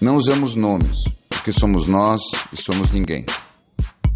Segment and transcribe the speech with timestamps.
[0.00, 2.20] Não usamos nomes, porque somos nós
[2.52, 3.24] e somos ninguém.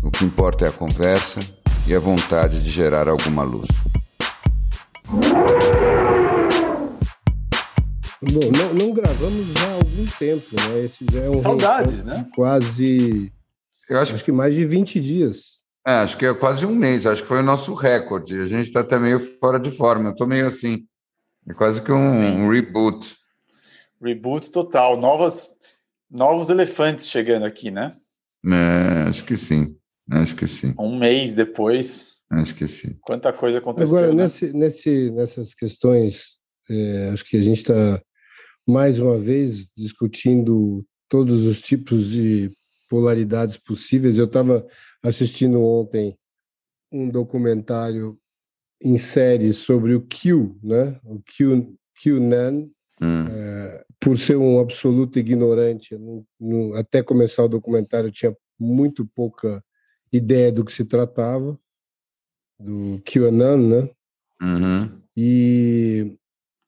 [0.02, 1.40] O que importa é a conversa
[1.88, 3.66] e a vontade de gerar alguma luz.
[8.22, 10.84] Bom, não, não, gravamos já há algum tempo, né?
[10.84, 12.26] Esse já é um Saudades, né?
[12.34, 13.32] Quase.
[13.88, 15.60] Eu acho, acho que mais de 20 dias.
[15.86, 18.38] É, acho que é quase um mês, acho que foi o nosso recorde.
[18.38, 20.08] A gente está até meio fora de forma.
[20.08, 20.84] Eu estou meio assim.
[21.48, 23.16] É quase que um, um, reboot.
[24.00, 25.00] Reboot total.
[25.00, 25.54] Novas,
[26.10, 27.92] novos elefantes chegando aqui, né?
[28.44, 29.76] É, acho que sim.
[30.10, 30.74] Acho que sim.
[30.78, 32.16] Um mês depois.
[32.30, 32.98] Acho que sim.
[33.02, 33.96] Quanta coisa aconteceu.
[33.96, 34.24] Agora, né?
[34.24, 38.02] nesse, nesse, nessas questões, é, acho que a gente está,
[38.66, 42.50] mais uma vez, discutindo todos os tipos de
[42.88, 44.18] polaridades possíveis.
[44.18, 44.66] Eu estava
[45.02, 46.16] assistindo ontem
[46.92, 48.18] um documentário
[48.82, 50.98] em série sobre o Q, né?
[51.04, 52.68] O Q, QAnon,
[53.00, 53.26] hum.
[53.28, 53.49] é,
[54.00, 59.62] por ser um absoluto ignorante, no, no, até começar o documentário eu tinha muito pouca
[60.10, 61.58] ideia do que se tratava,
[62.58, 63.90] do QAnon, né?
[64.42, 65.02] Uhum.
[65.16, 66.18] E.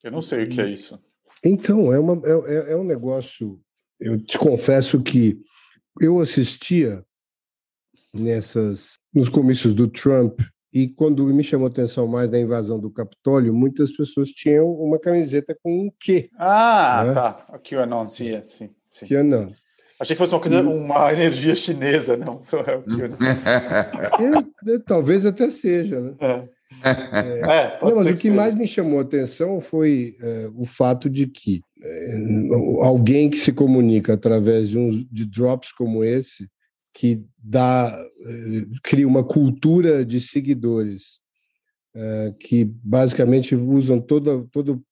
[0.02, 1.00] Eu não sei o que é isso.
[1.44, 3.60] Então, é, uma, é, é um negócio.
[3.98, 5.40] Eu te confesso que
[6.00, 7.04] eu assistia
[8.12, 10.40] nessas nos comícios do Trump
[10.72, 14.98] e quando me chamou a atenção mais da invasão do Capitólio, muitas pessoas tinham uma
[14.98, 16.30] camiseta com um Q.
[16.38, 17.14] Ah, né?
[17.14, 17.46] tá.
[17.52, 19.06] O QAnon, sim, sim, sim.
[19.06, 19.50] QAnon.
[20.00, 22.40] Achei que fosse uma coisa, uma energia chinesa, não.
[24.18, 26.14] é, talvez até seja, né?
[26.20, 26.48] É.
[26.84, 28.34] É, não, mas o que seja.
[28.34, 32.16] mais me chamou a atenção foi é, o fato de que é,
[32.82, 36.48] alguém que se comunica através de, uns, de drops como esse,
[36.92, 41.20] que dá, é, cria uma cultura de seguidores
[41.94, 44.82] é, que basicamente usam todo, todo,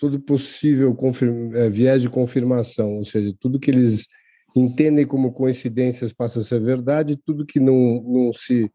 [0.00, 4.06] todo possível confirma, viés de confirmação, ou seja, tudo que eles
[4.56, 8.70] entendem como coincidências passa a ser verdade, tudo que não, não se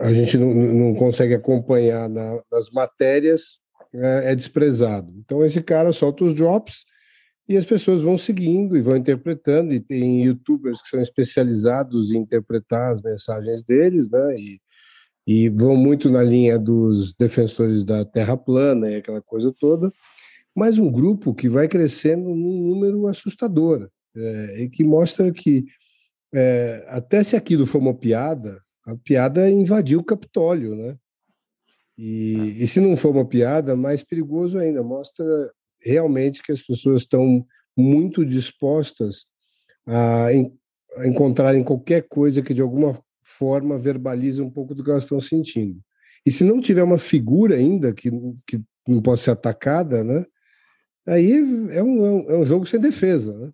[0.00, 3.58] a gente não, não consegue acompanhar na, nas matérias
[3.94, 5.12] é, é, desprezado.
[5.18, 6.84] Então esse cara solta os drops
[7.48, 12.18] e as pessoas vão seguindo e vão interpretando e tem YouTubers que são especializados em
[12.18, 14.36] interpretar as mensagens deles, né?
[14.36, 14.60] E,
[15.26, 19.90] e vão muito na linha dos defensores da Terra plana e aquela coisa toda.
[20.54, 25.64] Mas um grupo que vai crescendo num número assustador é, e que mostra que
[26.34, 30.96] é, até se aquilo for uma piada, a piada invadiu o Capitólio, né?
[31.96, 35.24] E, e, se não for uma piada, mais perigoso ainda, mostra
[35.80, 37.46] realmente que as pessoas estão
[37.76, 39.26] muito dispostas
[39.86, 40.52] a, en,
[40.96, 45.20] a encontrarem qualquer coisa que de alguma forma verbalize um pouco do que elas estão
[45.20, 45.80] sentindo.
[46.26, 48.10] E se não tiver uma figura ainda que,
[48.46, 50.24] que não possa ser atacada, né?
[51.06, 51.32] Aí
[51.70, 53.52] é um, é um jogo sem defesa, né?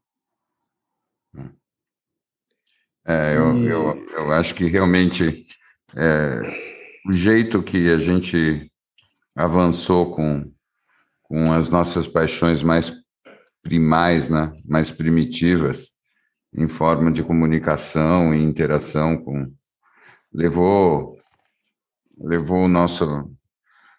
[3.07, 3.67] É, eu, e...
[3.67, 5.47] eu, eu acho que realmente
[5.95, 6.41] é,
[7.07, 8.71] o jeito que a gente
[9.37, 10.51] avançou com,
[11.35, 12.93] com as nossas paixões mais
[13.61, 15.89] primais, né, mais primitivas,
[16.55, 19.53] em forma de comunicação e interação com
[20.33, 21.19] levou
[22.17, 23.29] levou nosso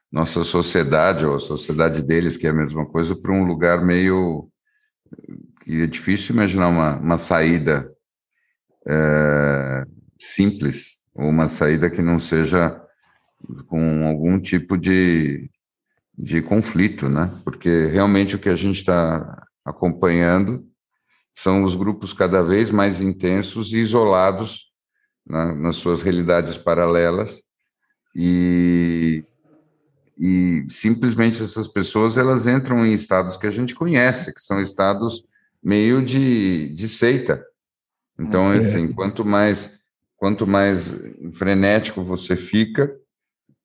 [0.09, 4.49] nossa sociedade ou a sociedade deles que é a mesma coisa para um lugar meio
[5.61, 7.91] que é difícil imaginar uma, uma saída
[8.87, 9.83] é,
[10.17, 12.81] simples, ou uma saída que não seja
[13.67, 15.49] com algum tipo de,
[16.17, 17.31] de conflito, né?
[17.43, 20.65] Porque realmente o que a gente está acompanhando
[21.33, 24.71] são os grupos cada vez mais intensos e isolados
[25.27, 27.41] né, nas suas realidades paralelas
[28.15, 29.25] e,
[30.17, 35.25] e simplesmente essas pessoas elas entram em estados que a gente conhece, que são estados
[35.61, 37.43] meio de, de seita,
[38.19, 38.57] então, é.
[38.57, 39.79] assim, quanto mais,
[40.17, 40.93] quanto mais
[41.33, 42.95] frenético você fica,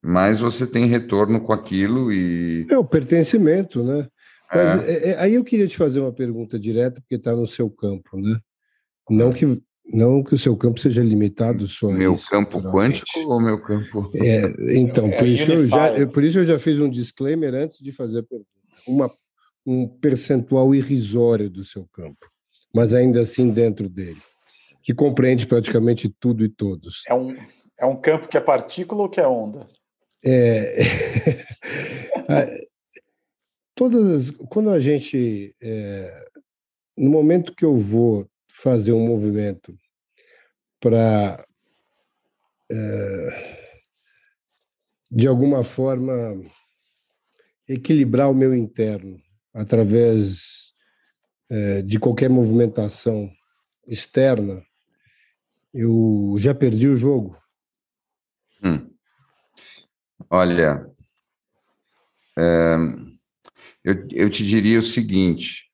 [0.03, 2.67] mais você tem retorno com aquilo e...
[2.71, 4.09] É o pertencimento, né?
[4.53, 4.93] Mas é.
[4.93, 8.17] É, é aí eu queria te fazer uma pergunta direta, porque está no seu campo,
[8.19, 8.39] né?
[9.09, 9.61] Não que,
[9.93, 14.11] não que o seu campo seja limitado só Meu isso, campo quântico ou meu campo...
[14.15, 17.93] É, então, por, isso eu já, por isso eu já fiz um disclaimer antes de
[17.93, 18.49] fazer a pergunta.
[18.87, 19.11] Uma,
[19.67, 22.27] um percentual irrisório do seu campo,
[22.75, 24.21] mas ainda assim dentro dele,
[24.83, 27.03] que compreende praticamente tudo e todos.
[27.07, 27.37] É um,
[27.79, 29.59] é um campo que é partícula ou que é onda?
[32.29, 32.65] É,
[33.75, 36.25] todas quando a gente é,
[36.97, 39.77] no momento que eu vou fazer um movimento
[40.79, 41.45] para
[42.71, 43.61] é,
[45.11, 46.13] de alguma forma
[47.67, 49.21] equilibrar o meu interno
[49.53, 50.73] através
[51.49, 53.31] é, de qualquer movimentação
[53.87, 54.63] externa,
[55.73, 57.37] eu já perdi o jogo.
[58.63, 58.90] Hum.
[60.31, 60.87] Olha,
[62.39, 62.77] é,
[63.85, 65.71] eu, eu te diria o seguinte: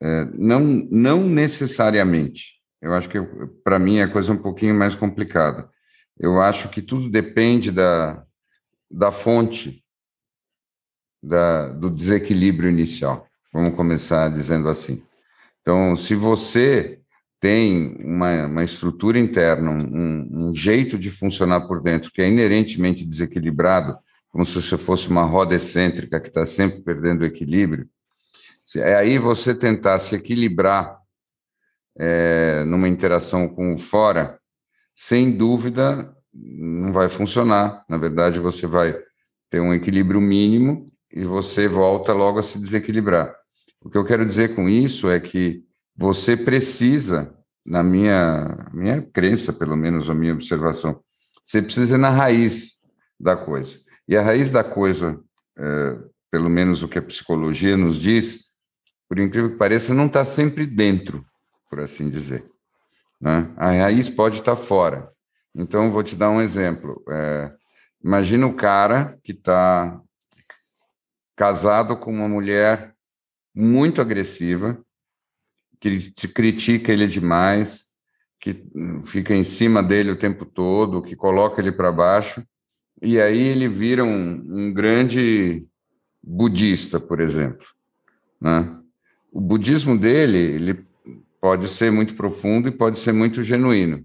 [0.00, 0.60] é, não,
[0.90, 2.58] não necessariamente.
[2.80, 3.18] Eu acho que
[3.64, 5.68] para mim é coisa um pouquinho mais complicada.
[6.16, 8.24] Eu acho que tudo depende da,
[8.88, 9.84] da fonte
[11.20, 13.26] da, do desequilíbrio inicial.
[13.52, 15.02] Vamos começar dizendo assim.
[15.60, 17.00] Então, se você
[17.40, 23.04] tem uma, uma estrutura interna, um, um, jeito de funcionar por dentro que é inerentemente
[23.04, 23.96] desequilibrado,
[24.28, 27.88] como se você fosse uma roda excêntrica que está sempre perdendo o equilíbrio,
[28.76, 30.98] é aí você tentar se equilibrar
[31.98, 34.38] é, numa interação com o fora,
[34.94, 37.84] sem dúvida, não vai funcionar.
[37.88, 38.94] Na verdade, você vai
[39.48, 43.34] ter um equilíbrio mínimo e você volta logo a se desequilibrar.
[43.80, 45.64] O que eu quero dizer com isso é que
[45.98, 47.34] você precisa,
[47.66, 51.02] na minha, minha crença, pelo menos a minha observação,
[51.44, 52.74] você precisa ir na raiz
[53.18, 53.80] da coisa.
[54.06, 55.20] E a raiz da coisa,
[55.58, 55.98] é,
[56.30, 58.44] pelo menos o que a psicologia nos diz,
[59.08, 61.26] por incrível que pareça, não está sempre dentro,
[61.68, 62.48] por assim dizer.
[63.20, 63.52] Né?
[63.56, 65.10] A raiz pode estar tá fora.
[65.52, 67.02] Então, vou te dar um exemplo.
[67.10, 67.52] É,
[68.04, 70.00] imagina o cara que está
[71.34, 72.94] casado com uma mulher
[73.52, 74.80] muito agressiva,
[75.80, 77.88] que critica ele demais,
[78.40, 78.64] que
[79.04, 82.42] fica em cima dele o tempo todo, que coloca ele para baixo,
[83.00, 85.66] e aí ele vira um, um grande
[86.22, 87.66] budista, por exemplo.
[88.40, 88.76] Né?
[89.32, 90.86] O budismo dele ele
[91.40, 94.04] pode ser muito profundo e pode ser muito genuíno,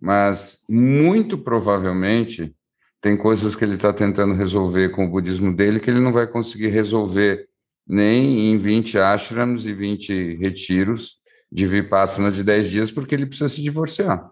[0.00, 2.54] mas muito provavelmente
[3.00, 6.26] tem coisas que ele está tentando resolver com o budismo dele que ele não vai
[6.26, 7.48] conseguir resolver
[7.86, 11.16] nem em 20 ashrams e 20 retiros
[11.50, 14.30] de vipassana de 10 dias, porque ele precisa se divorciar.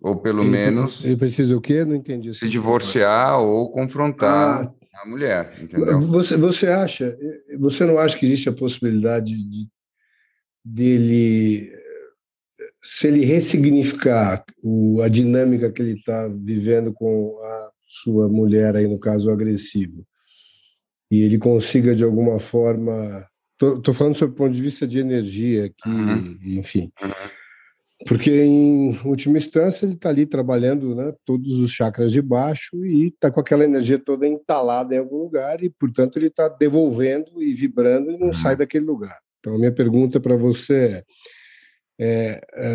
[0.00, 1.04] Ou pelo ele, menos.
[1.04, 1.84] Ele precisa o quê?
[1.84, 2.34] Não entendi.
[2.34, 5.54] Se divorciar ou confrontar ah, a mulher.
[5.60, 5.98] Entendeu?
[6.00, 7.16] Você, você acha,
[7.58, 9.68] você não acha que existe a possibilidade de
[10.64, 11.72] dele
[12.82, 18.88] se ele ressignificar o, a dinâmica que ele está vivendo com a sua mulher aí
[18.88, 20.06] no caso agressivo
[21.10, 23.26] e ele consiga de alguma forma
[23.58, 26.38] tô, falando sobre o ponto de vista de energia aqui uhum.
[26.42, 27.10] enfim uhum.
[28.06, 33.08] porque em última instância ele está ali trabalhando né, todos os chakras de baixo e
[33.08, 37.52] está com aquela energia toda entalada em algum lugar e portanto ele está devolvendo e
[37.52, 38.32] vibrando e não uhum.
[38.32, 41.04] sai daquele lugar então a minha pergunta para você é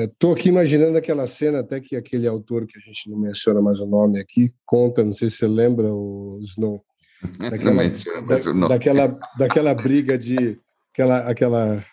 [0.04, 3.60] Estou é, aqui imaginando aquela cena, até que aquele autor que a gente não menciona
[3.60, 6.86] mais o nome aqui conta, não sei se você lembra, o Snow,
[7.50, 10.60] daquela, da, daquela, daquela briga de
[10.92, 11.86] aquela, aquela,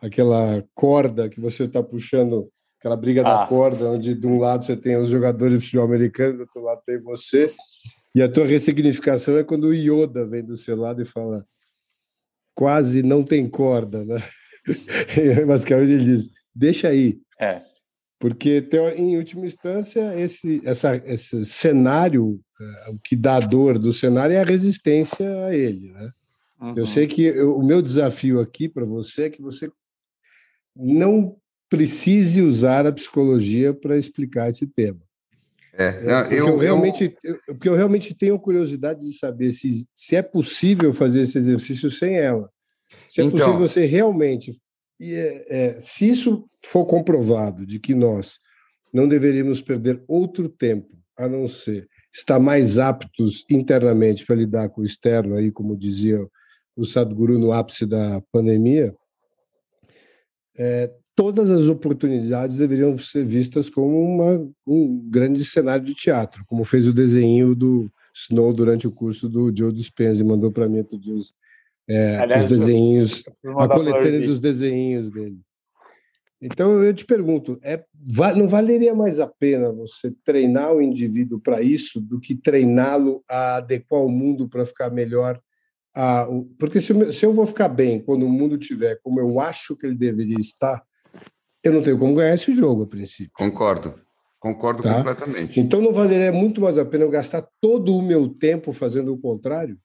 [0.00, 3.24] aquela corda que você está puxando, aquela briga ah.
[3.24, 6.62] da corda, onde de um lado você tem os jogadores de futebol americano, do outro
[6.62, 7.50] lado tem você,
[8.14, 11.44] e a tua ressignificação é quando o Yoda vem do seu lado e fala
[12.54, 14.16] quase não tem corda, né?
[15.46, 17.20] Basicamente ele diz, deixa aí.
[17.38, 17.62] É.
[18.18, 24.34] Porque, em última instância, esse, essa, esse cenário, é, o que dá dor do cenário
[24.34, 25.92] é a resistência a ele.
[25.92, 26.10] Né?
[26.60, 26.74] Uhum.
[26.76, 29.70] Eu sei que eu, o meu desafio aqui para você é que você
[30.74, 31.36] não
[31.68, 35.00] precise usar a psicologia para explicar esse tema.
[35.74, 37.38] É, não, eu, eu, realmente, eu...
[37.46, 42.16] porque eu realmente tenho curiosidade de saber se, se é possível fazer esse exercício sem
[42.16, 42.48] ela.
[43.06, 44.52] Se é então, possível você realmente.
[45.00, 48.38] É, é, se isso for comprovado de que nós
[48.92, 54.80] não deveríamos perder outro tempo a não ser estar mais aptos internamente para lidar com
[54.80, 56.26] o externo, aí, como dizia
[56.74, 58.94] o Sadhguru no ápice da pandemia,
[60.56, 66.64] é, todas as oportunidades deveriam ser vistas como uma, um grande cenário de teatro, como
[66.64, 70.78] fez o desenho do Snow durante o curso do Joe Dispenza e mandou para mim
[70.78, 71.14] outro dia
[71.88, 73.24] é, Aliás, os desenhos,
[73.58, 75.38] a coletânea dos desenhos dele.
[76.40, 77.82] Então eu te pergunto, é,
[78.36, 83.56] não valeria mais a pena você treinar o indivíduo para isso do que treiná-lo a
[83.56, 85.40] adequar o mundo para ficar melhor
[85.96, 86.28] a,
[86.58, 89.86] porque se, se eu vou ficar bem quando o mundo tiver como eu acho que
[89.86, 90.84] ele deveria estar,
[91.64, 93.32] eu não tenho como ganhar esse jogo a princípio.
[93.32, 93.94] Concordo.
[94.38, 94.94] Concordo tá?
[94.94, 95.58] completamente.
[95.58, 99.18] Então não valeria muito mais a pena eu gastar todo o meu tempo fazendo o
[99.18, 99.78] contrário?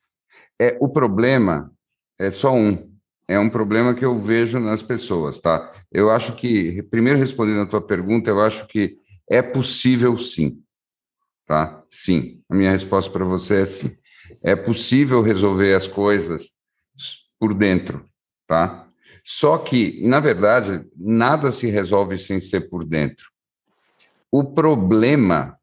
[0.60, 1.72] É, o problema
[2.21, 2.91] é só um.
[3.27, 5.71] É um problema que eu vejo nas pessoas, tá?
[5.91, 8.97] Eu acho que, primeiro respondendo a tua pergunta, eu acho que
[9.29, 10.61] é possível sim,
[11.47, 11.81] tá?
[11.89, 12.41] Sim.
[12.49, 13.97] A minha resposta para você é sim.
[14.43, 16.53] É possível resolver as coisas
[17.39, 18.05] por dentro,
[18.45, 18.87] tá?
[19.23, 23.31] Só que, na verdade, nada se resolve sem ser por dentro.
[24.31, 25.57] O problema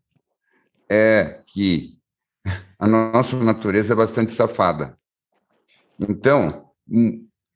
[0.91, 1.99] é que
[2.79, 4.98] a nossa natureza é bastante safada.
[5.99, 6.71] Então,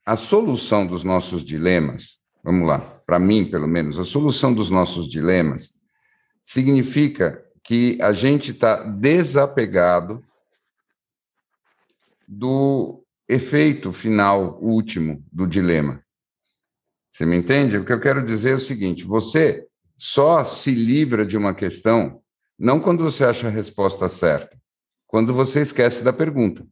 [0.05, 5.09] a solução dos nossos dilemas, vamos lá, para mim, pelo menos, a solução dos nossos
[5.09, 5.79] dilemas
[6.45, 10.25] significa que a gente está desapegado
[12.27, 16.03] do efeito final último do dilema.
[17.11, 17.77] Você me entende?
[17.77, 19.67] O que eu quero dizer é o seguinte: você
[19.99, 22.23] só se livra de uma questão
[22.59, 24.61] não quando você acha a resposta certa,
[25.07, 26.67] quando você esquece da pergunta.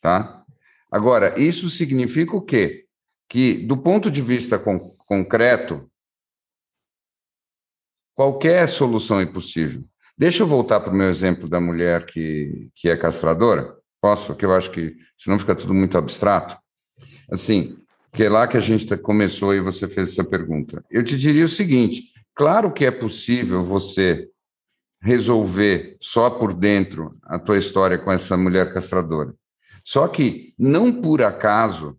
[0.00, 0.44] Tá?
[0.90, 2.86] Agora, isso significa o quê?
[3.28, 5.90] Que, do ponto de vista con concreto,
[8.14, 9.84] qualquer solução é possível.
[10.16, 13.76] Deixa eu voltar para o meu exemplo da mulher que, que é castradora.
[14.00, 14.34] Posso?
[14.34, 16.56] Que eu acho que senão fica tudo muito abstrato.
[17.30, 17.78] Assim,
[18.12, 20.84] que é lá que a gente tá, começou e você fez essa pergunta.
[20.90, 24.28] Eu te diria o seguinte: claro que é possível você
[25.02, 29.34] resolver só por dentro a tua história com essa mulher castradora.
[29.90, 31.98] Só que, não por acaso,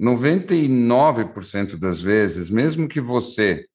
[0.00, 3.66] 99% das vezes, mesmo que você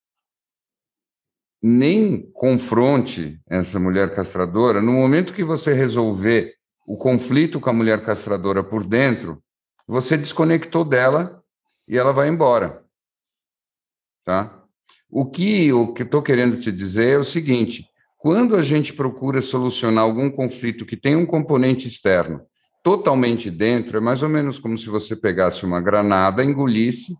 [1.61, 6.55] nem confronte essa mulher castradora, no momento que você resolver
[6.87, 9.43] o conflito com a mulher castradora por dentro,
[9.85, 11.43] você desconectou dela
[11.89, 12.85] e ela vai embora.
[14.23, 14.63] Tá?
[15.09, 17.85] O que o que estou querendo te dizer é o seguinte:
[18.17, 22.47] quando a gente procura solucionar algum conflito que tem um componente externo
[22.85, 27.17] totalmente dentro, é mais ou menos como se você pegasse uma granada, engolisse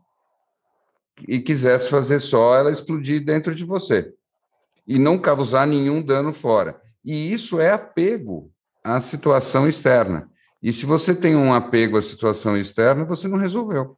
[1.28, 4.14] e quisesse fazer só ela explodir dentro de você
[4.88, 6.80] e não causar nenhum dano fora.
[7.04, 8.52] E isso é apego
[8.84, 10.30] à situação externa.
[10.62, 13.98] E se você tem um apego à situação externa, você não resolveu.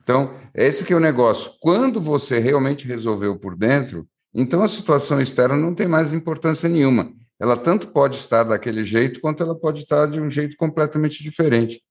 [0.00, 1.54] Então, esse que é o negócio.
[1.60, 7.12] Quando você realmente resolveu por dentro, então a situação externa não tem mais importância nenhuma.
[7.38, 11.82] Ela tanto pode estar daquele jeito, quanto ela pode estar de um jeito completamente diferente.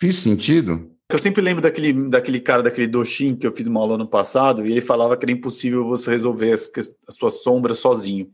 [0.00, 0.90] Fiz sentido?
[1.10, 4.66] Eu sempre lembro daquele, daquele cara, daquele Doshin que eu fiz uma aula no passado,
[4.66, 6.70] e ele falava que era impossível você resolver as,
[7.06, 8.32] as suas sombras sozinho.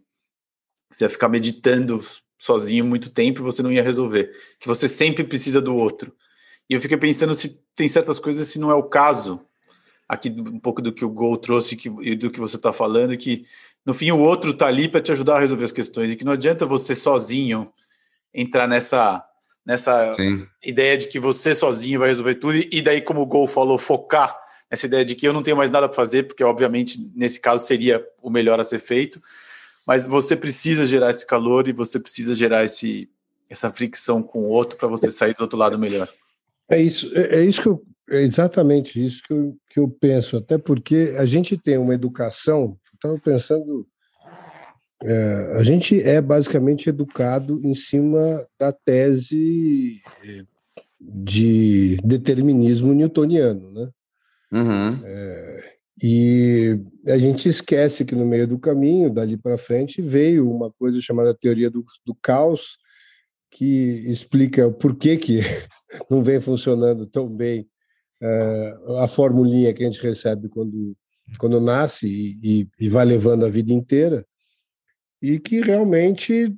[0.91, 2.01] Você ia ficar meditando
[2.39, 4.31] sozinho muito tempo e você não ia resolver.
[4.59, 6.15] Que você sempre precisa do outro.
[6.69, 9.41] E eu fiquei pensando se tem certas coisas, se não é o caso,
[10.09, 13.45] aqui um pouco do que o Gol trouxe e do que você está falando, que
[13.85, 16.11] no fim o outro está ali para te ajudar a resolver as questões.
[16.11, 17.73] E que não adianta você sozinho
[18.33, 19.25] entrar nessa
[19.65, 20.45] nessa Sim.
[20.65, 24.37] ideia de que você sozinho vai resolver tudo e daí como o Gol falou focar
[24.69, 27.65] nessa ideia de que eu não tenho mais nada para fazer porque obviamente nesse caso
[27.65, 29.23] seria o melhor a ser feito.
[29.87, 33.09] Mas você precisa gerar esse calor e você precisa gerar esse
[33.49, 36.09] essa fricção com o outro para você sair do outro lado melhor.
[36.71, 40.39] É isso, é, é, isso que eu, é exatamente isso que eu, que eu penso,
[40.39, 43.87] até porque a gente tem uma educação, estava pensando,
[45.03, 50.45] é, a gente é basicamente educado em cima da tese é,
[51.01, 53.91] de determinismo newtoniano, né?
[54.53, 55.01] Uhum.
[55.05, 60.71] É, e a gente esquece que no meio do caminho, dali para frente, veio uma
[60.71, 62.79] coisa chamada teoria do, do caos,
[63.51, 65.41] que explica o porquê que
[66.11, 67.69] não vem funcionando tão bem
[68.23, 70.97] uh, a formulinha que a gente recebe quando,
[71.39, 74.27] quando nasce e, e, e, vai levando a vida inteira,
[75.21, 76.55] e que realmente,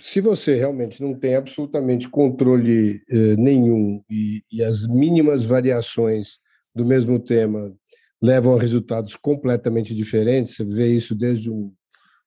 [0.00, 6.38] se você realmente não tem absolutamente controle uh, nenhum e, e as mínimas variações
[6.74, 7.74] do mesmo tema
[8.20, 11.72] levam a resultados completamente diferentes, você vê isso desde um,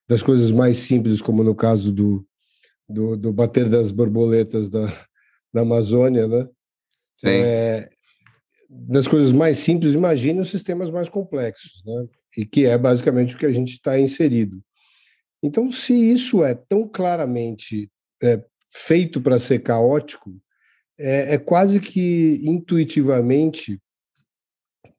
[0.08, 2.26] das coisas mais simples, como no caso do,
[2.88, 4.86] do, do bater das borboletas da,
[5.54, 6.48] da Amazônia, né?
[7.18, 7.28] Sim.
[7.28, 7.90] É,
[8.74, 12.08] das coisas mais simples, imagine os sistemas mais complexos, né?
[12.38, 14.64] E que é basicamente o que a gente está inserido.
[15.44, 17.92] Então, se isso é tão claramente
[18.24, 18.42] é,
[18.74, 20.40] feito para ser caótico,
[20.98, 23.78] é, é, quase que intuitivamente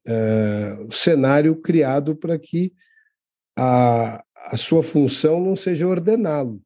[0.05, 2.73] é, o cenário criado para que
[3.57, 6.61] a, a sua função não seja ordená-lo,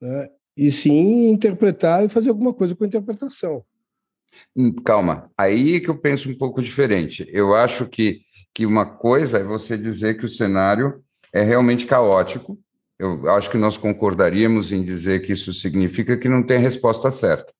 [0.00, 0.28] né?
[0.56, 3.64] E, e sim interpretar e fazer alguma coisa com a interpretação.
[4.56, 7.26] Hum, calma, aí que eu penso um pouco diferente.
[7.30, 8.20] Eu acho que,
[8.54, 12.58] que uma coisa é você dizer que o cenário é realmente caótico.
[12.98, 17.52] Eu acho que nós concordaríamos em dizer que isso significa que não tem resposta certa.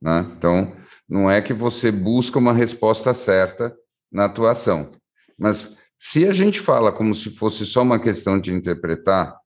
[0.00, 0.26] Né?
[0.36, 0.74] Então,
[1.08, 3.76] não é que você busca uma resposta certa
[4.10, 4.92] na atuação.
[5.38, 9.36] Mas se a gente fala como se fosse só uma questão de interpretar,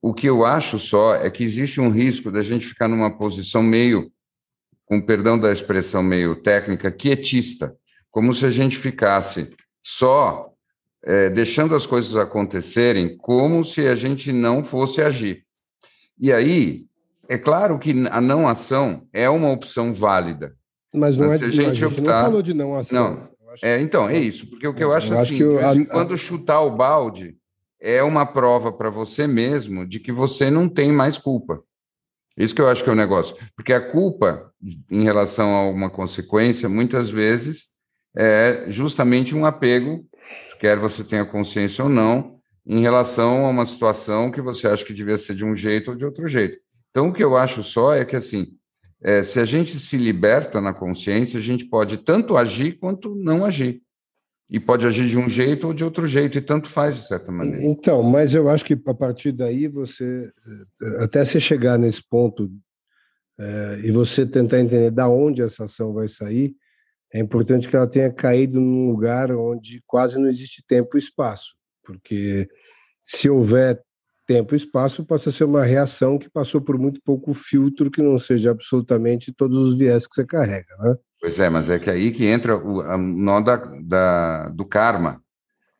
[0.00, 3.62] o que eu acho só é que existe um risco da gente ficar numa posição
[3.62, 4.10] meio,
[4.88, 7.76] com perdão da expressão meio técnica, quietista,
[8.10, 9.50] como se a gente ficasse
[9.82, 10.50] só
[11.04, 15.44] é, deixando as coisas acontecerem, como se a gente não fosse agir.
[16.18, 16.86] E aí,
[17.28, 20.56] é claro que a não ação é uma opção válida.
[20.92, 21.38] Mas não mas é.
[21.38, 22.02] Se a gente, a gente optar...
[22.02, 23.14] não falou de não ação.
[23.14, 23.28] Não,
[23.62, 26.16] é, então, é isso, porque o que eu acho eu assim, acho que eu, quando
[26.16, 27.36] chutar o balde,
[27.80, 31.62] é uma prova para você mesmo de que você não tem mais culpa.
[32.38, 33.36] Isso que eu acho que é o negócio.
[33.56, 34.52] Porque a culpa,
[34.90, 37.66] em relação a uma consequência, muitas vezes
[38.16, 40.06] é justamente um apego,
[40.60, 44.92] quer você tenha consciência ou não, em relação a uma situação que você acha que
[44.92, 46.58] devia ser de um jeito ou de outro jeito.
[46.90, 48.46] Então, o que eu acho só é que, assim,
[49.02, 53.44] é, se a gente se liberta na consciência, a gente pode tanto agir quanto não
[53.44, 53.82] agir.
[54.50, 57.30] E pode agir de um jeito ou de outro jeito, e tanto faz, de certa
[57.30, 57.62] maneira.
[57.62, 60.32] Então, mas eu acho que a partir daí você,
[60.82, 62.50] eh, até você chegar nesse ponto
[63.38, 66.56] é, e você tentar entender da onde essa ação vai sair,
[67.12, 71.54] é importante que ela tenha caído num lugar onde quase não existe tempo e espaço,
[71.84, 72.48] porque
[73.02, 73.80] se houver
[74.26, 78.02] tempo e espaço passa a ser uma reação que passou por muito pouco filtro que
[78.02, 80.96] não seja absolutamente todos os viés que você carrega, né?
[81.20, 85.22] Pois é, mas é que aí que entra o nó da, da, do karma,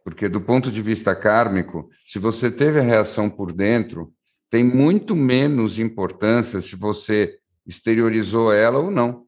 [0.04, 4.12] porque do ponto de vista kármico, se você teve a reação por dentro,
[4.50, 9.26] tem muito menos importância se você exteriorizou ela ou não.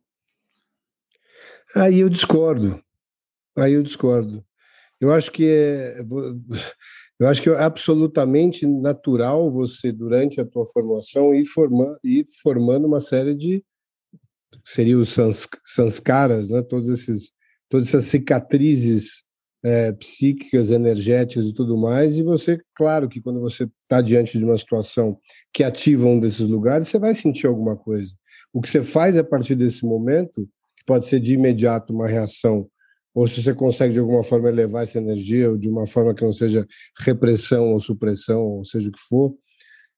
[1.77, 2.83] Aí eu discordo.
[3.57, 4.45] Aí eu discordo.
[5.01, 6.03] Eu acho que é
[7.21, 12.87] eu acho que é absolutamente natural você, durante a tua formação, ir, forma, ir formando
[12.87, 13.63] uma série de
[14.65, 16.63] seriam os sans, sanskaras, né?
[16.63, 17.33] todos esses,
[17.69, 19.25] todas essas cicatrizes
[19.63, 24.45] é, psíquicas, energéticas e tudo mais, e você, claro que quando você está diante de
[24.45, 25.19] uma situação
[25.53, 28.13] que ativa um desses lugares, você vai sentir alguma coisa.
[28.53, 32.69] O que você faz a partir desse momento, que pode ser de imediato uma reação
[33.15, 36.25] ou se você consegue de alguma forma elevar essa energia, ou de uma forma que
[36.25, 36.67] não seja
[36.99, 39.35] repressão ou supressão, ou seja o que for.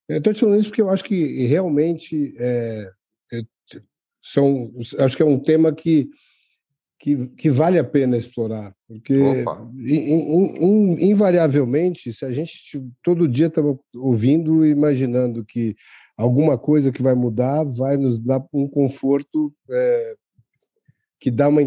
[0.09, 2.91] Estou te falando isso porque eu acho que realmente é,
[4.23, 6.09] são, acho que é um tema que,
[6.99, 9.15] que, que vale a pena explorar, porque
[9.77, 12.53] in, in, invariavelmente, se a gente
[13.03, 13.61] todo dia está
[13.97, 15.75] ouvindo e imaginando que
[16.17, 20.15] alguma coisa que vai mudar vai nos dar um conforto é,
[21.19, 21.61] que dá uma,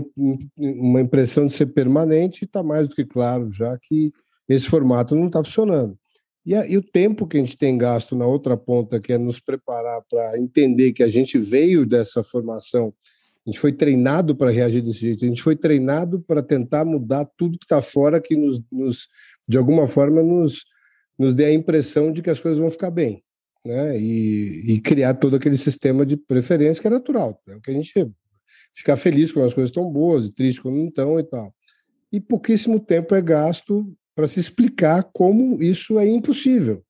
[0.57, 4.11] uma impressão de ser permanente, está mais do que claro já que
[4.47, 5.97] esse formato não está funcionando.
[6.45, 9.17] E, a, e, o tempo que a gente tem gasto na outra ponta, que é
[9.17, 12.93] nos preparar para entender que a gente veio dessa formação,
[13.45, 17.25] a gente foi treinado para reagir desse jeito, a gente foi treinado para tentar mudar
[17.37, 19.07] tudo que está fora, que nos, nos,
[19.47, 20.65] de alguma forma nos,
[21.17, 23.23] nos dê a impressão de que as coisas vão ficar bem.
[23.65, 23.99] Né?
[23.99, 27.41] E, e criar todo aquele sistema de preferência que é natural.
[27.47, 27.91] É o que a gente
[28.75, 31.53] ficar feliz quando as coisas estão boas e triste quando não estão e tal.
[32.11, 36.83] E pouquíssimo tempo é gasto para se explicar como isso é impossível.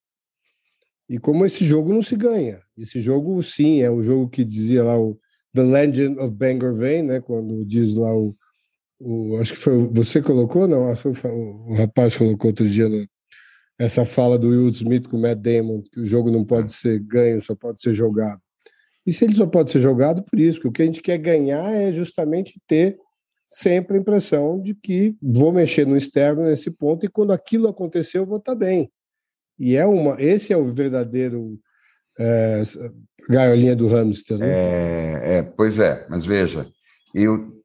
[1.10, 2.62] E como esse jogo não se ganha.
[2.78, 5.20] Esse jogo, sim, é o jogo que dizia lá o
[5.54, 7.22] The Legend of Bangor Vane, né?
[7.22, 8.36] Quando diz lá o,
[9.00, 10.96] o acho que foi você colocou, não?
[10.96, 13.06] Foi o, o rapaz colocou outro dia né?
[13.78, 17.00] essa fala do Will Smith com o Matt Damon, que o jogo não pode ser
[17.00, 18.42] ganho, só pode ser jogado.
[19.06, 21.18] E se ele só pode ser jogado por isso, porque o que a gente quer
[21.18, 22.98] ganhar é justamente ter
[23.48, 28.18] sempre a impressão de que vou mexer no externo nesse ponto e quando aquilo acontecer
[28.18, 28.92] eu vou estar bem.
[29.58, 31.60] E é uma, esse é o verdadeiro
[32.20, 32.62] é,
[33.30, 34.38] gaiolinha do hamster.
[34.38, 34.50] Né?
[34.50, 36.68] É, é, pois é, mas veja,
[37.14, 37.62] eu,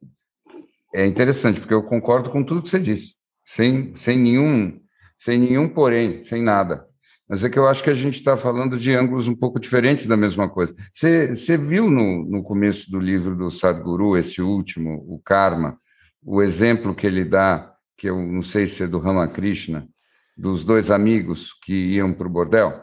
[0.93, 4.79] é interessante porque eu concordo com tudo que você disse, sem, sem nenhum,
[5.17, 6.85] sem nenhum porém, sem nada.
[7.31, 10.05] Mas é que eu acho que a gente está falando de ângulos um pouco diferentes
[10.05, 10.75] da mesma coisa.
[10.91, 15.77] Você, você viu no, no começo do livro do Sadhguru, esse último, o Karma,
[16.21, 19.87] o exemplo que ele dá, que eu não sei se é do Ramakrishna,
[20.35, 22.81] dos dois amigos que iam para o bordel?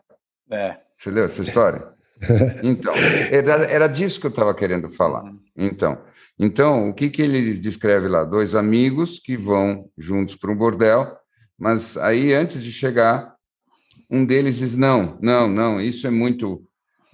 [0.50, 0.78] É.
[0.96, 1.86] Você leu essa história?
[2.64, 2.92] Então,
[3.30, 5.22] era, era disso que eu estava querendo falar.
[5.22, 5.38] Uhum.
[5.56, 6.02] Então,
[6.36, 8.24] então, o que, que ele descreve lá?
[8.24, 11.16] Dois amigos que vão juntos para um bordel,
[11.56, 13.37] mas aí, antes de chegar,
[14.10, 16.64] um deles diz: não, não, não, isso é muito.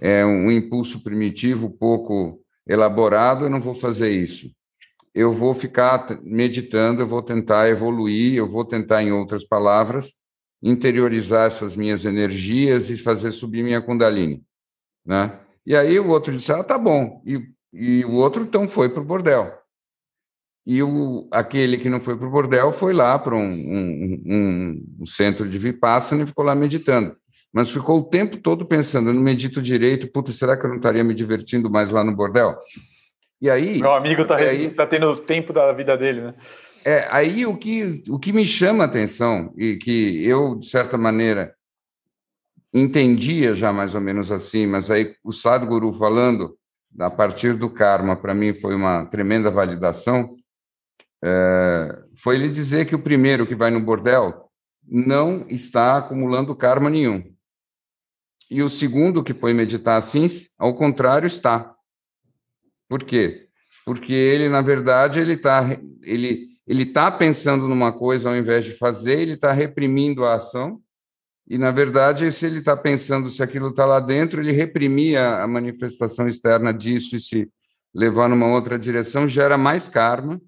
[0.00, 4.50] é um impulso primitivo pouco elaborado, eu não vou fazer isso.
[5.14, 10.14] Eu vou ficar meditando, eu vou tentar evoluir, eu vou tentar, em outras palavras,
[10.62, 14.42] interiorizar essas minhas energias e fazer subir minha Kundalini.
[15.04, 15.38] Né?
[15.66, 17.22] E aí o outro disse: Ah, tá bom.
[17.26, 19.63] E, e o outro então foi para o bordel.
[20.66, 25.07] E o, aquele que não foi para o bordel foi lá para um, um, um,
[25.07, 27.14] centro de Vipassana e ficou lá meditando.
[27.53, 30.77] Mas ficou o tempo todo pensando: eu não medito direito, puta, será que eu não
[30.77, 32.57] estaria me divertindo mais lá no bordel?
[33.40, 33.79] E aí.
[33.79, 34.37] Meu amigo está
[34.74, 36.35] tá tendo o tempo da vida dele, né?
[36.85, 40.98] É, aí o que, o que me chama a atenção, e que eu, de certa
[40.98, 41.55] maneira,
[42.74, 46.59] entendia já mais ou menos assim, mas aí o Sadhguru falando
[46.98, 50.37] a partir do karma, para mim foi uma tremenda validação,
[51.27, 54.51] é, foi ele dizer que o primeiro que vai no bordel
[54.87, 57.35] não está acumulando karma nenhum.
[58.51, 60.27] E o segundo que foi meditar assim,
[60.59, 61.75] ao contrário, está.
[62.89, 63.49] Por quê?
[63.87, 65.65] Porque ele, na verdade, ele está
[66.03, 70.83] ele, ele tá pensando numa coisa ao invés de fazer, ele está reprimindo a ação,
[71.47, 75.47] e, na verdade, se ele está pensando se aquilo está lá dentro, ele reprimia a
[75.47, 77.51] manifestação externa disso e se
[77.95, 80.41] levar numa outra direção, gera mais karma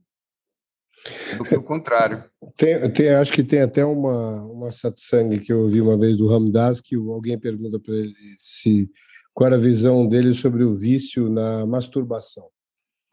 [1.39, 2.25] do que o contrário.
[2.57, 6.29] Tem, tem, acho que tem até uma, uma satsang que eu ouvi uma vez do
[6.29, 8.91] Ramdas, que alguém pergunta para ele se
[9.35, 12.49] qual era a visão dele sobre o vício na masturbação.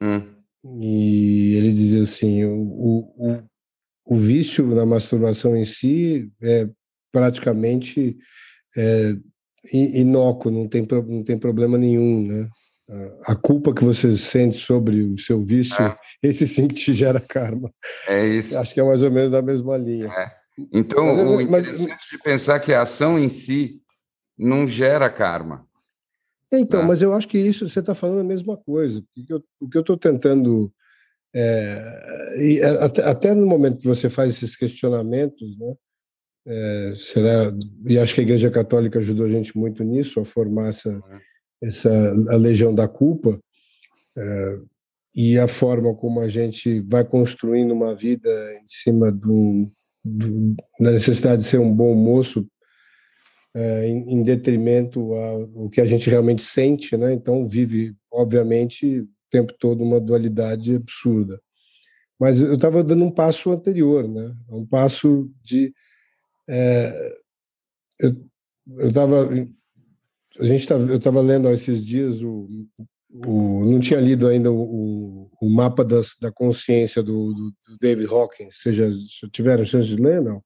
[0.01, 0.21] Hum.
[0.81, 3.43] E ele dizia assim: o, o,
[4.05, 6.69] o vício na masturbação em si é
[7.11, 8.17] praticamente
[8.75, 9.15] é,
[9.71, 12.49] inócuo, não tem, não tem problema nenhum, né?
[13.23, 15.97] A culpa que você sente sobre o seu vício, é.
[16.21, 17.73] esse sim que te gera karma.
[18.07, 18.57] É isso.
[18.57, 20.07] Acho que é mais ou menos da mesma linha.
[20.07, 20.31] É.
[20.71, 23.81] Então, mas, o interessante mas, de pensar que a ação em si
[24.37, 25.65] não gera karma.
[26.51, 26.87] Então, né?
[26.87, 29.03] mas eu acho que isso você está falando a mesma coisa.
[29.59, 30.71] O que eu estou tentando.
[31.35, 35.73] É, até, até, no momento que você faz esses questionamentos, né,
[36.45, 37.51] é, será
[37.87, 41.01] e acho que a Igreja Católica ajudou a gente muito nisso a formar essa
[41.63, 41.89] essa
[42.29, 43.39] a legião da culpa
[44.17, 44.59] é,
[45.15, 49.71] e a forma como a gente vai construindo uma vida em cima do,
[50.03, 52.47] do da necessidade de ser um bom moço
[53.55, 57.13] é, em, em, detrimento ao que a gente realmente sente, né?
[57.13, 61.39] Então vive, obviamente, o tempo todo uma dualidade absurda.
[62.19, 64.35] Mas eu estava dando um passo anterior, né?
[64.49, 65.71] Um passo de
[66.49, 67.13] é,
[67.99, 69.29] eu estava
[70.39, 72.47] a gente tá, eu estava lendo esses dias o,
[73.25, 78.07] o, não tinha lido ainda o, o mapa das, da consciência do, do, do David
[78.07, 78.55] Hawkins.
[78.57, 78.89] Vocês já
[79.31, 80.43] tiveram chance de ler, não?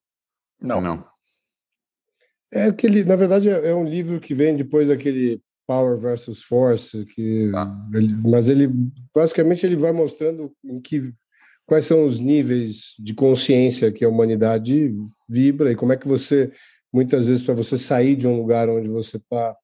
[0.62, 0.82] Não.
[0.82, 1.06] Não.
[2.52, 7.06] É aquele, na verdade, é, é um livro que vem depois daquele Power versus Force,
[7.06, 7.90] que, ah.
[7.94, 8.70] ele, mas ele
[9.14, 11.14] basicamente ele vai mostrando em que
[11.66, 14.90] quais são os níveis de consciência que a humanidade
[15.28, 16.52] vibra e como é que você,
[16.92, 19.56] muitas vezes, para você sair de um lugar onde você está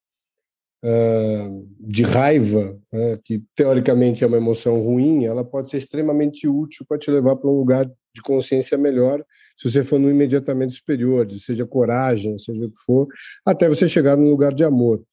[1.80, 6.98] de raiva, né, que teoricamente é uma emoção ruim, ela pode ser extremamente útil para
[6.98, 9.24] te levar para um lugar de consciência melhor
[9.58, 13.08] se você for no imediatamente superior, seja coragem, seja o que for,
[13.46, 15.04] até você chegar num lugar de amor.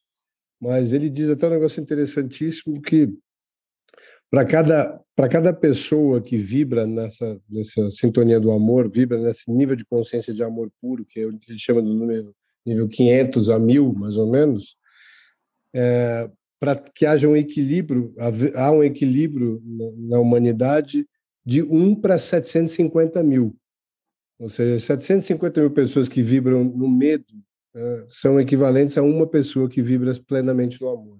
[0.60, 3.08] Mas ele diz até um negócio interessantíssimo que
[4.30, 9.76] para cada para cada pessoa que vibra nessa nessa sintonia do amor, vibra nesse nível
[9.76, 14.16] de consciência de amor puro, que ele chama do número nível 500 a 1000, mais
[14.16, 14.76] ou menos,
[15.74, 18.14] é, para que haja um equilíbrio,
[18.54, 19.62] há um equilíbrio
[19.96, 21.06] na, humanidade
[21.44, 23.56] de 1 para 750 mil.
[24.38, 27.24] Ou seja, 750 mil pessoas que vibram no medo
[27.74, 31.18] é, são equivalentes a uma pessoa que vibra plenamente no amor.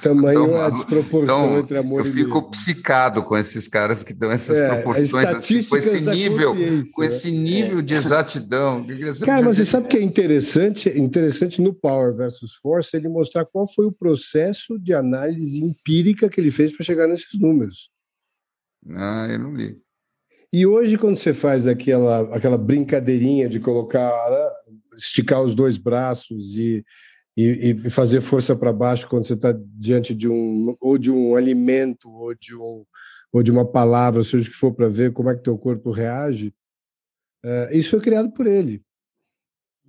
[0.00, 4.04] Tamanho então, a desproporção então, entre amor eu e Eu fico psicado com esses caras
[4.04, 6.54] que dão essas é, proporções, assim, com esse nível,
[6.94, 7.82] com esse nível é.
[7.82, 8.86] de exatidão.
[9.24, 13.66] Cara, mas você sabe que é interessante, interessante no Power versus Force ele mostrar qual
[13.66, 17.90] foi o processo de análise empírica que ele fez para chegar nesses números.
[18.90, 19.76] Ah, eu não li.
[20.52, 26.56] E hoje, quando você faz aquela, aquela brincadeirinha de colocar, né, esticar os dois braços
[26.56, 26.84] e
[27.40, 31.36] e, e fazer força para baixo quando você está diante de um ou de um
[31.36, 32.84] alimento ou de um
[33.32, 35.90] ou de uma palavra, seja o que for para ver como é que teu corpo
[35.90, 36.52] reage,
[37.44, 38.82] é, isso foi criado por ele.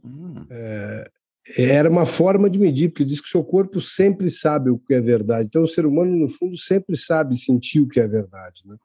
[0.03, 0.45] Hum.
[0.49, 1.09] É,
[1.57, 4.93] era uma forma de medir, porque diz que o seu corpo sempre sabe o que
[4.93, 5.47] é verdade.
[5.47, 8.61] Então, o ser humano, no fundo, sempre sabe sentir o que é verdade.
[8.65, 8.75] Né?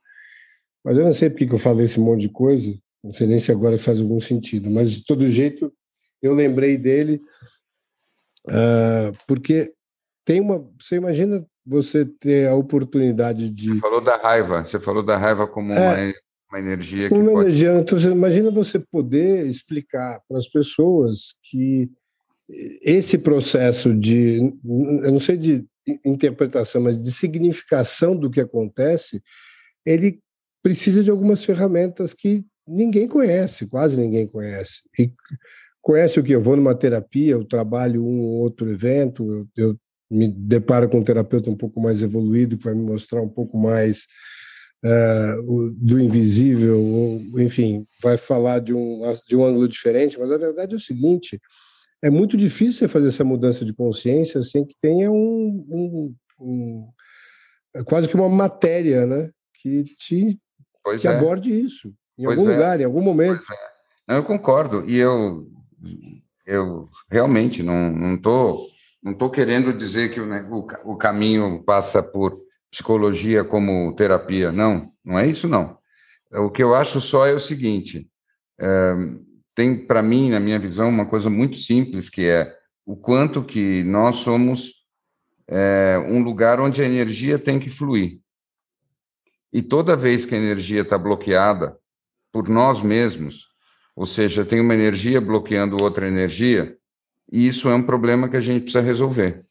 [0.83, 2.72] Mas eu não sei porque que eu falei esse monte de coisa,
[3.03, 5.70] não sei nem se agora faz algum sentido, mas de todo jeito,
[6.22, 7.20] eu lembrei dele
[8.46, 9.72] Uh, porque
[10.24, 10.66] tem uma.
[10.80, 13.68] Você imagina você ter a oportunidade de.
[13.74, 16.14] Você falou da raiva, você falou da raiva como é, uma,
[16.50, 17.28] uma energia como que.
[17.28, 17.48] Uma pode...
[17.48, 17.80] energia.
[17.80, 21.90] Então, você imagina você poder explicar para as pessoas que
[22.48, 24.38] esse processo de.
[24.64, 25.64] Eu não sei de
[26.04, 29.22] interpretação, mas de significação do que acontece,
[29.85, 30.20] ele
[30.62, 34.83] precisa de algumas ferramentas que ninguém conhece, quase ninguém conhece.
[34.98, 35.12] E
[35.84, 36.34] conhece o que?
[36.34, 39.78] Eu vou numa terapia, eu trabalho um ou outro evento, eu, eu
[40.10, 43.58] me deparo com um terapeuta um pouco mais evoluído, que vai me mostrar um pouco
[43.58, 44.06] mais
[44.82, 50.38] uh, do invisível, ou, enfim, vai falar de um, de um ângulo diferente, mas a
[50.38, 51.38] verdade é o seguinte:
[52.02, 56.88] é muito difícil você fazer essa mudança de consciência sem que tenha um, um, um
[57.84, 60.38] quase que uma matéria, né, que te
[60.98, 61.10] que é.
[61.10, 62.54] aborde isso em pois algum é.
[62.54, 63.42] lugar, em algum momento.
[64.08, 64.16] É.
[64.16, 65.46] eu concordo e eu
[66.46, 68.68] eu realmente não não tô
[69.02, 74.90] não estou querendo dizer que o, o, o caminho passa por psicologia como terapia, não,
[75.04, 75.78] não é isso não.
[76.32, 78.08] O que eu acho só é o seguinte:
[78.58, 78.94] é,
[79.54, 82.52] tem para mim, na minha visão, uma coisa muito simples que é
[82.84, 84.84] o quanto que nós somos
[85.46, 88.18] é, um lugar onde a energia tem que fluir.
[89.52, 91.78] E toda vez que a energia está bloqueada
[92.32, 93.53] por nós mesmos,
[93.96, 96.76] ou seja, tem uma energia bloqueando outra energia,
[97.30, 99.44] e isso é um problema que a gente precisa resolver.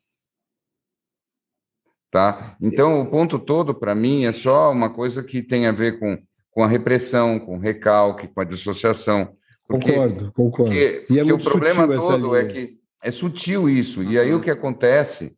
[2.11, 2.55] Tá?
[2.61, 6.21] Então, o ponto todo, para mim, é só uma coisa que tem a ver com,
[6.51, 9.35] com a repressão, com o recalque, com a dissociação.
[9.67, 10.71] Porque, concordo, concordo.
[10.71, 14.01] Porque, e é porque o problema todo é que é sutil isso.
[14.01, 14.11] Uhum.
[14.11, 15.35] E aí o que acontece,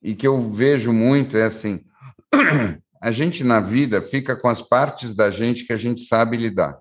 [0.00, 1.80] e que eu vejo muito, é assim:
[3.00, 6.78] a gente na vida fica com as partes da gente que a gente sabe lidar.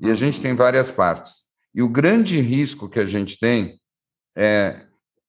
[0.00, 1.44] E a gente tem várias partes.
[1.74, 3.78] E o grande risco que a gente tem
[4.36, 4.86] é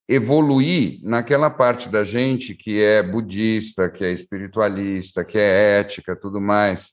[0.08, 6.42] evoluir naquela parte da gente que é budista, que é espiritualista, que é ética, tudo
[6.42, 6.92] mais.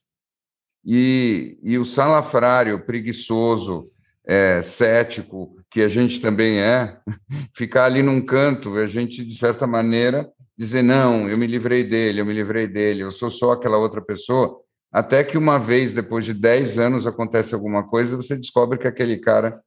[0.84, 3.90] E, e o salafrário preguiçoso,
[4.26, 6.98] é, cético, que a gente também é,
[7.54, 12.20] ficar ali num canto, a gente, de certa maneira, dizer: não, eu me livrei dele,
[12.20, 14.60] eu me livrei dele, eu sou só aquela outra pessoa.
[14.90, 19.18] Até que uma vez, depois de 10 anos, acontece alguma coisa, você descobre que aquele
[19.18, 19.61] cara,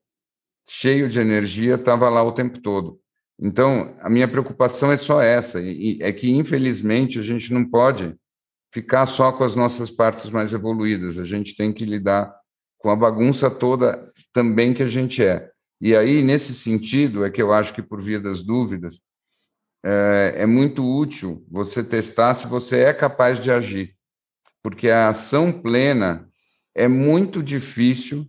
[0.68, 3.00] cheio de energia, estava lá o tempo todo.
[3.40, 8.16] Então, a minha preocupação é só essa, e é que, infelizmente, a gente não pode
[8.74, 12.34] ficar só com as nossas partes mais evoluídas, a gente tem que lidar
[12.78, 15.50] com a bagunça toda também que a gente é.
[15.80, 19.02] E aí, nesse sentido, é que eu acho que, por via das dúvidas,
[19.84, 23.96] é, é muito útil você testar se você é capaz de agir
[24.64, 26.30] porque a ação plena
[26.76, 28.28] é muito difícil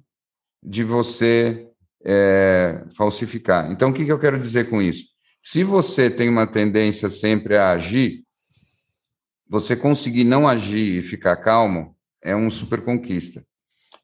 [0.63, 1.69] de você
[2.05, 3.71] é, falsificar.
[3.71, 5.07] Então, o que, que eu quero dizer com isso?
[5.43, 8.25] Se você tem uma tendência sempre a agir,
[9.49, 13.45] você conseguir não agir e ficar calmo é um super conquista.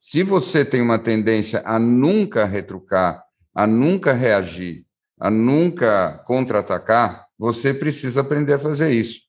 [0.01, 3.23] Se você tem uma tendência a nunca retrucar,
[3.55, 4.85] a nunca reagir,
[5.19, 9.28] a nunca contra-atacar, você precisa aprender a fazer isso.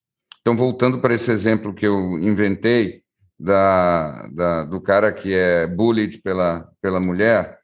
[0.50, 3.04] Então, voltando para esse exemplo que eu inventei,
[3.40, 7.60] da, da, do cara que é bullied pela, pela mulher,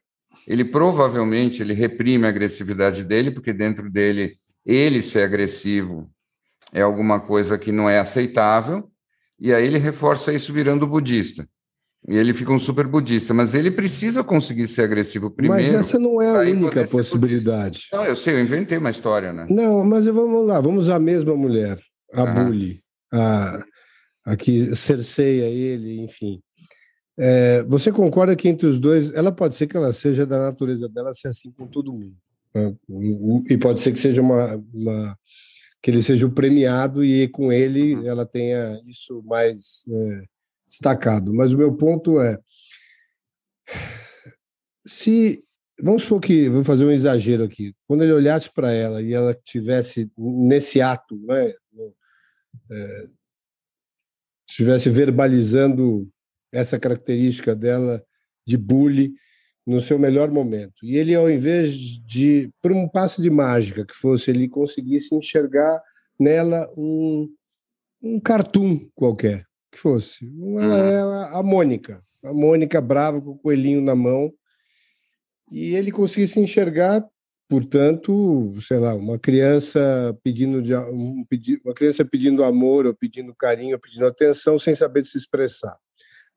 [0.46, 6.08] ele provavelmente ele reprime a agressividade dele, porque dentro dele, ele ser agressivo
[6.72, 8.88] é alguma coisa que não é aceitável,
[9.36, 11.44] e aí ele reforça isso virando budista.
[12.08, 15.72] E ele fica um super budista, mas ele precisa conseguir ser agressivo primeiro.
[15.72, 17.88] Mas essa não é a única possibilidade.
[17.92, 19.44] Não, eu sei, eu inventei uma história, né?
[19.50, 21.76] Não, mas vamos lá, vamos à mesma mulher,
[22.12, 22.44] a uhum.
[22.46, 22.80] bully,
[23.12, 23.64] a,
[24.24, 26.40] a que cerceia ele, enfim.
[27.18, 30.88] É, você concorda que entre os dois, ela pode ser que ela seja da natureza
[30.88, 32.16] dela ser assim com todo mundo.
[32.54, 32.74] Né?
[33.48, 35.18] E pode ser que seja uma, uma,
[35.82, 38.06] que ele seja o premiado e com ele uhum.
[38.06, 40.24] ela tenha isso mais é,
[40.66, 41.32] destacado.
[41.32, 42.38] Mas o meu ponto é
[44.86, 45.42] se
[45.80, 47.74] vamos supor que vou fazer um exagero aqui.
[47.86, 51.54] Quando ele olhasse para ela e ela tivesse nesse ato, né,
[52.70, 53.08] é,
[54.48, 56.08] estivesse verbalizando
[56.52, 58.02] essa característica dela
[58.46, 59.14] de bully
[59.66, 60.84] no seu melhor momento.
[60.84, 65.82] E ele, ao invés de, por um passo de mágica que fosse, ele conseguisse enxergar
[66.18, 67.28] nela um,
[68.00, 70.30] um cartoon qualquer, que fosse.
[70.58, 74.32] Ela é a Mônica, a Mônica brava com o coelhinho na mão,
[75.50, 77.06] e ele conseguisse enxergar
[77.48, 81.24] portanto, sei lá, uma criança pedindo de, um,
[81.64, 85.76] uma criança pedindo amor ou pedindo carinho, ou pedindo atenção sem saber se expressar.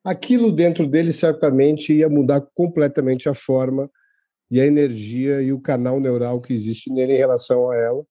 [0.03, 3.89] Aquilo dentro dele certamente ia mudar completamente a forma
[4.49, 8.03] e a energia e o canal neural que existe nele em relação a ela.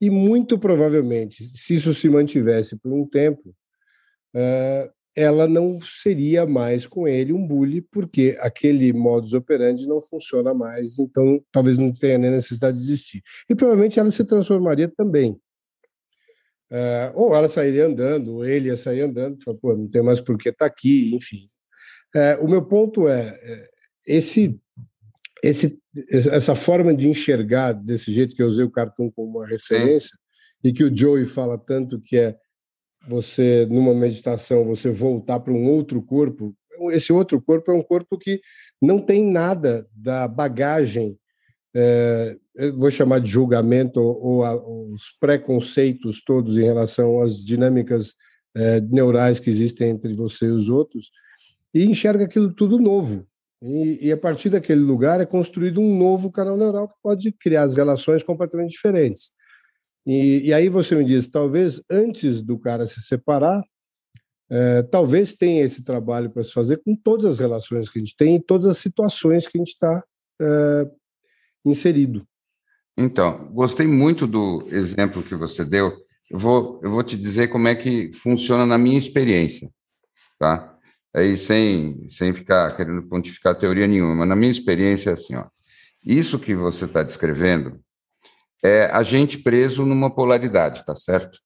[0.00, 3.54] E muito provavelmente, se isso se mantivesse por um tempo,
[5.18, 10.96] ela não seria mais com ele um bully, porque aquele modus operandi não funciona mais,
[10.96, 13.20] então talvez não tenha nem necessidade de existir.
[13.50, 15.32] E provavelmente ela se transformaria também.
[16.70, 20.20] Uh, ou ela sairia andando, ou ele ia sair andando, fala, pô, não tem mais
[20.20, 21.50] por que estar tá aqui, enfim.
[22.14, 23.68] Uh, o meu ponto é, é,
[24.06, 24.56] esse,
[25.42, 30.16] esse, essa forma de enxergar desse jeito que eu usei o cartoon como uma referência,
[30.62, 32.36] e que o Joey fala tanto que é
[33.08, 36.54] você, numa meditação, você voltar para um outro corpo,
[36.90, 38.40] esse outro corpo é um corpo que
[38.80, 41.18] não tem nada da bagagem
[41.74, 42.36] é,
[42.76, 48.14] vou chamar de julgamento ou, ou os preconceitos todos em relação às dinâmicas
[48.56, 51.10] é, neurais que existem entre você e os outros,
[51.72, 53.26] e enxerga aquilo tudo novo.
[53.62, 57.62] E, e, a partir daquele lugar é construído um novo canal neural que pode criar
[57.62, 59.32] as relações completamente diferentes.
[60.08, 63.62] E, e aí você me diz, talvez antes do cara se separar,
[64.48, 68.16] é, talvez tenha esse trabalho para se fazer com todas as relações que a gente
[68.16, 70.02] tem e todas as situações que a gente está
[70.40, 70.90] é,
[71.62, 72.26] inserido.
[72.96, 75.94] Então, gostei muito do exemplo que você deu.
[76.30, 79.68] Eu vou, eu vou te dizer como é que funciona na minha experiência,
[80.38, 80.74] tá?
[81.14, 85.44] Aí sem, sem ficar querendo pontificar teoria nenhuma, mas na minha experiência é assim, ó.
[86.02, 87.78] Isso que você está descrevendo
[88.64, 91.38] é a gente preso numa polaridade, tá certo?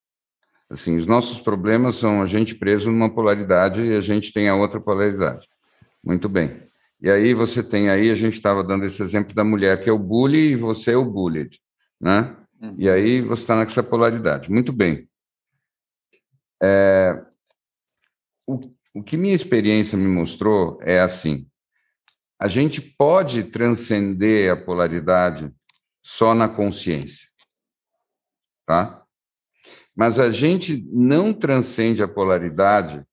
[0.70, 4.54] Assim, os nossos problemas são a gente preso numa polaridade e a gente tem a
[4.54, 5.46] outra polaridade.
[6.02, 6.62] Muito bem.
[7.00, 9.92] E aí você tem aí, a gente estava dando esse exemplo da mulher que é
[9.92, 11.60] o bully e você é o bullied,
[12.00, 12.36] né?
[12.60, 12.74] Uhum.
[12.78, 14.50] E aí você está nessa polaridade.
[14.50, 15.08] Muito bem.
[16.62, 17.20] É,
[18.46, 18.60] o,
[18.94, 21.46] o que minha experiência me mostrou é assim:
[22.40, 25.52] a gente pode transcender a polaridade
[26.02, 27.28] só na consciência,
[28.66, 29.02] tá?
[29.94, 33.04] Mas a gente não transcende a polaridade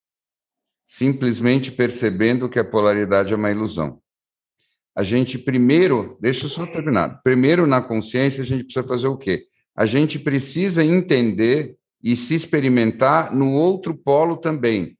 [0.85, 4.01] simplesmente percebendo que a polaridade é uma ilusão.
[4.95, 7.21] A gente primeiro, deixa eu só terminar.
[7.21, 9.45] Primeiro na consciência a gente precisa fazer o quê?
[9.75, 14.97] A gente precisa entender e se experimentar no outro polo também,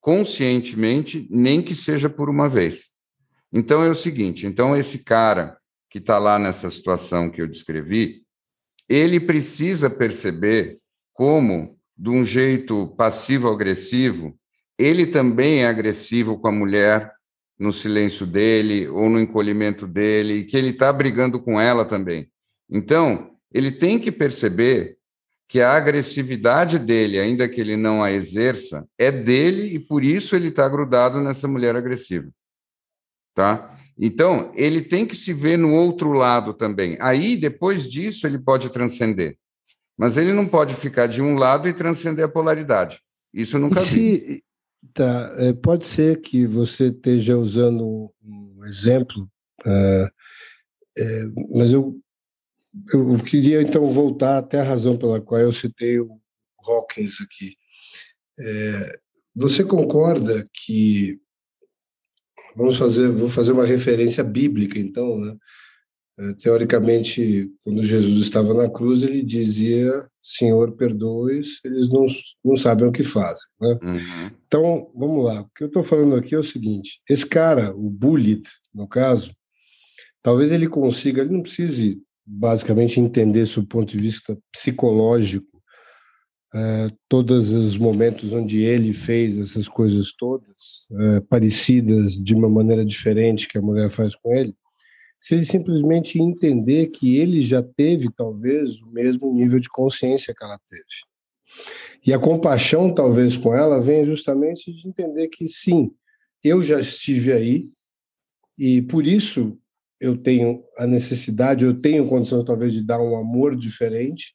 [0.00, 2.92] conscientemente, nem que seja por uma vez.
[3.52, 5.58] Então é o seguinte, então esse cara
[5.92, 8.22] que está lá nessa situação que eu descrevi,
[8.88, 10.78] ele precisa perceber
[11.12, 14.34] como, de um jeito passivo-agressivo,
[14.78, 17.12] ele também é agressivo com a mulher
[17.58, 22.26] no silêncio dele ou no encolhimento dele, e que ele está brigando com ela também.
[22.70, 24.96] Então, ele tem que perceber
[25.46, 30.34] que a agressividade dele, ainda que ele não a exerça, é dele e por isso
[30.34, 32.30] ele está grudado nessa mulher agressiva.
[33.34, 33.76] Tá?
[34.04, 36.96] Então, ele tem que se ver no outro lado também.
[37.00, 39.36] Aí, depois disso, ele pode transcender.
[39.96, 43.00] Mas ele não pode ficar de um lado e transcender a polaridade.
[43.32, 44.16] Isso nunca e vi.
[44.16, 44.44] Se,
[44.92, 49.30] Tá, é, pode ser que você esteja usando um exemplo,
[49.64, 50.10] uh,
[50.98, 51.98] é, mas eu,
[52.92, 56.20] eu queria então voltar até a razão pela qual eu citei o
[56.66, 57.56] Hawkins aqui.
[58.38, 58.98] É,
[59.34, 61.21] você concorda que
[62.56, 65.36] vamos fazer, vou fazer uma referência bíblica então, né?
[66.18, 69.90] É, teoricamente, quando Jesus estava na cruz, ele dizia:
[70.22, 72.06] Senhor, perdoe-os, eles não,
[72.44, 73.46] não sabem o que fazem.
[73.60, 73.78] Né?
[73.82, 74.30] Uhum.
[74.46, 75.40] Então, vamos lá.
[75.40, 79.34] O que eu estou falando aqui é o seguinte: esse cara, o bullied, no caso,
[80.22, 85.51] talvez ele consiga, ele não precise basicamente entender, do ponto de vista psicológico,
[86.54, 92.84] é, todos os momentos onde ele fez essas coisas todas, é, parecidas de uma maneira
[92.84, 94.54] diferente que a mulher faz com ele
[95.22, 100.44] se ele simplesmente entender que ele já teve, talvez, o mesmo nível de consciência que
[100.44, 100.82] ela teve.
[102.04, 105.92] E a compaixão, talvez, com ela, vem justamente de entender que, sim,
[106.42, 107.68] eu já estive aí,
[108.58, 109.56] e por isso
[110.00, 114.34] eu tenho a necessidade, eu tenho condição, talvez, de dar um amor diferente,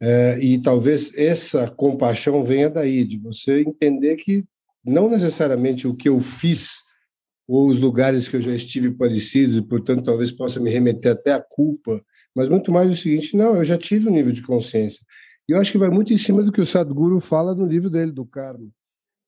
[0.00, 4.44] é, e talvez essa compaixão venha daí, de você entender que
[4.84, 6.84] não necessariamente o que eu fiz
[7.48, 11.32] ou os lugares que eu já estive parecidos e, portanto, talvez possa me remeter até
[11.32, 12.02] à culpa,
[12.34, 15.00] mas muito mais o seguinte, não, eu já tive um nível de consciência.
[15.48, 17.88] E eu acho que vai muito em cima do que o Sadhguru fala no livro
[17.88, 18.68] dele, do Karma.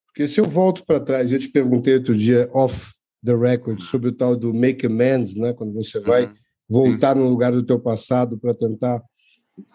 [0.07, 2.93] Porque se eu volto para trás, eu te perguntei outro dia, off
[3.25, 6.35] the record, sobre o tal do make amends, né, quando você vai uhum.
[6.69, 9.01] voltar no lugar do teu passado para tentar,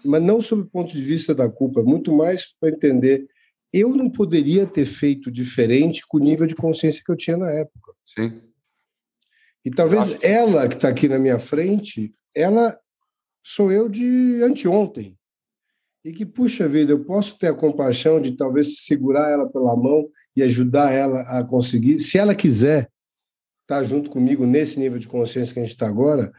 [0.04, 3.28] mas não sob o ponto de vista da culpa, muito mais para entender
[3.74, 7.50] eu não poderia ter feito diferente com o nível de consciência que eu tinha na
[7.50, 7.94] época.
[8.06, 8.40] Sim.
[9.66, 12.78] E talvez ela que está aqui na minha frente, ela
[13.44, 15.18] sou eu de anteontem.
[16.06, 20.08] E que, puxa vida, eu posso ter a compaixão de talvez segurar ela pela mão
[20.36, 22.92] e ajudar ela a conseguir, se ela quiser
[23.62, 26.32] estar tá junto comigo nesse nível de consciência que a gente está agora,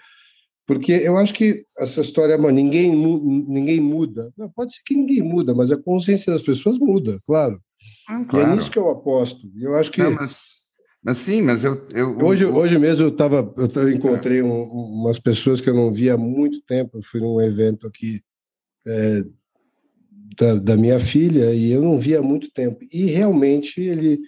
[0.67, 4.33] porque eu acho que essa história, mano, ninguém, ninguém muda.
[4.37, 7.61] Não, pode ser que ninguém muda, mas a consciência das pessoas muda, claro.
[8.09, 8.49] Ah, claro.
[8.49, 9.51] E é nisso que eu aposto.
[9.59, 10.03] Eu acho que.
[10.03, 10.55] Não, mas,
[11.03, 11.87] mas sim, mas eu.
[11.93, 12.55] eu hoje, eu...
[12.55, 16.63] hoje mesmo eu, tava, eu encontrei um, umas pessoas que eu não via há muito
[16.63, 16.97] tempo.
[16.97, 18.23] Eu fui num evento aqui
[18.87, 19.23] é,
[20.39, 22.79] da, da minha filha e eu não via há muito tempo.
[22.91, 24.21] E realmente ele.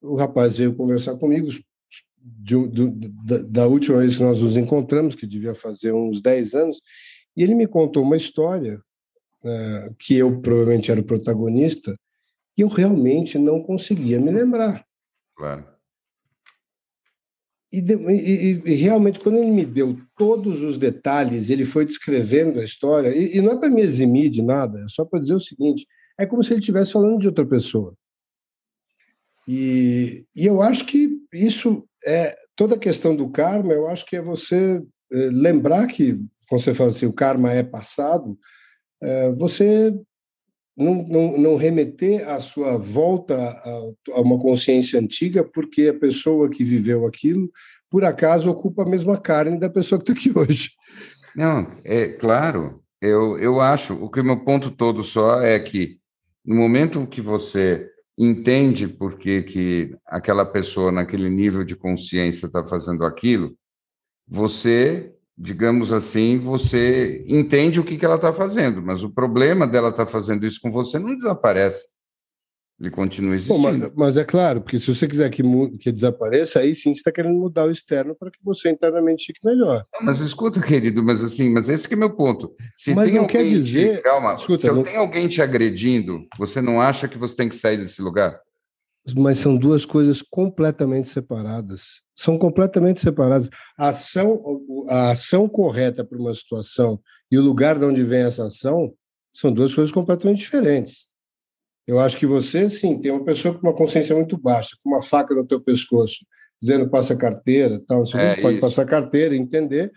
[0.00, 1.48] O rapaz veio conversar comigo,
[2.36, 6.54] de, de, da, da, última vez que nós nos encontramos, que devia fazer uns 10
[6.54, 6.80] anos,
[7.36, 8.80] e ele me contou uma história
[9.44, 11.96] uh, que eu provavelmente era o protagonista,
[12.56, 14.84] e eu realmente não conseguia me lembrar.
[15.36, 15.64] Claro.
[17.70, 22.58] E, de, e, e, realmente, quando ele me deu todos os detalhes, ele foi descrevendo
[22.58, 25.34] a história, e, e não é para me eximir de nada, é só para dizer
[25.34, 25.86] o seguinte:
[26.18, 27.94] é como se ele estivesse falando de outra pessoa.
[29.46, 34.16] E, e eu acho que isso é toda a questão do karma, eu acho que
[34.16, 34.82] é você
[35.12, 36.14] é, lembrar que,
[36.48, 38.38] quando você fala assim, o karma é passado,
[39.02, 39.94] é, você
[40.76, 43.80] não, não, não remeter a sua volta a,
[44.12, 47.50] a, uma consciência antiga, porque a pessoa que viveu aquilo,
[47.90, 50.70] por acaso, ocupa a mesma carne da pessoa que está aqui hoje.
[51.36, 52.82] Não, é claro.
[53.00, 55.98] Eu, eu acho, o que o meu ponto todo só é que
[56.44, 57.86] no momento que você
[58.18, 63.56] entende por que, que aquela pessoa, naquele nível de consciência, está fazendo aquilo,
[64.26, 69.90] você, digamos assim, você entende o que, que ela está fazendo, mas o problema dela
[69.90, 71.86] estar tá fazendo isso com você não desaparece.
[72.80, 73.58] Ele continua existindo.
[73.58, 75.42] Bom, mas, mas, é claro, porque se você quiser que,
[75.78, 79.44] que desapareça, aí sim você está querendo mudar o externo para que você internamente fique
[79.44, 79.84] melhor.
[80.00, 82.54] Mas escuta, querido, mas assim, mas esse que é meu ponto.
[82.76, 83.96] Se mas não quer dizer.
[83.96, 84.84] Te, calma, escuta, se não...
[84.84, 88.40] tem alguém te agredindo, você não acha que você tem que sair desse lugar?
[89.16, 92.02] Mas são duas coisas completamente separadas.
[92.14, 93.48] São completamente separadas.
[93.76, 94.40] A ação,
[94.88, 97.00] a ação correta para uma situação
[97.30, 98.92] e o lugar de onde vem essa ação
[99.34, 101.07] são duas coisas completamente diferentes.
[101.88, 105.00] Eu acho que você, sim, tem uma pessoa com uma consciência muito baixa, com uma
[105.00, 106.18] faca no teu pescoço,
[106.60, 108.60] dizendo passa carteira, tal, você é, pode isso.
[108.60, 109.90] passar carteira, entender,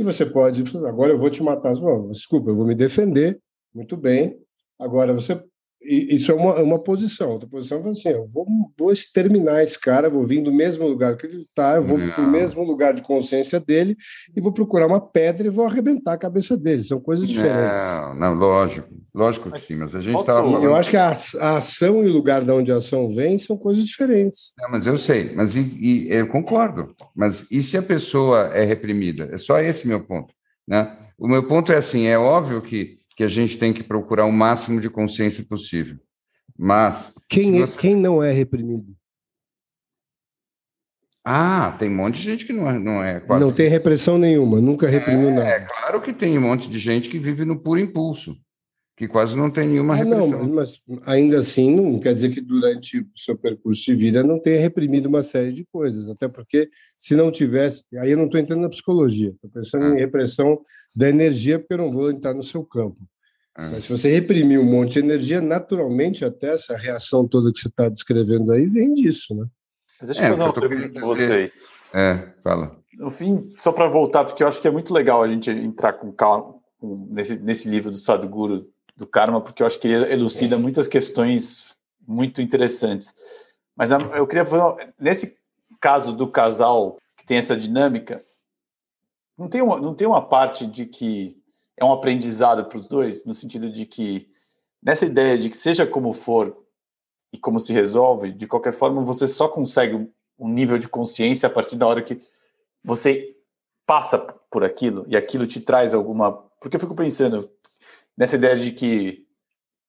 [0.00, 1.74] e você pode, agora eu vou te matar.
[2.10, 3.38] Desculpa, eu vou me defender,
[3.74, 4.38] muito bem.
[4.80, 5.38] Agora você
[5.84, 7.30] isso é uma, uma posição.
[7.30, 8.46] Outra posição é assim: eu vou,
[8.78, 12.24] vou exterminar esse cara, vou vir do mesmo lugar que ele está, eu vou para
[12.24, 13.96] o mesmo lugar de consciência dele
[14.34, 16.82] e vou procurar uma pedra e vou arrebentar a cabeça dele.
[16.82, 17.88] São coisas diferentes.
[18.00, 20.64] Não, não lógico, lógico que sim, mas a gente estava falando...
[20.64, 21.08] Eu acho que a,
[21.40, 24.52] a, ação e o lugar de onde a ação vem são coisas diferentes.
[24.58, 26.94] Não, mas eu sei, mas e, e, eu concordo.
[27.14, 29.28] Mas e se a pessoa é reprimida?
[29.32, 30.32] É só esse meu ponto.
[30.66, 30.96] Né?
[31.18, 34.32] O meu ponto é assim: é óbvio que que a gente tem que procurar o
[34.32, 35.98] máximo de consciência possível.
[36.56, 37.12] Mas.
[37.28, 37.78] Quem, é, você...
[37.78, 38.94] quem não é reprimido?
[41.26, 43.42] Ah, tem um monte de gente que não é, não é quase.
[43.42, 45.48] Não tem repressão nenhuma, nunca reprimiu é, nada.
[45.48, 48.36] É claro que tem um monte de gente que vive no puro impulso,
[48.96, 50.46] que quase não tem nenhuma ah, repressão.
[50.46, 54.40] Não, mas ainda assim não quer dizer que durante o seu percurso de vida não
[54.40, 58.40] tenha reprimido uma série de coisas, até porque se não tivesse, aí eu não estou
[58.40, 59.94] entrando na psicologia, estou pensando ah.
[59.94, 60.60] em repressão
[60.94, 62.98] da energia, porque eu não vou entrar no seu campo.
[63.56, 63.70] Ah.
[63.72, 67.68] Mas se você reprimir um monte de energia, naturalmente até essa reação toda que você
[67.68, 69.46] está descrevendo aí vem disso, né?
[70.00, 71.64] Mas deixa eu é, fazer uma pergunta para vocês.
[71.92, 72.76] É, fala.
[72.96, 75.94] No fim, só para voltar, porque eu acho que é muito legal a gente entrar
[75.94, 80.12] com calma com, nesse, nesse livro do Sadhguru do karma, porque eu acho que ele
[80.12, 81.76] elucida muitas questões
[82.06, 83.14] muito interessantes.
[83.76, 85.38] Mas eu queria fazer, nesse
[85.80, 88.24] caso do casal que tem essa dinâmica,
[89.36, 91.36] não tem uma, não tem uma parte de que
[91.76, 94.28] é um aprendizado para os dois, no sentido de que
[94.82, 96.56] nessa ideia de que seja como for
[97.32, 101.50] e como se resolve, de qualquer forma você só consegue um nível de consciência a
[101.50, 102.20] partir da hora que
[102.82, 103.36] você
[103.86, 104.18] passa
[104.50, 106.32] por aquilo e aquilo te traz alguma.
[106.60, 107.50] Porque eu fico pensando,
[108.16, 109.24] nessa ideia de que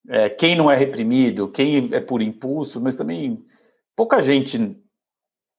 [0.08, 3.44] é, quem não é reprimido, quem é por impulso, mas também
[3.96, 4.78] pouca gente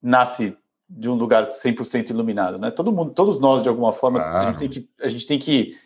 [0.02, 0.56] nasce
[0.88, 2.70] de um lugar 100% iluminado, né?
[2.70, 5.76] Todo mundo, todos nós de alguma forma, a, gente tem que, a gente tem que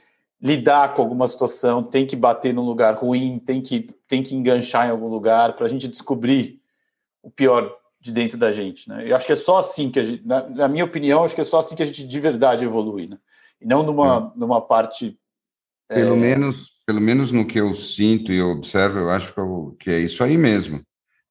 [0.41, 4.89] lidar com alguma situação, tem que bater num lugar ruim, tem que tem que enganchar
[4.89, 6.61] em algum lugar para a gente descobrir
[7.23, 9.05] o pior de dentro da gente, né?
[9.07, 11.41] Eu acho que é só assim que a gente, na, na minha opinião, acho que
[11.41, 13.19] é só assim que a gente de verdade evolui, né?
[13.61, 14.39] E não numa, é.
[14.39, 15.19] numa parte
[15.95, 16.17] pelo, é...
[16.17, 19.99] menos, pelo menos no que eu sinto e observo, eu acho que, eu, que é
[19.99, 20.81] isso aí mesmo.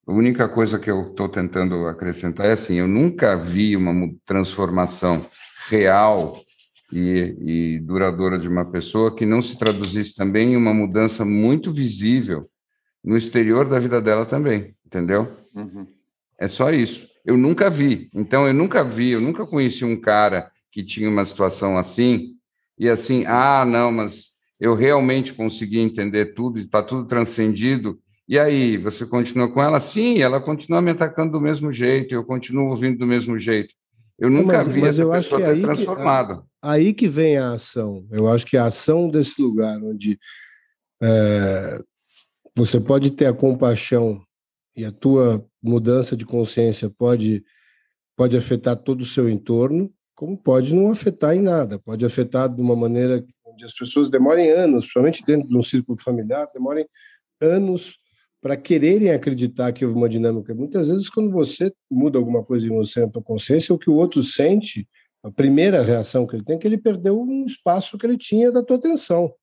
[0.06, 3.94] a única coisa que eu estou tentando acrescentar é assim: eu nunca vi uma
[4.26, 5.26] transformação
[5.70, 6.38] real
[6.92, 11.72] e, e, duradoura de uma pessoa que não se traduzisse também em uma mudança muito
[11.72, 12.50] visível
[13.04, 15.32] no exterior da vida dela também, entendeu?
[15.56, 15.88] Uhum.
[16.38, 17.08] É só isso.
[17.24, 18.10] Eu nunca vi.
[18.14, 22.36] Então, eu nunca vi, eu nunca conheci um cara que tinha uma situação assim
[22.78, 24.29] e assim, ah, não, mas
[24.60, 28.00] eu realmente consegui entender tudo, está tudo transcendido.
[28.28, 29.80] E aí, você continua com ela?
[29.80, 33.74] Sim, ela continua me atacando do mesmo jeito, eu continuo ouvindo do mesmo jeito.
[34.20, 36.42] Eu nunca mas, vi mas essa eu pessoa que ter transformado.
[36.42, 38.06] Que, aí que vem a ação.
[38.12, 40.20] Eu acho que a ação desse lugar onde
[41.02, 41.82] é,
[42.56, 44.22] você pode ter a compaixão
[44.76, 47.44] e a tua mudança de consciência pode
[48.16, 52.62] pode afetar todo o seu entorno, como pode não afetar em nada, pode afetar de
[52.62, 53.26] uma maneira
[53.66, 56.86] as pessoas demorem anos, principalmente dentro de um círculo familiar, demorem
[57.42, 57.98] anos
[58.42, 60.54] para quererem acreditar que houve uma dinâmica.
[60.54, 63.96] Muitas vezes, quando você muda alguma coisa em você, na tua consciência, o que o
[63.96, 64.88] outro sente,
[65.22, 68.52] a primeira reação que ele tem é que ele perdeu um espaço que ele tinha
[68.52, 69.34] da tua atenção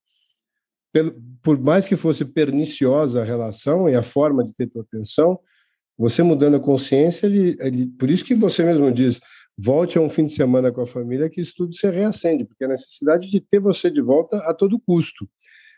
[1.43, 5.39] por mais que fosse perniciosa a relação e a forma de ter tua atenção,
[5.99, 9.21] você mudando a consciência, ele, ele, por isso que você mesmo diz,
[9.59, 12.65] volte a um fim de semana com a família, que isso tudo se reacende, porque
[12.65, 15.29] a necessidade de ter você de volta a todo custo.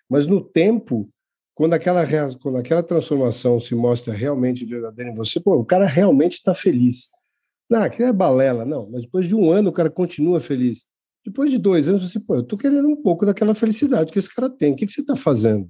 [0.09, 1.09] Mas no tempo,
[1.55, 2.05] quando aquela,
[2.43, 7.11] quando aquela transformação se mostra realmente verdadeira em você, pô, o cara realmente está feliz.
[7.71, 10.87] Não, aquilo é balela, não, mas depois de um ano o cara continua feliz.
[11.25, 14.35] Depois de dois anos, você, pô, eu tô querendo um pouco daquela felicidade que esse
[14.35, 14.73] cara tem.
[14.73, 15.69] O que, que você está fazendo?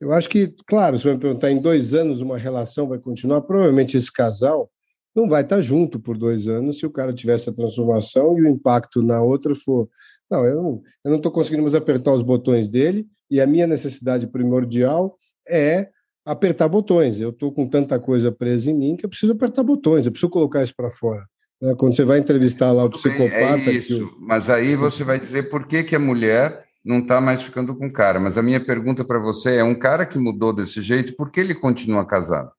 [0.00, 3.42] Eu acho que, claro, se você me perguntar, em dois anos uma relação vai continuar,
[3.42, 4.70] provavelmente esse casal
[5.14, 8.42] não vai estar tá junto por dois anos se o cara tiver essa transformação e
[8.42, 9.88] o impacto na outra for.
[10.30, 15.16] Não, eu não estou conseguindo mais apertar os botões dele e a minha necessidade primordial
[15.48, 15.88] é
[16.24, 17.20] apertar botões.
[17.20, 20.30] Eu estou com tanta coisa presa em mim que eu preciso apertar botões, eu preciso
[20.30, 21.24] colocar isso para fora.
[21.60, 21.74] Né?
[21.76, 23.56] Quando você vai entrevistar lá o psicopata.
[23.56, 24.16] Bem, é isso, que...
[24.20, 27.86] mas aí você vai dizer por que, que a mulher não está mais ficando com
[27.86, 28.18] o cara.
[28.18, 31.40] Mas a minha pergunta para você é: um cara que mudou desse jeito, por que
[31.40, 32.50] ele continua casado?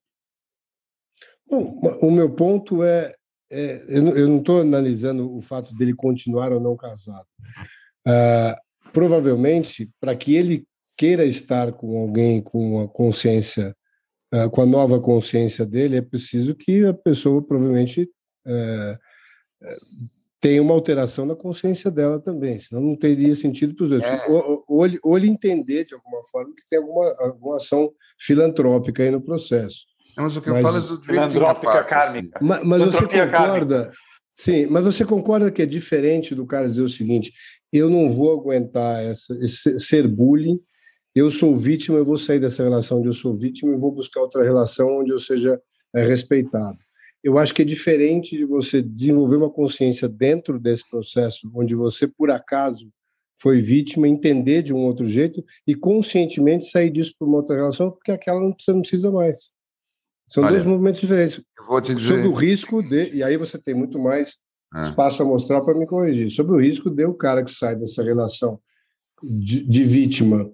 [1.52, 3.14] Bom, o meu ponto é,
[3.52, 7.28] é eu não estou analisando o fato dele continuar ou não casado.
[8.08, 8.58] Ah,
[8.94, 10.66] provavelmente, para que ele
[10.98, 13.76] queira estar com alguém com a consciência,
[14.32, 18.10] ah, com a nova consciência dele, é preciso que a pessoa provavelmente
[18.48, 18.98] é,
[19.62, 19.76] é,
[20.40, 24.04] tem uma alteração na consciência dela também, senão não teria sentido para os dois.
[24.04, 24.26] É.
[24.28, 29.04] Ou, ou, ele, ou, ele, entender de alguma forma que tem alguma, alguma ação filantrópica
[29.04, 29.91] aí no processo.
[30.18, 32.40] Mas o que mas, eu falo é do filantrópica kármica.
[32.42, 33.30] Mas, mas você concorda?
[33.32, 33.92] Kármica.
[34.32, 37.34] Sim, mas você concorda que é diferente do cara dizer o seguinte:
[37.72, 40.60] eu não vou aguentar essa, esse, ser bullying,
[41.14, 44.22] eu sou vítima, eu vou sair dessa relação onde eu sou vítima e vou buscar
[44.22, 45.60] outra relação onde eu seja
[45.94, 46.80] é, respeitado
[47.24, 52.08] eu acho que é diferente de você desenvolver uma consciência dentro desse processo, onde você,
[52.08, 52.92] por acaso,
[53.40, 57.92] foi vítima, entender de um outro jeito e conscientemente sair disso para uma outra relação,
[57.92, 59.52] porque aquela não precisa, não precisa mais.
[60.32, 61.42] São Olha, dois movimentos diferentes.
[61.60, 62.08] Eu vou te dizer...
[62.08, 63.14] Sobre o risco de.
[63.16, 64.38] E aí você tem muito mais
[64.74, 64.80] é.
[64.80, 66.30] espaço a mostrar para me corrigir.
[66.30, 68.58] Sobre o risco de o cara que sai dessa relação
[69.22, 70.50] de, de vítima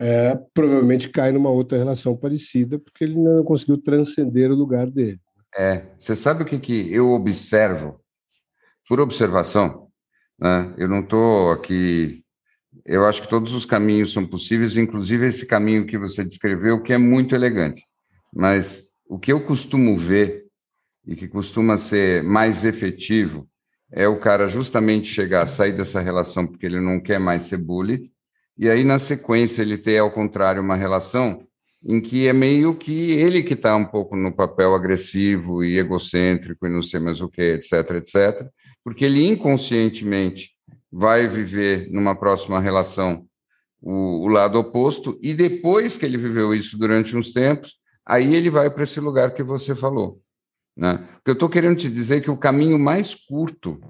[0.00, 5.20] é, provavelmente cai numa outra relação parecida, porque ele não conseguiu transcender o lugar dele.
[5.56, 8.00] É, você sabe o que, que eu observo?
[8.88, 9.86] Por observação,
[10.36, 10.74] né?
[10.76, 12.24] eu não estou aqui.
[12.84, 16.92] Eu acho que todos os caminhos são possíveis, inclusive esse caminho que você descreveu, que
[16.92, 17.84] é muito elegante.
[18.34, 20.46] Mas o que eu costumo ver
[21.06, 23.46] e que costuma ser mais efetivo
[23.92, 28.10] é o cara justamente chegar, sair dessa relação porque ele não quer mais ser bully,
[28.56, 31.46] e aí na sequência ele ter ao contrário uma relação
[31.84, 36.66] em que é meio que ele que está um pouco no papel agressivo e egocêntrico
[36.66, 38.48] e não sei mais o que, etc, etc,
[38.82, 40.52] porque ele inconscientemente
[40.90, 43.26] vai viver numa próxima relação
[43.78, 48.50] o, o lado oposto e depois que ele viveu isso durante uns tempos, aí ele
[48.50, 50.20] vai para esse lugar que você falou.
[50.76, 50.96] Né?
[51.14, 53.80] Porque eu estou querendo te dizer que o caminho mais curto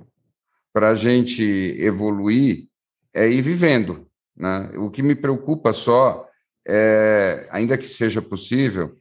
[0.73, 1.43] para a gente
[1.79, 2.67] evoluir
[3.15, 4.07] é ir vivendo.
[4.37, 4.71] Né?
[4.77, 6.29] O que me preocupa só
[6.67, 8.97] é, ainda que seja possível,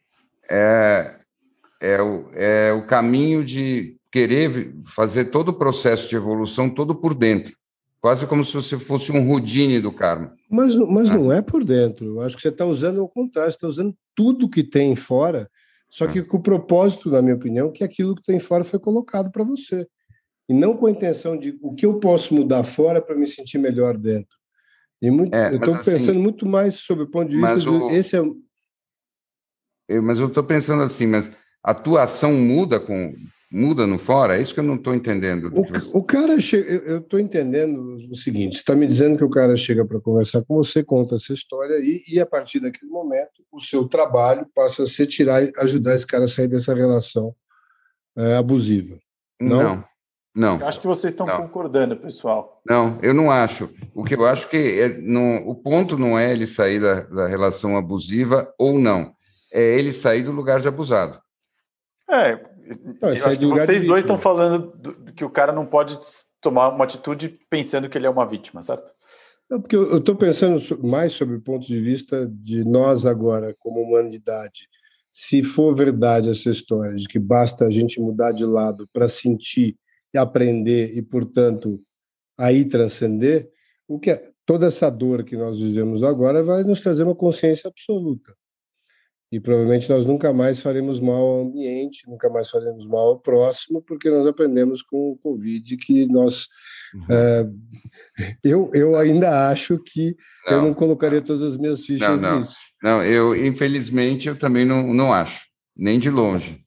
[0.49, 1.18] é,
[1.80, 7.14] é, o, é o caminho de querer fazer todo o processo de evolução todo por
[7.14, 7.55] dentro,
[8.01, 10.34] quase como se você fosse um Rudine do karma.
[10.49, 11.18] Mas, mas ah.
[11.18, 12.05] não é por dentro.
[12.07, 15.49] Eu acho que você está usando o contrário, você está usando tudo que tem fora,
[15.89, 16.26] só que ah.
[16.26, 19.88] com o propósito, na minha opinião, que aquilo que tem fora foi colocado para você.
[20.47, 23.57] E não com a intenção de o que eu posso mudar fora para me sentir
[23.57, 24.38] melhor dentro.
[25.01, 27.59] Muito, é, eu estou assim, pensando muito mais sobre o ponto de vista.
[27.59, 28.20] Do, esse é...
[29.88, 31.32] Eu, mas eu estou pensando assim, mas
[31.64, 33.14] a atuação muda com
[33.52, 34.38] muda no fora?
[34.38, 35.49] É isso que eu não estou entendendo.
[35.54, 39.56] O, o, cara chega, eu estou entendendo o seguinte: está me dizendo que o cara
[39.58, 43.60] chega para conversar com você, conta essa história aí, e a partir daquele momento o
[43.60, 47.36] seu trabalho passa a ser tirar, ajudar esse cara a sair dessa relação
[48.16, 48.97] é, abusiva.
[49.39, 49.64] Não.
[49.64, 49.91] não.
[50.34, 50.62] Não.
[50.62, 51.41] Eu acho que vocês estão não.
[51.41, 52.62] concordando, pessoal.
[52.66, 53.70] Não, eu não acho.
[53.93, 57.28] O que eu acho que é, não, o ponto não é ele sair da, da
[57.28, 59.14] relação abusiva ou não.
[59.54, 61.20] É ele sair do lugar de abusado.
[62.10, 62.39] É,
[63.38, 65.97] que vocês dois estão falando do, que o cara não pode
[66.41, 68.91] tomar uma atitude pensando que ele é uma vítima, certo?
[69.49, 73.82] Não, porque eu estou pensando mais sobre o ponto de vista de nós agora, como
[73.82, 74.67] humanidade.
[75.11, 79.76] Se for verdade essa história de que basta a gente mudar de lado para sentir
[80.13, 81.82] e aprender e, portanto,
[82.38, 83.49] aí transcender,
[83.88, 87.67] o que é, toda essa dor que nós vivemos agora vai nos trazer uma consciência
[87.67, 88.34] absoluta
[89.32, 93.82] e provavelmente nós nunca mais faremos mal ao ambiente, nunca mais faremos mal ao próximo,
[93.82, 96.47] porque nós aprendemos com o Covid que nós.
[96.93, 97.05] Uhum.
[97.09, 97.49] É,
[98.43, 100.15] eu, eu ainda acho que
[100.45, 102.57] não, eu não colocaria todas as minhas fichas não, não, nisso.
[102.84, 105.45] Não, eu, infelizmente, eu também não, não acho,
[105.77, 106.65] nem de longe.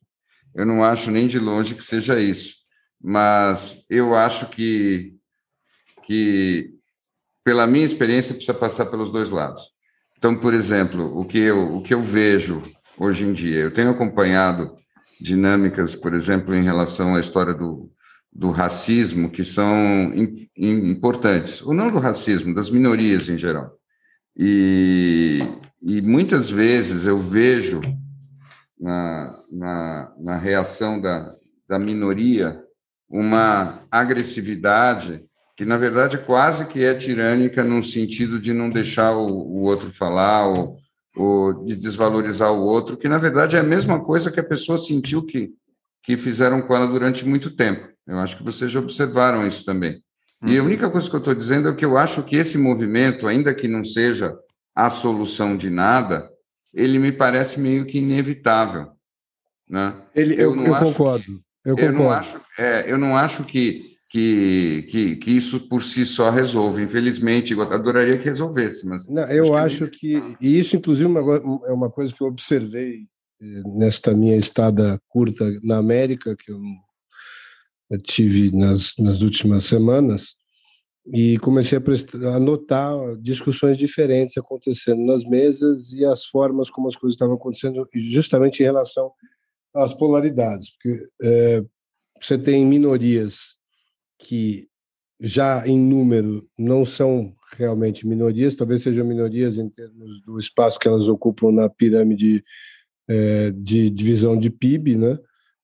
[0.55, 2.55] Eu não acho nem de longe que seja isso.
[3.03, 5.15] Mas eu acho que,
[6.07, 6.71] que
[7.45, 9.74] pela minha experiência, precisa passar pelos dois lados.
[10.25, 12.63] Então, por exemplo, o que eu, o que eu vejo
[12.99, 14.75] hoje em dia, eu tenho acompanhado
[15.21, 17.93] dinâmicas, por exemplo, em relação à história do,
[18.33, 20.15] do racismo, que são
[20.57, 23.71] importantes, ou não do racismo, das minorias em geral.
[24.35, 25.41] E,
[25.83, 27.83] e muitas vezes eu vejo
[28.81, 31.35] na, na, na reação da,
[31.69, 32.63] da minoria
[33.11, 35.23] uma agressividade
[35.57, 39.93] que na verdade quase que é tirânica no sentido de não deixar o, o outro
[39.93, 40.77] falar ou,
[41.17, 44.79] ou, de desvalorizar o outro, que na verdade é a mesma coisa que a pessoa
[44.79, 45.53] sentiu que,
[46.03, 47.89] que fizeram com ela durante muito tempo.
[48.07, 50.03] Eu acho que vocês já observaram isso também.
[50.45, 50.67] E a uhum.
[50.67, 53.67] única coisa que eu estou dizendo é que eu acho que esse movimento, ainda que
[53.67, 54.37] não seja
[54.75, 56.29] a solução de nada,
[56.75, 58.89] ele me parece meio que inevitável.
[59.69, 59.95] Né?
[60.15, 61.41] Ele, eu, eu, eu concordo.
[61.65, 66.07] Eu, eu não acho, é, eu não acho que que, que, que isso por si
[66.07, 66.85] só resolve.
[66.85, 69.09] Infelizmente, eu adoraria que resolvesse, mas.
[69.09, 70.37] Não, eu acho que, acho que.
[70.41, 71.11] E isso, inclusive,
[71.67, 73.09] é uma coisa que eu observei
[73.43, 76.61] eh, nesta minha estada curta na América, que eu,
[77.91, 80.37] eu tive nas, nas últimas semanas,
[81.13, 86.87] e comecei a, prestar, a notar discussões diferentes acontecendo nas mesas e as formas como
[86.87, 89.11] as coisas estavam acontecendo, justamente em relação
[89.75, 91.65] às polaridades, porque é,
[92.23, 93.54] você tem minorias
[94.25, 94.69] que
[95.21, 100.89] já em número não são realmente minorias, talvez sejam minorias em termos do espaço que
[100.89, 102.45] elas ocupam na pirâmide
[103.09, 105.19] é, de divisão de PIB, né?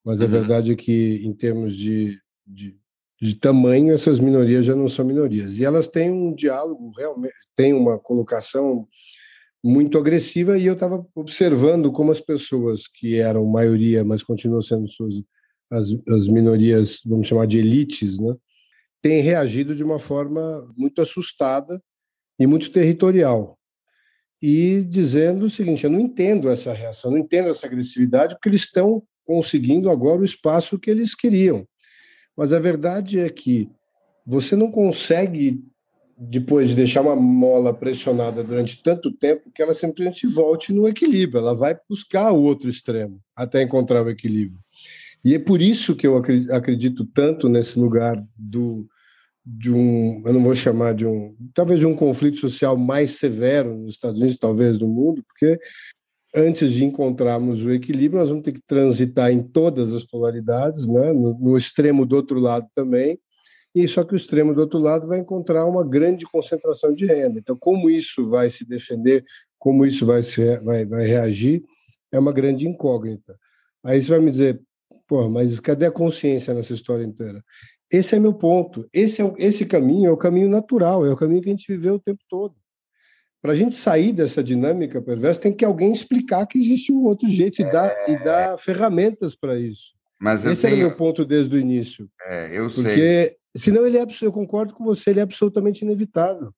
[0.05, 0.27] mas uhum.
[0.27, 2.77] a verdade é que, em termos de, de,
[3.21, 5.59] de, tamanho, essas minorias já não são minorias.
[5.59, 8.87] E elas têm um diálogo, realmente, têm uma colocação
[9.63, 14.89] muito agressiva, e eu estava observando como as pessoas que eram maioria, mas continuam sendo
[14.89, 15.15] suas,
[15.71, 18.35] as, as minorias, vamos chamar de elites, né?
[19.03, 21.83] Tem reagido de uma forma muito assustada
[22.39, 23.59] e muito territorial.
[24.43, 28.63] E dizendo o seguinte: eu não entendo essa reação, não entendo essa agressividade, porque eles
[28.63, 31.67] estão conseguindo agora o espaço que eles queriam.
[32.37, 33.71] Mas a verdade é que
[34.27, 35.63] você não consegue,
[36.17, 41.41] depois de deixar uma mola pressionada durante tanto tempo, que ela simplesmente volte no equilíbrio,
[41.41, 44.59] ela vai buscar o outro extremo até encontrar o equilíbrio.
[45.25, 48.87] E é por isso que eu acredito tanto nesse lugar do
[49.45, 53.77] de um, eu não vou chamar de um, talvez de um conflito social mais severo
[53.77, 55.59] nos Estados Unidos, talvez no mundo, porque
[56.35, 61.13] antes de encontrarmos o equilíbrio, nós vamos ter que transitar em todas as polaridades, né?
[61.13, 63.19] no, no extremo do outro lado também,
[63.75, 67.39] e só que o extremo do outro lado vai encontrar uma grande concentração de renda.
[67.39, 69.25] Então, como isso vai se defender,
[69.59, 71.63] como isso vai, se, vai, vai reagir,
[72.13, 73.37] é uma grande incógnita.
[73.85, 74.61] Aí você vai me dizer,
[75.11, 77.43] Pô, mas cadê a consciência nessa história inteira?
[77.91, 78.89] Esse é meu ponto.
[78.93, 81.95] Esse, é, esse caminho é o caminho natural, é o caminho que a gente viveu
[81.95, 82.55] o tempo todo.
[83.43, 87.27] Para a gente sair dessa dinâmica perversa, tem que alguém explicar que existe um outro
[87.27, 88.23] jeito e dar, e é.
[88.23, 89.95] dar ferramentas para isso.
[90.17, 90.75] Mas Esse tenho...
[90.75, 92.09] é o meu ponto desde o início.
[92.29, 93.37] É, eu porque, sei.
[93.57, 96.53] Senão ele é, eu concordo com você, ele é absolutamente inevitável.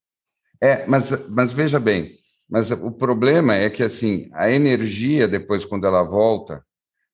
[0.63, 2.19] É, mas, mas veja bem,
[2.51, 6.63] mas o problema é que assim a energia depois quando ela volta,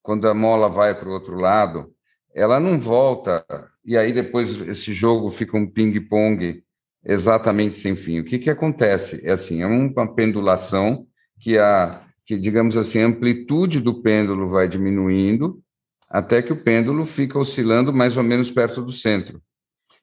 [0.09, 1.93] quando a mola vai para o outro lado,
[2.35, 3.45] ela não volta,
[3.85, 6.65] e aí depois esse jogo fica um ping-pong
[7.05, 8.19] exatamente sem fim.
[8.19, 9.21] O que, que acontece?
[9.23, 11.07] É assim, é uma pendulação
[11.39, 15.63] que a que, digamos assim, a amplitude do pêndulo vai diminuindo
[16.09, 19.43] até que o pêndulo fica oscilando mais ou menos perto do centro.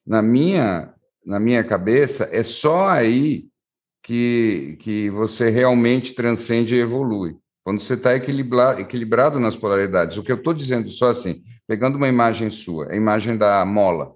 [0.05, 0.93] Na minha,
[1.25, 3.47] na minha cabeça, é só aí
[4.03, 7.35] que, que você realmente transcende e evolui.
[7.65, 10.17] Quando você está equilibrado, nas polaridades.
[10.17, 14.13] O que eu estou dizendo só assim, pegando uma imagem sua, a imagem da mola.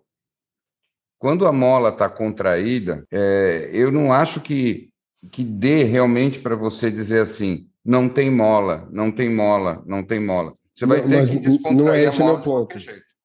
[1.17, 4.91] Quando a mola está contraída, é, eu não acho que,
[5.31, 10.19] que dê realmente para você dizer assim, não tem mola, não tem mola, não tem
[10.19, 10.53] mola.
[10.75, 12.77] Você vai ter que descontrair Não é esse meu ponto.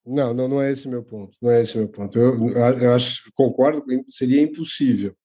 [0.07, 1.37] Não, não, não é esse meu ponto.
[1.39, 2.17] Não é esse meu ponto.
[2.17, 5.15] Eu, eu acho, concordo, seria impossível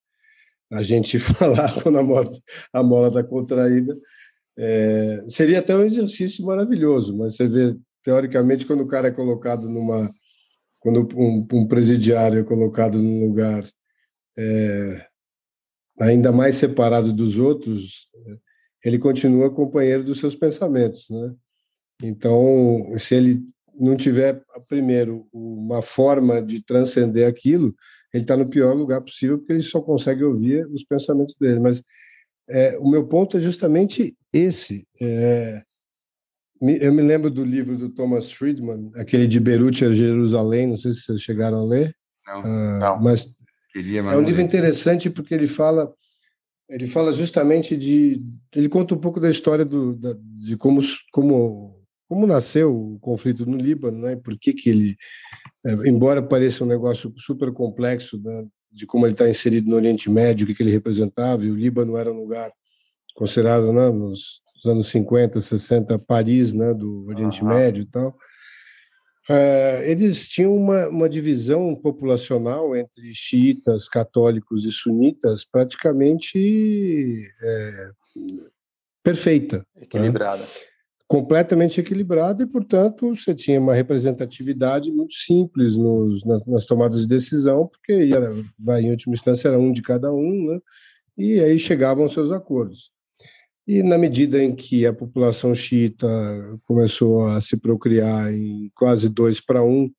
[0.71, 2.31] a gente falar quando a mola
[2.71, 3.97] a mola está contraída.
[4.63, 9.71] É, seria até um exercício maravilhoso, mas você vê, teoricamente, quando o cara é colocado
[9.71, 10.13] numa.
[10.79, 13.65] Quando um, um presidiário é colocado num lugar
[14.39, 15.07] é,
[15.99, 18.09] ainda mais separado dos outros,
[18.85, 21.35] ele continua companheiro dos seus pensamentos, né?
[22.03, 23.43] Então, se ele
[23.79, 27.75] não tiver, primeiro, uma forma de transcender aquilo,
[28.13, 31.61] ele está no pior lugar possível, porque ele só consegue ouvir os pensamentos dele.
[31.61, 31.83] Mas
[32.51, 34.87] é, o meu ponto é justamente esse.
[35.01, 35.63] É,
[36.61, 40.93] eu me lembro do livro do Thomas Friedman, aquele de Beirute a Jerusalém, não sei
[40.93, 41.95] se vocês chegaram a ler.
[42.27, 43.03] Não, ah, não.
[43.03, 43.35] Mas
[43.73, 45.93] Queria, mas é um livro interessante porque ele fala
[46.69, 48.23] ele fala justamente de
[48.55, 50.81] ele conta um pouco da história do, da, de como
[51.13, 54.17] como como nasceu o conflito no Líbano, né?
[54.17, 54.97] Por que que ele,
[55.65, 60.11] é, embora pareça um negócio super complexo né, de como ele está inserido no Oriente
[60.11, 62.53] Médio, o que, que ele representava, e o Líbano era um lugar
[63.15, 67.49] considerado, né, nos, nos anos 50, 60, Paris, né, do Oriente uhum.
[67.49, 68.17] Médio e tal.
[69.29, 77.91] É, eles tinham uma, uma divisão populacional entre xiitas, católicos e sunitas praticamente é,
[79.05, 79.59] perfeita.
[79.77, 79.83] Né?
[79.83, 80.43] Equilibrada.
[80.43, 80.49] Né?
[81.11, 87.09] Completamente equilibrada e, portanto, você tinha uma representatividade muito simples nos, nas, nas tomadas de
[87.09, 90.61] decisão, porque era, vai, em última instância era um de cada um, né?
[91.19, 92.93] e aí chegavam aos seus acordos.
[93.67, 96.07] E na medida em que a população xiita
[96.63, 99.91] começou a se procriar em quase dois para um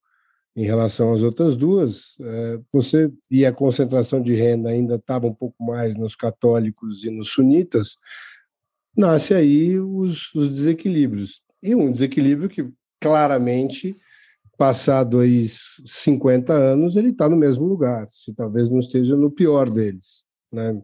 [0.56, 5.34] em relação às outras duas, é, você e a concentração de renda ainda estava um
[5.34, 7.98] pouco mais nos católicos e nos sunitas,
[8.96, 11.42] nasce aí os, os desequilíbrios.
[11.62, 12.68] E um desequilíbrio que
[13.00, 13.96] claramente,
[14.56, 19.70] passado aí 50 anos, ele está no mesmo lugar, se talvez não esteja no pior
[19.70, 20.24] deles.
[20.52, 20.80] Né?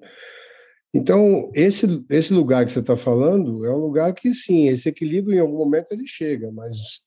[0.93, 5.37] Então, esse, esse lugar que você está falando é um lugar que, sim, esse equilíbrio
[5.37, 7.07] em algum momento ele chega, mas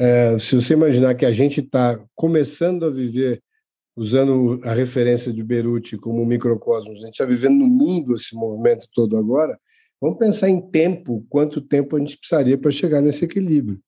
[0.00, 3.42] é, se você imaginar que a gente está começando a viver,
[3.94, 8.86] usando a referência de Beruti como microcosmos, a gente está vivendo no mundo esse movimento
[8.94, 9.58] todo agora,
[10.00, 13.80] Vamos pensar em tempo, quanto tempo a gente precisaria para chegar nesse equilíbrio.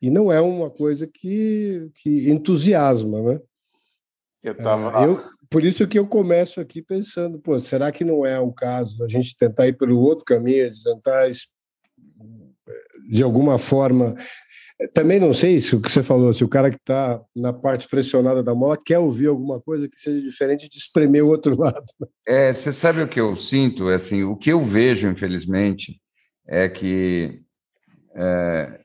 [0.00, 3.40] E não é uma coisa que, que entusiasma, né?
[4.42, 5.02] Eu tava...
[5.02, 5.20] É, eu,
[5.50, 9.08] por isso que eu começo aqui pensando, pô, será que não é o caso a
[9.08, 11.28] gente tentar ir pelo outro caminho, de tentar
[13.08, 14.16] de alguma forma
[14.92, 17.88] também não sei se o que você falou, se o cara que está na parte
[17.88, 21.84] pressionada da mola quer ouvir alguma coisa que seja diferente de espremer o outro lado.
[22.26, 23.88] É, você sabe o que eu sinto?
[23.88, 25.98] É assim, o que eu vejo, infelizmente,
[26.46, 27.40] é que,
[28.14, 28.80] é,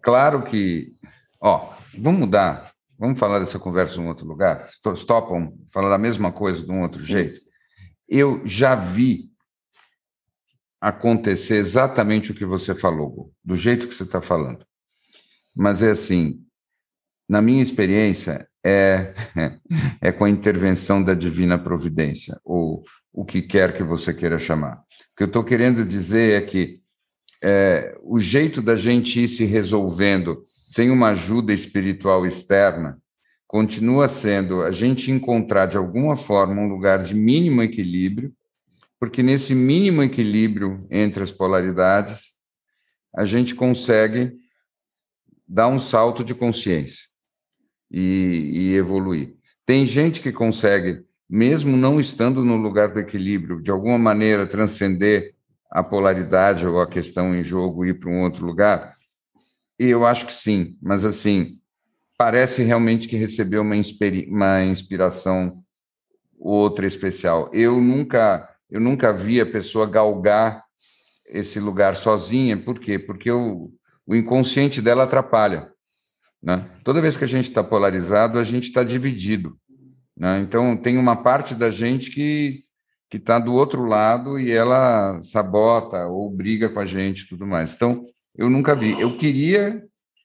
[0.00, 0.94] claro que,
[1.38, 4.66] ó, vamos mudar, vamos falar dessa conversa em outro lugar?
[4.96, 7.12] Stopam falar a mesma coisa de um outro Sim.
[7.12, 7.40] jeito?
[8.08, 9.28] Eu já vi
[10.80, 14.64] acontecer exatamente o que você falou, do jeito que você está falando
[15.54, 16.40] mas é assim,
[17.28, 19.14] na minha experiência, é,
[20.00, 22.82] é com a intervenção da divina providência, ou
[23.12, 24.76] o que quer que você queira chamar.
[25.12, 26.80] O que eu estou querendo dizer é que
[27.42, 32.98] é, o jeito da gente ir se resolvendo sem uma ajuda espiritual externa
[33.46, 38.32] continua sendo a gente encontrar de alguma forma um lugar de mínimo equilíbrio,
[38.98, 42.34] porque nesse mínimo equilíbrio entre as polaridades
[43.16, 44.32] a gente consegue
[45.50, 47.08] dar um salto de consciência
[47.90, 49.34] e, e evoluir.
[49.66, 55.34] Tem gente que consegue, mesmo não estando no lugar do equilíbrio, de alguma maneira transcender
[55.68, 58.94] a polaridade ou a questão em jogo e ir para um outro lugar?
[59.76, 61.58] Eu acho que sim, mas assim,
[62.16, 63.74] parece realmente que recebeu uma,
[64.28, 65.64] uma inspiração
[66.38, 67.50] outra especial.
[67.52, 70.64] Eu nunca, eu nunca vi a pessoa galgar
[71.26, 72.98] esse lugar sozinha, por quê?
[72.98, 73.72] Porque eu,
[74.10, 75.70] o inconsciente dela atrapalha.
[76.42, 76.68] Né?
[76.82, 79.56] Toda vez que a gente está polarizado, a gente está dividido.
[80.18, 80.40] Né?
[80.40, 82.64] Então, tem uma parte da gente que,
[83.08, 87.72] que está do outro lado e ela sabota ou briga com a gente tudo mais.
[87.72, 88.02] Então,
[88.36, 89.00] eu nunca vi.
[89.00, 89.80] Eu queria,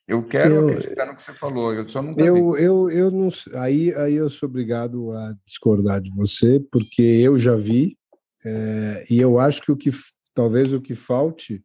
[0.08, 2.64] eu quero eu, acreditar no que você falou, eu só nunca eu, vi.
[2.64, 7.54] Eu, eu não, aí, aí eu sou obrigado a discordar de você, porque eu já
[7.54, 7.96] vi,
[8.44, 9.90] é, e eu acho que o que
[10.34, 11.64] talvez o que falte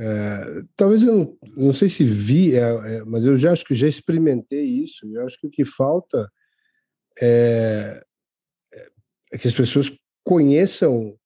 [0.00, 3.74] é, talvez eu não, não, sei se vi, é, é, mas eu já acho que
[3.74, 5.04] já experimentei isso.
[5.12, 6.30] Eu acho que o que falta
[7.20, 8.04] é,
[9.32, 9.90] é que as pessoas
[10.24, 11.16] conheçam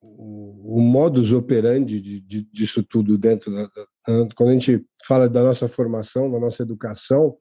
[0.00, 3.86] o, o modus operandi de, de, disso tudo dentro da, da,
[4.34, 7.36] quando a gente fala da nossa formação, da nossa educação,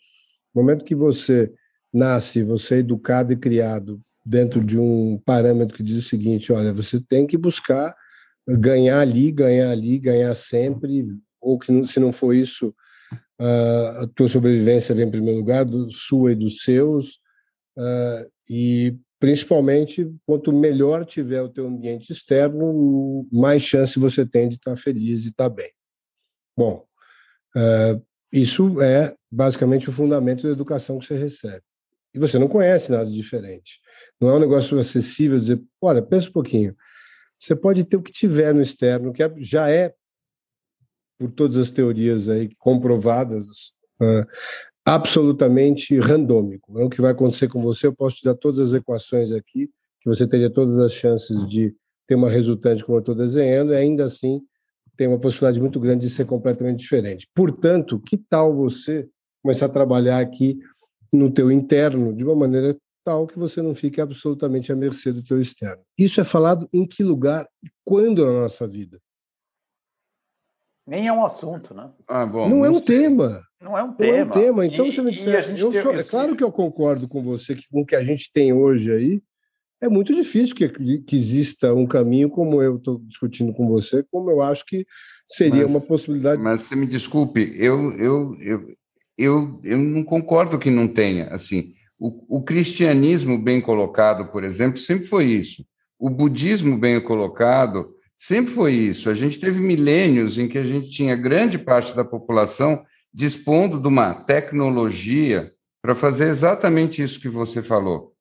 [0.54, 1.54] no momento que você
[1.94, 6.74] nasce, você é educado e criado dentro de um parâmetro que diz o seguinte: olha,
[6.74, 7.96] você tem que buscar
[8.48, 11.06] ganhar ali, ganhar ali, ganhar sempre,
[11.42, 12.74] ou que se não for isso,
[13.40, 17.20] a tua sobrevivência vem em primeiro lugar, do, sua e dos seus,
[18.50, 24.76] e principalmente quanto melhor tiver o teu ambiente externo, mais chance você tem de estar
[24.76, 25.72] feliz e estar bem.
[26.56, 26.86] Bom,
[28.32, 31.64] isso é basicamente o fundamento da educação que você recebe.
[32.14, 33.80] E você não conhece nada diferente.
[34.20, 36.76] Não é um negócio acessível dizer, olha, pensa um pouquinho,
[37.40, 39.94] você pode ter o que tiver no externo, que é, já é,
[41.20, 44.26] por todas as teorias aí comprovadas, uh,
[44.86, 46.80] absolutamente randômico.
[46.80, 47.88] É o que vai acontecer com você.
[47.88, 49.70] Eu posso te dar todas as equações aqui,
[50.00, 51.76] que você teria todas as chances de
[52.08, 54.42] ter uma resultante como eu estou desenhando, e ainda assim
[54.96, 57.28] tem uma possibilidade muito grande de ser completamente diferente.
[57.36, 59.08] Portanto, que tal você
[59.44, 60.58] começar a trabalhar aqui
[61.14, 62.76] no teu interno de uma maneira
[63.08, 65.82] tal que você não fique absolutamente à mercê do teu externo.
[65.98, 69.00] Isso é falado em que lugar e quando na nossa vida?
[70.86, 71.90] Nem é um assunto, né?
[72.06, 73.42] Ah, bom, não, não é um tema.
[73.62, 74.12] Não é um tema.
[74.12, 74.66] Não é um tema.
[74.66, 77.66] Então, e, você me disser, eu sou, é claro que eu concordo com você que
[77.70, 79.22] com o que a gente tem hoje aí,
[79.82, 80.68] é muito difícil que,
[81.00, 84.86] que exista um caminho como eu estou discutindo com você, como eu acho que
[85.30, 86.42] seria mas, uma possibilidade.
[86.42, 88.76] Mas você me desculpe, eu, eu, eu,
[89.18, 91.28] eu, eu não concordo que não tenha.
[91.28, 95.66] Assim, o, o cristianismo bem colocado, por exemplo, sempre foi isso.
[96.00, 99.10] O budismo bem colocado sempre foi isso.
[99.10, 102.84] A gente teve milênios em que a gente tinha grande parte da população
[103.14, 108.14] dispondo de uma tecnologia para fazer exatamente isso que você falou.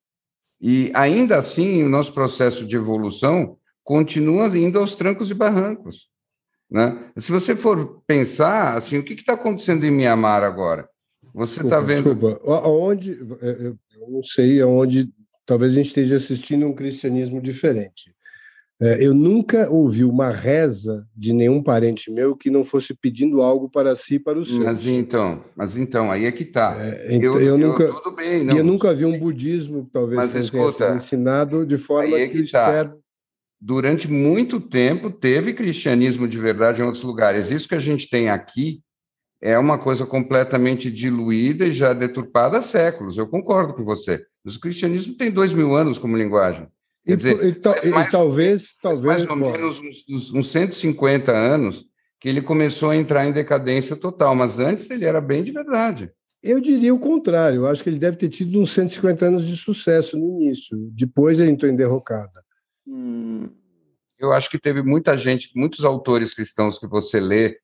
[0.61, 6.09] E ainda assim, o nosso processo de evolução continua indo aos trancos e barrancos.
[6.71, 7.11] Né?
[7.17, 10.89] Se você for pensar, assim, o que está acontecendo em Mianmar agora?
[11.37, 12.15] Você está vendo.
[12.15, 13.13] Desculpa, aonde.
[13.43, 15.11] É, é, eu não sei aonde.
[15.45, 18.17] Talvez a gente esteja assistindo um cristianismo diferente.
[18.81, 23.71] É, eu nunca ouvi uma reza de nenhum parente meu que não fosse pedindo algo
[23.71, 24.65] para si e para os seus.
[24.65, 26.77] Mas então, mas então, aí é que está.
[26.79, 29.15] É, então, eu, eu, nunca, eu, tudo bem, não, eu nunca vi sim.
[29.15, 32.93] um budismo, talvez, mas, que escuta, tenha ensinado de forma é que, tá.
[33.59, 37.51] Durante muito tempo teve cristianismo de verdade em outros lugares.
[37.51, 38.83] Isso que a gente tem aqui
[39.41, 43.19] é uma coisa completamente diluída e já deturpada há séculos.
[43.19, 44.25] Eu concordo com você.
[44.45, 46.67] Mas o cristianismo tem dois mil anos como linguagem.
[47.05, 49.53] Quer e, dizer, e, mais, talvez, talvez mais ou bom.
[49.53, 51.85] menos uns, uns 150 anos
[52.19, 56.11] que ele começou a entrar em decadência total, mas antes ele era bem de verdade.
[56.43, 57.63] Eu diria o contrário.
[57.63, 60.77] Eu acho que ele deve ter tido uns 150 anos de sucesso no início.
[60.93, 62.43] Depois ele entrou em derrocada.
[62.87, 63.49] Hum,
[64.19, 67.59] eu acho que teve muita gente, muitos autores cristãos que você lê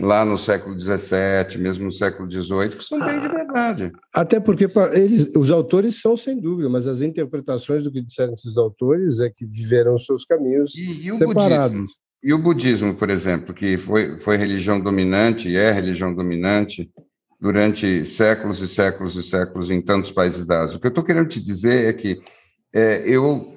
[0.00, 3.92] lá no século XVII, mesmo no século XVIII, que são bem de verdade.
[4.12, 8.56] Até porque eles, os autores são, sem dúvida, mas as interpretações do que disseram esses
[8.56, 11.78] autores é que viveram seus caminhos e, e separados.
[11.78, 16.90] Budismo, e o budismo, por exemplo, que foi, foi religião dominante e é religião dominante
[17.40, 20.76] durante séculos e séculos e séculos em tantos países da Ásia.
[20.76, 22.20] O que eu estou querendo te dizer é que
[22.74, 23.54] é, eu,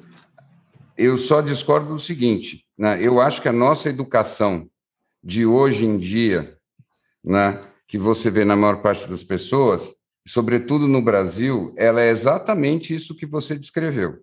[0.98, 3.00] eu só discordo do seguinte, né?
[3.02, 4.70] eu acho que a nossa educação
[5.24, 6.58] de hoje em dia,
[7.24, 9.94] né, que você vê na maior parte das pessoas,
[10.28, 14.18] sobretudo no Brasil, ela é exatamente isso que você descreveu.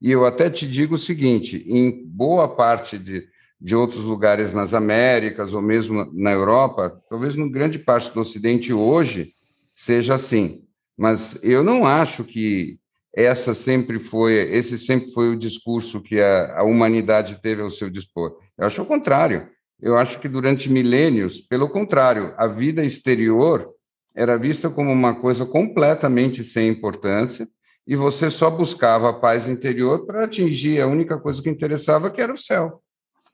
[0.00, 3.24] E eu até te digo o seguinte: em boa parte de,
[3.60, 8.72] de outros lugares nas Américas ou mesmo na Europa, talvez em grande parte do Ocidente
[8.72, 9.32] hoje
[9.72, 10.64] seja assim.
[10.98, 12.78] Mas eu não acho que
[13.14, 17.88] essa sempre foi, esse sempre foi o discurso que a, a humanidade teve ao seu
[17.88, 18.36] dispor.
[18.58, 19.48] Eu acho o contrário.
[19.82, 23.68] Eu acho que durante milênios, pelo contrário, a vida exterior
[24.14, 27.48] era vista como uma coisa completamente sem importância
[27.84, 32.20] e você só buscava a paz interior para atingir a única coisa que interessava, que
[32.20, 32.80] era o céu.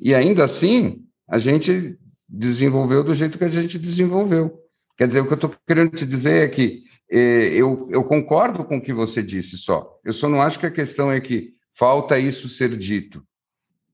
[0.00, 4.58] E ainda assim, a gente desenvolveu do jeito que a gente desenvolveu.
[4.96, 8.64] Quer dizer, o que eu estou querendo te dizer é que eh, eu, eu concordo
[8.64, 9.98] com o que você disse só.
[10.02, 13.22] Eu só não acho que a questão é que falta isso ser dito.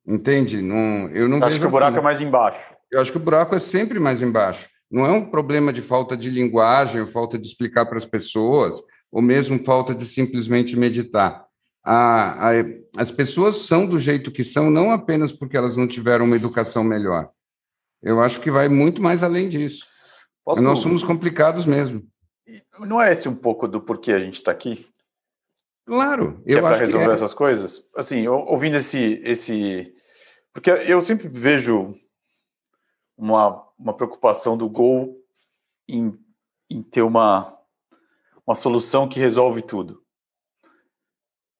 [0.07, 0.61] Entende?
[0.61, 1.99] Não, eu não acho que o buraco assim.
[1.99, 2.75] é mais embaixo.
[2.91, 4.69] Eu acho que o buraco é sempre mais embaixo.
[4.91, 8.77] Não é um problema de falta de linguagem, ou falta de explicar para as pessoas,
[9.11, 11.45] ou mesmo falta de simplesmente meditar.
[11.83, 12.53] A, a,
[12.97, 16.85] as pessoas são do jeito que são, não apenas porque elas não tiveram uma educação
[16.85, 17.31] melhor.
[18.03, 19.85] Eu acho que vai muito mais além disso.
[20.45, 20.63] Posso...
[20.63, 22.03] Nós somos complicados mesmo.
[22.81, 24.87] Não é esse um pouco do porquê a gente está aqui?
[25.87, 27.13] Claro, eu é para resolver é.
[27.13, 27.91] essas coisas.
[27.97, 29.93] Assim, ouvindo esse, esse,
[30.55, 31.95] porque eu sempre vejo
[33.17, 35.21] uma, uma preocupação do Gol
[35.89, 36.17] em,
[36.71, 37.53] em ter uma,
[38.47, 40.03] uma solução que resolve tudo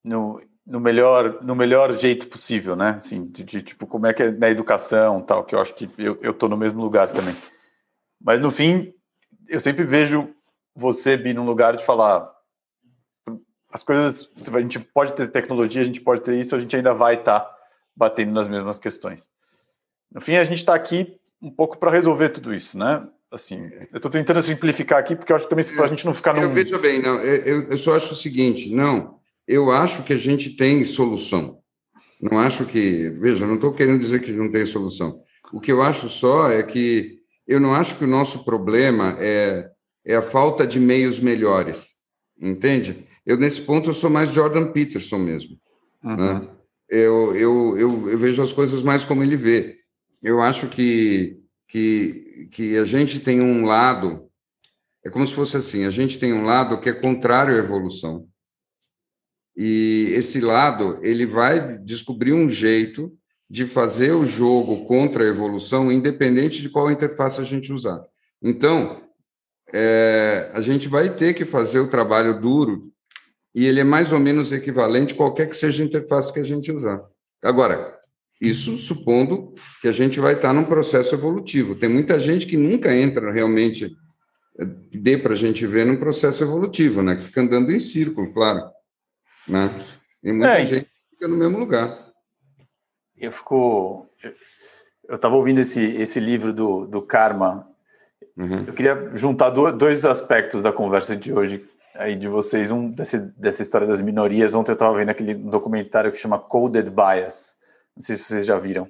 [0.03, 2.91] no, no melhor no melhor jeito possível, né?
[2.91, 5.91] Assim, de, de, tipo como é que é na educação, tal, que eu acho que
[5.99, 7.37] eu eu tô no mesmo lugar também.
[8.21, 8.95] Mas no fim,
[9.49, 10.33] eu sempre vejo
[10.75, 12.33] você vir num lugar de falar
[13.71, 16.95] as coisas, a gente pode ter tecnologia, a gente pode ter isso, a gente ainda
[16.95, 17.54] vai estar tá
[17.97, 19.29] batendo nas mesmas questões.
[20.13, 23.07] No fim, a gente está aqui um pouco para resolver tudo isso, né?
[23.31, 26.15] Assim, eu estou tentando simplificar aqui porque eu acho que também para a gente não
[26.15, 26.43] ficar no.
[26.43, 27.17] Eu vejo bem, não.
[27.17, 29.19] Eu, eu só acho o seguinte, não.
[29.47, 31.59] Eu acho que a gente tem solução.
[32.21, 35.21] Não acho que, veja, não estou querendo dizer que não tem solução.
[35.53, 39.71] O que eu acho só é que eu não acho que o nosso problema é,
[40.05, 41.91] é a falta de meios melhores,
[42.41, 43.07] entende?
[43.27, 45.59] Eu, nesse ponto, eu sou mais Jordan Peterson mesmo.
[46.03, 46.17] Uhum.
[46.17, 46.49] Né?
[46.95, 49.81] Eu, eu, eu, eu, vejo as coisas mais como ele vê.
[50.23, 54.31] Eu acho que, que, que a gente tem um lado,
[55.05, 58.29] é como se fosse assim, a gente tem um lado que é contrário à evolução.
[59.57, 63.13] E esse lado, ele vai descobrir um jeito
[63.51, 68.01] de fazer o jogo contra a evolução, independente de qual interface a gente usar.
[68.41, 69.03] Então,
[69.73, 72.94] é, a gente vai ter que fazer o trabalho duro
[73.55, 76.73] e ele é mais ou menos equivalente qualquer que seja a interface que a gente
[76.73, 77.03] usar.
[77.43, 77.97] Agora,
[78.41, 81.77] isso supondo que a gente vai estar num processo evolutivo.
[81.77, 83.97] Tem muita gente que nunca entra realmente,
[84.93, 87.15] dê para a gente ver num processo evolutivo, né?
[87.15, 88.63] Que fica andando em círculo, claro.
[89.47, 89.71] Né?
[90.23, 92.13] E muita é, gente fica no mesmo lugar.
[93.17, 94.09] Eu fico.
[95.07, 97.69] Eu estava ouvindo esse, esse livro do, do Karma.
[98.37, 98.65] Uhum.
[98.67, 101.65] Eu queria juntar dois aspectos da conversa de hoje
[101.95, 104.55] aí de vocês, um desse, dessa história das minorias.
[104.55, 107.57] Ontem eu estava vendo aquele documentário que chama Coded Bias.
[107.97, 108.89] Não sei se vocês já viram.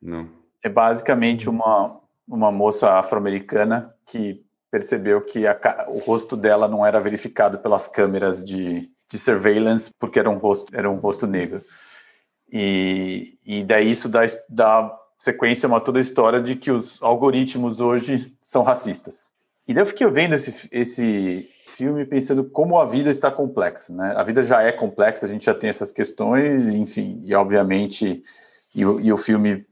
[0.00, 0.28] Não.
[0.62, 5.58] É basicamente uma, uma moça afro-americana que percebeu que a,
[5.88, 10.76] o rosto dela não era verificado pelas câmeras de, de surveillance porque era um rosto,
[10.76, 11.62] era um rosto negro.
[12.52, 17.02] E, e daí isso dá, dá sequência a uma toda a história de que os
[17.02, 19.30] algoritmos hoje são racistas.
[19.66, 24.14] E daí eu fiquei vendo esse, esse filme pensando como a vida está complexa, né?
[24.16, 28.22] A vida já é complexa, a gente já tem essas questões, enfim, e obviamente,
[28.74, 29.64] e, e o filme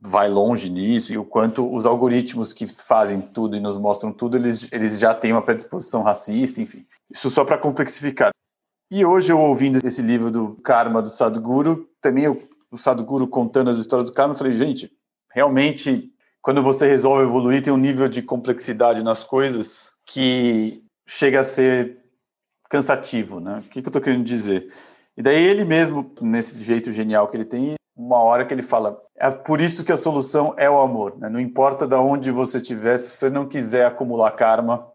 [0.00, 4.36] vai longe nisso, e o quanto os algoritmos que fazem tudo e nos mostram tudo,
[4.36, 6.86] eles, eles já têm uma predisposição racista, enfim.
[7.12, 8.30] Isso só para complexificar.
[8.90, 12.38] E hoje eu ouvindo esse livro do Karma do Sadhguru, também o,
[12.76, 14.92] Sadhguru contando as histórias do Karma, eu falei, gente,
[15.32, 16.12] realmente,
[16.42, 21.98] quando você resolve evoluir, tem um nível de complexidade nas coisas que chega a ser
[22.68, 23.58] cansativo, né?
[23.58, 24.72] O que, que eu estou querendo dizer?
[25.16, 29.00] E daí ele mesmo, nesse jeito genial que ele tem, uma hora que ele fala,
[29.16, 31.28] é por isso que a solução é o amor, né?
[31.28, 34.90] Não importa de onde você estiver, se você não quiser acumular karma,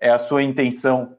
[0.00, 1.16] é a sua intenção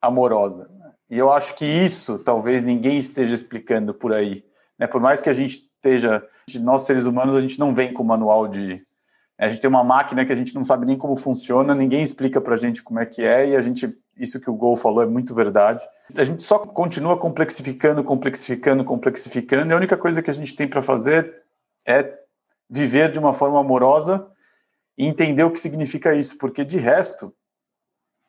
[0.00, 0.70] amorosa.
[1.10, 4.44] E eu acho que isso talvez ninguém esteja explicando por aí.
[4.78, 4.86] Né?
[4.86, 6.26] Por mais que a gente esteja,
[6.60, 8.82] nós seres humanos, a gente não vem com manual de
[9.38, 12.40] a gente tem uma máquina que a gente não sabe nem como funciona, ninguém explica
[12.40, 15.02] para a gente como é que é, e a gente, isso que o Gol falou
[15.02, 15.84] é muito verdade.
[16.14, 20.68] A gente só continua complexificando, complexificando, complexificando, e a única coisa que a gente tem
[20.68, 21.42] para fazer
[21.86, 22.18] é
[22.68, 24.26] viver de uma forma amorosa
[24.96, 27.34] e entender o que significa isso, porque de resto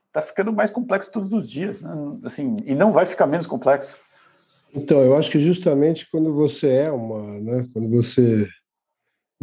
[0.08, 1.92] está ficando mais complexo todos os dias, né?
[2.24, 3.98] assim, e não vai ficar menos complexo.
[4.74, 8.48] Então, eu acho que justamente quando você é uma, né, quando você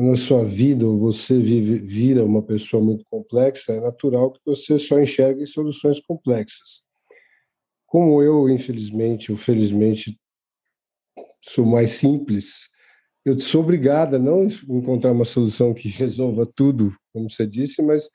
[0.00, 4.40] quando a sua vida ou você vive, vira uma pessoa muito complexa, é natural que
[4.46, 6.82] você só enxergue soluções complexas.
[7.86, 10.18] Como eu, infelizmente ou felizmente,
[11.42, 12.70] sou mais simples,
[13.26, 18.08] eu sou obrigada a não encontrar uma solução que resolva tudo, como você disse, mas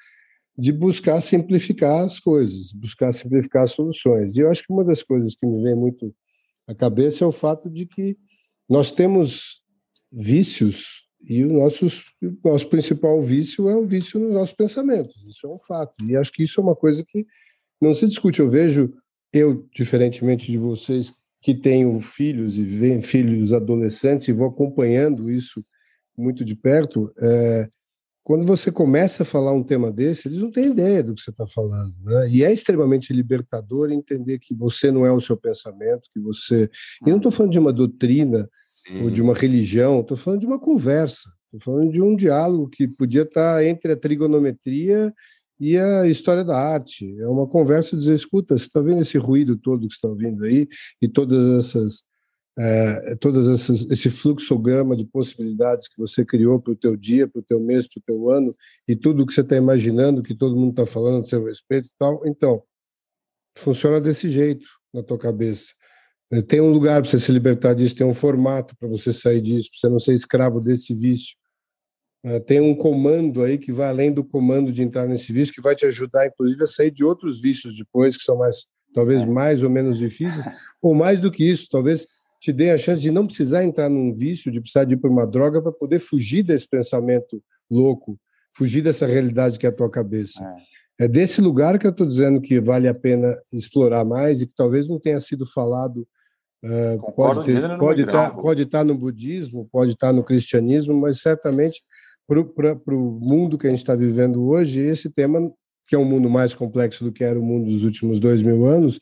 [0.58, 4.36] de buscar simplificar as coisas, buscar simplificar as soluções.
[4.36, 6.12] E eu acho que uma das coisas que me vem muito
[6.66, 8.18] à cabeça é o fato de que
[8.68, 9.62] nós temos
[10.12, 11.88] vícios e o nosso,
[12.44, 15.26] nosso principal vício é o vício nos nossos pensamentos.
[15.26, 15.96] Isso é um fato.
[16.06, 17.26] E acho que isso é uma coisa que
[17.82, 18.40] não se discute.
[18.40, 18.94] Eu vejo,
[19.34, 25.64] eu, diferentemente de vocês, que tenho filhos e veem filhos adolescentes e vou acompanhando isso
[26.18, 27.68] muito de perto, é,
[28.24, 31.30] quando você começa a falar um tema desse, eles não têm ideia do que você
[31.30, 31.94] está falando.
[32.02, 32.30] Né?
[32.30, 36.70] E é extremamente libertador entender que você não é o seu pensamento, que você.
[37.06, 38.50] E não estou falando de uma doutrina
[38.88, 39.04] Sim.
[39.04, 42.88] ou de uma religião, estou falando de uma conversa, estou falando de um diálogo que
[42.88, 45.14] podia estar tá entre a trigonometria
[45.60, 47.20] e a história da arte.
[47.20, 50.46] É uma conversa de dizer, escuta, você está vendo esse ruído todo que está ouvindo
[50.46, 50.68] aí
[51.02, 52.04] e todas essas
[52.58, 57.40] é, todas essas esse fluxograma de possibilidades que você criou para o teu dia, para
[57.40, 58.56] o teu mês, para o teu ano
[58.88, 61.94] e tudo que você está imaginando que todo mundo está falando a seu respeito e
[61.98, 62.22] tal.
[62.26, 62.64] Então,
[63.58, 65.74] funciona desse jeito na tua cabeça.
[66.32, 69.42] É, tem um lugar para você se libertar disso, tem um formato para você sair
[69.42, 71.36] disso, para você não ser escravo desse vício.
[72.24, 75.62] É, tem um comando aí que vai além do comando de entrar nesse vício, que
[75.62, 79.26] vai te ajudar, inclusive, a sair de outros vícios depois, que são mais, talvez é.
[79.26, 80.44] mais ou menos difíceis,
[80.82, 82.08] ou mais do que isso, talvez
[82.42, 85.10] te dê a chance de não precisar entrar num vício, de precisar de ir para
[85.10, 88.20] uma droga para poder fugir desse pensamento louco,
[88.52, 90.44] fugir dessa realidade que é a tua cabeça.
[90.44, 94.48] É, é desse lugar que eu estou dizendo que vale a pena explorar mais e
[94.48, 96.08] que talvez não tenha sido falado
[96.66, 101.00] Uh, pode, ter, pode, estar, tá, pode tá no budismo, pode estar tá no cristianismo,
[101.00, 101.84] mas certamente
[102.28, 102.40] para
[102.96, 105.52] o mundo que a gente está vivendo hoje, esse tema,
[105.88, 108.66] que é um mundo mais complexo do que era o mundo dos últimos dois mil
[108.66, 109.00] anos,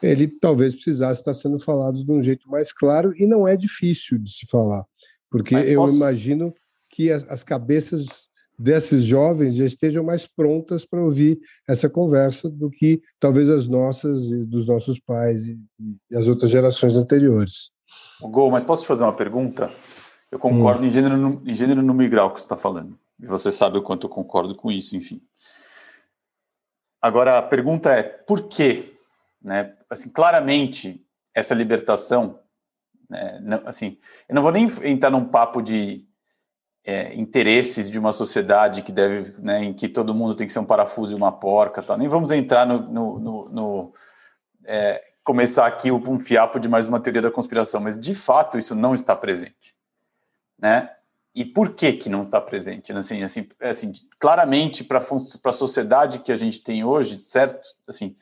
[0.00, 4.16] ele talvez precisasse estar sendo falado de um jeito mais claro e não é difícil
[4.16, 4.84] de se falar,
[5.28, 6.54] porque eu imagino
[6.88, 8.28] que as, as, cabeças
[8.60, 14.30] desses jovens já estejam mais prontas para ouvir essa conversa do que talvez as nossas
[14.30, 15.58] e dos nossos pais e,
[16.10, 17.70] e as outras gerações anteriores.
[18.20, 19.72] Gol, mas posso te fazer uma pergunta?
[20.30, 20.86] Eu concordo hum.
[20.86, 22.98] em, gênero, em gênero no migral que você está falando.
[23.18, 25.22] E você sabe o quanto eu concordo com isso, enfim.
[27.00, 28.92] Agora, a pergunta é, por quê?
[29.40, 29.74] Né?
[29.88, 31.02] Assim, claramente,
[31.34, 32.38] essa libertação,
[33.08, 33.96] né, não, assim,
[34.28, 36.06] eu não vou nem entrar num papo de
[36.84, 40.58] é, interesses de uma sociedade que deve, né, em que todo mundo tem que ser
[40.58, 41.98] um parafuso e uma porca, tal.
[41.98, 43.92] nem vamos entrar no, no, no, no
[44.64, 48.74] é, começar aqui um fiapo de mais uma teoria da conspiração, mas de fato isso
[48.74, 49.78] não está presente
[50.60, 50.90] né?
[51.34, 52.92] E por que que não está presente?
[52.92, 57.60] Assim, assim, assim claramente para a sociedade que a gente tem hoje, certo?
[57.88, 58.16] Assim,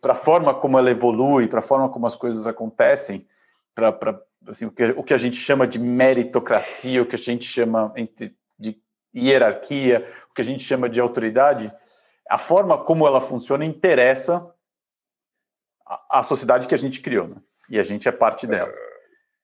[0.00, 3.26] para a forma como ela evolui, para a forma como as coisas acontecem,
[3.74, 7.44] para assim, o, que, o que a gente chama de meritocracia, o que a gente
[7.44, 7.92] chama
[8.58, 8.80] de
[9.14, 11.72] hierarquia, o que a gente chama de autoridade,
[12.28, 14.50] a forma como ela funciona interessa
[15.86, 17.36] a, a sociedade que a gente criou, né?
[17.70, 18.72] e a gente é parte dela.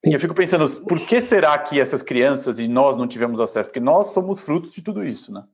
[0.04, 3.68] E eu fico pensando, por que será que essas crianças e nós não tivemos acesso?
[3.68, 5.44] Porque nós somos frutos de tudo isso, né?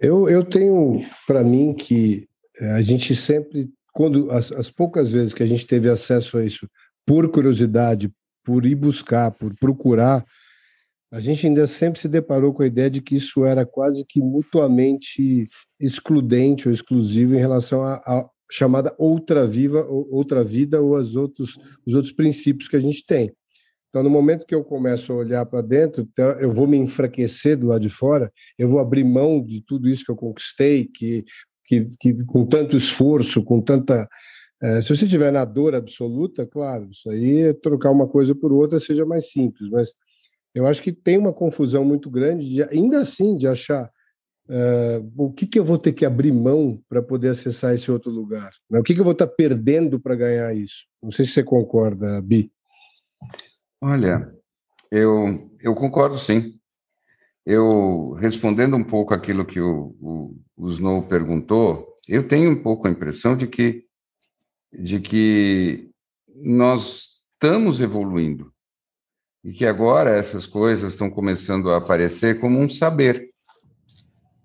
[0.00, 5.32] Eu, eu tenho para mim que eh, a gente sempre, quando as, as, poucas vezes
[5.32, 6.68] que a gente teve acesso a isso,
[7.06, 8.12] por curiosidade,
[8.44, 10.24] por ir buscar, por procurar,
[11.12, 14.20] a gente ainda sempre se deparou com a ideia de que isso era quase que
[14.20, 15.46] mutuamente
[15.78, 21.94] excludente ou exclusivo em relação a, chamada outra viva, outra vida ou as outros, os
[21.94, 23.32] outros princípios que a gente tem.
[23.88, 27.58] Então, no momento que eu começo a olhar para dentro, então, eu vou me enfraquecer
[27.58, 31.24] do lado de fora, eu vou abrir mão de tudo isso que eu conquistei, que,
[31.66, 34.08] que, que com tanto esforço, com tanta.
[34.62, 38.52] É, se você estiver na dor absoluta, claro, isso aí é trocar uma coisa por
[38.52, 39.94] outra seja mais simples, mas
[40.54, 43.90] eu acho que tem uma confusão muito grande, de, ainda assim, de achar
[44.48, 48.10] Uh, o que, que eu vou ter que abrir mão para poder acessar esse outro
[48.10, 48.50] lugar?
[48.68, 48.80] Né?
[48.80, 50.86] O que, que eu vou estar tá perdendo para ganhar isso?
[51.02, 52.52] Não sei se você concorda, Bi.
[53.80, 54.30] Olha,
[54.90, 56.58] eu, eu concordo sim.
[57.46, 62.86] Eu, respondendo um pouco aquilo que o, o, o Snow perguntou, eu tenho um pouco
[62.86, 63.84] a impressão de que,
[64.72, 65.90] de que
[66.34, 68.52] nós estamos evoluindo
[69.44, 73.30] e que agora essas coisas estão começando a aparecer como um saber.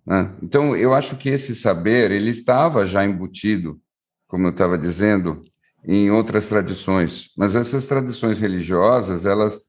[0.05, 0.35] Né?
[0.41, 3.79] Então, eu acho que esse saber ele estava já embutido,
[4.27, 5.43] como eu estava dizendo,
[5.85, 9.61] em outras tradições, mas essas tradições religiosas elas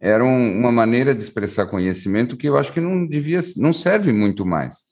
[0.00, 4.46] eram uma maneira de expressar conhecimento que eu acho que não devia, não serve muito
[4.46, 4.84] mais.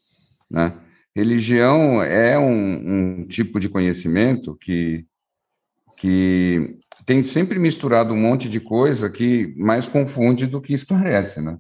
[0.51, 0.73] Né?
[1.15, 5.07] Religião é um, um tipo de conhecimento que
[5.97, 11.59] que tem sempre misturado um monte de coisa que mais confunde do que esclarece, né?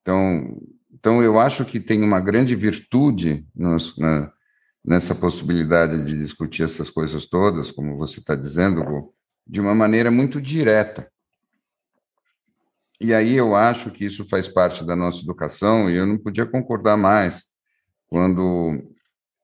[0.00, 0.58] Então,
[1.04, 4.32] então, eu acho que tem uma grande virtude nos, na,
[4.82, 9.12] nessa possibilidade de discutir essas coisas todas, como você está dizendo,
[9.46, 11.06] de uma maneira muito direta.
[12.98, 16.46] E aí eu acho que isso faz parte da nossa educação e eu não podia
[16.46, 17.44] concordar mais
[18.06, 18.82] quando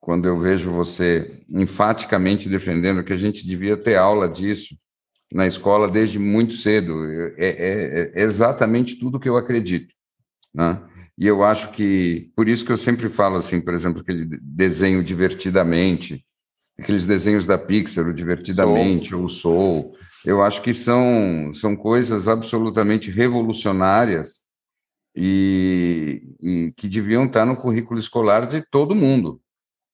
[0.01, 4.75] quando eu vejo você enfaticamente defendendo que a gente devia ter aula disso
[5.31, 7.05] na escola desde muito cedo.
[7.05, 9.93] É, é, é exatamente tudo que eu acredito.
[10.53, 10.81] Né?
[11.17, 15.03] E eu acho que, por isso que eu sempre falo assim, por exemplo, aquele desenho
[15.03, 16.25] divertidamente,
[16.79, 19.95] aqueles desenhos da Pixar, o divertidamente, ou Soul,
[20.25, 24.41] eu acho que são, são coisas absolutamente revolucionárias
[25.15, 29.40] e, e que deviam estar no currículo escolar de todo mundo.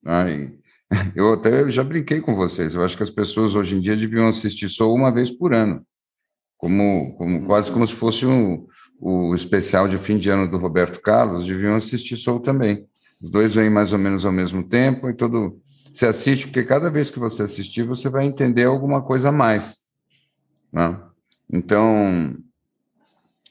[0.08, 0.54] Né?
[1.14, 4.30] Eu até já brinquei com vocês, eu acho que as pessoas hoje em dia deviam
[4.30, 5.86] assistir Soul uma vez por ano,
[6.58, 8.66] como, como quase como se fosse um,
[8.98, 12.88] o especial de fim de ano do Roberto Carlos, deviam assistir Soul também.
[13.22, 15.60] Os dois vêm mais ou menos ao mesmo tempo e todo.
[15.92, 19.76] Você assiste, porque cada vez que você assistir, você vai entender alguma coisa a mais.
[20.72, 20.98] Né?
[21.52, 22.34] Então,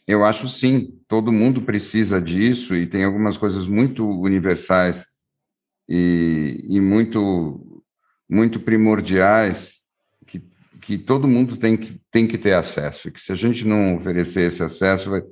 [0.06, 5.04] eu acho sim, todo mundo precisa disso e tem algumas coisas muito universais
[5.88, 7.82] e, e muito,
[8.28, 9.80] muito primordiais
[10.26, 10.42] que,
[10.80, 13.08] que todo mundo tem que, tem que ter acesso.
[13.08, 15.22] E que se a gente não oferecer esse acesso, vai,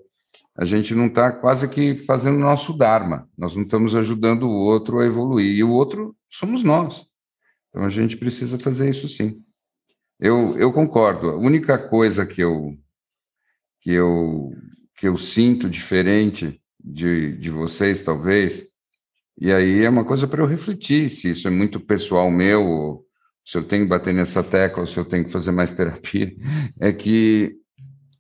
[0.56, 5.01] a gente não está quase que fazendo nosso Dharma, nós não estamos ajudando o outro
[5.01, 7.06] a evoluir, e o outro somos nós.
[7.68, 9.43] Então a gente precisa fazer isso sim.
[10.20, 11.31] Eu, eu concordo.
[11.31, 12.78] A única coisa que eu,
[13.81, 14.52] que eu,
[14.97, 18.64] que eu sinto diferente de, de vocês, talvez,
[19.39, 23.05] e aí é uma coisa para eu refletir se isso é muito pessoal meu,
[23.44, 26.35] se eu tenho que bater nessa tecla, se eu tenho que fazer mais terapia,
[26.81, 27.56] é que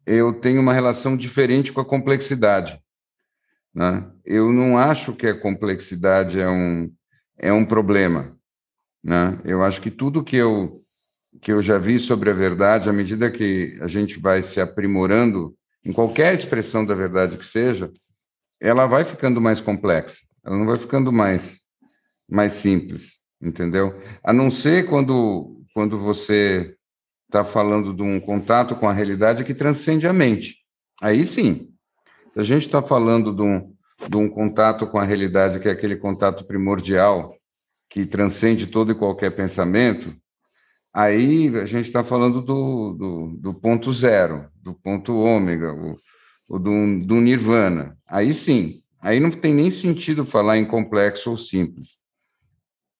[0.06, 2.78] eu tenho uma relação diferente com a complexidade.
[3.74, 4.06] Né?
[4.24, 6.92] Eu não acho que a complexidade é um,
[7.38, 8.36] é um problema.
[9.02, 9.38] Né?
[9.44, 10.80] Eu acho que tudo que eu,
[11.40, 15.54] que eu já vi sobre a verdade, à medida que a gente vai se aprimorando
[15.84, 17.92] em qualquer expressão da verdade que seja,
[18.60, 21.60] ela vai ficando mais complexa, ela não vai ficando mais,
[22.28, 23.98] mais simples, entendeu?
[24.22, 26.76] A não ser quando, quando você
[27.26, 30.58] está falando de um contato com a realidade que transcende a mente.
[31.02, 31.70] Aí sim.
[32.32, 33.74] Se a gente está falando de um,
[34.08, 37.34] de um contato com a realidade, que é aquele contato primordial,
[37.88, 40.14] que transcende todo e qualquer pensamento,
[40.92, 45.74] aí a gente está falando do, do, do, ponto zero, do ponto ômega,
[46.48, 47.96] do, do nirvana.
[48.06, 48.83] Aí sim.
[49.04, 52.00] Aí não tem nem sentido falar em complexo ou simples.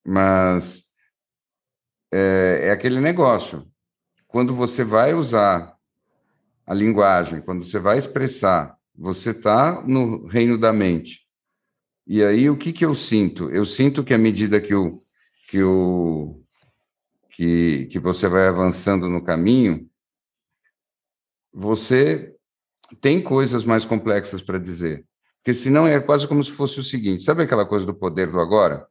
[0.07, 0.85] Mas
[2.13, 3.67] é, é aquele negócio
[4.29, 5.75] quando você vai usar
[6.67, 11.27] a linguagem, quando você vai expressar, você está no reino da mente.
[12.07, 13.49] E aí o que, que eu sinto?
[13.49, 15.01] Eu sinto que à medida que o
[15.49, 16.39] que o
[17.31, 19.89] que, que você vai avançando no caminho,
[21.51, 22.37] você
[23.01, 25.07] tem coisas mais complexas para dizer.
[25.45, 28.41] Porque senão é quase como se fosse o seguinte: sabe aquela coisa do poder do
[28.41, 28.87] agora?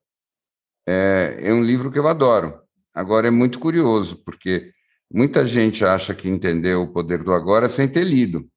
[0.87, 2.61] É, é um livro que eu adoro.
[2.93, 4.71] Agora é muito curioso, porque
[5.13, 8.47] Muita gente acha que entendeu o poder do agora sem ter lido.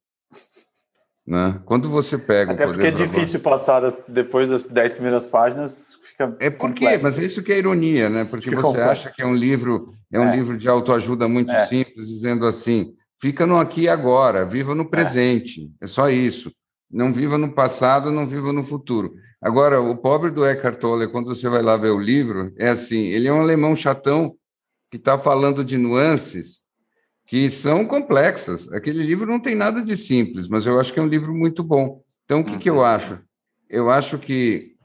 [1.25, 1.61] Né?
[1.65, 3.55] Quando você pega Até porque é difícil agora...
[3.55, 8.09] passar das, depois das dez primeiras páginas, fica É porque, mas isso que é ironia,
[8.09, 8.25] né?
[8.25, 8.91] Porque fica você complexo.
[8.91, 10.35] acha que é um livro, é um é.
[10.35, 11.65] livro de autoajuda muito é.
[11.67, 15.69] simples, dizendo assim: fica no aqui e agora, viva no presente.
[15.79, 15.85] É.
[15.85, 16.51] é só isso.
[16.89, 19.13] Não viva no passado, não viva no futuro.
[19.41, 23.07] Agora, o pobre do Eckhart Tolle, quando você vai lá ver o livro, é assim:
[23.07, 24.35] ele é um alemão chatão
[24.89, 26.65] que está falando de nuances
[27.27, 28.71] que são complexas.
[28.71, 31.61] Aquele livro não tem nada de simples, mas eu acho que é um livro muito
[31.61, 32.01] bom.
[32.23, 33.19] Então, o que, que eu acho?
[33.69, 34.75] Eu acho que,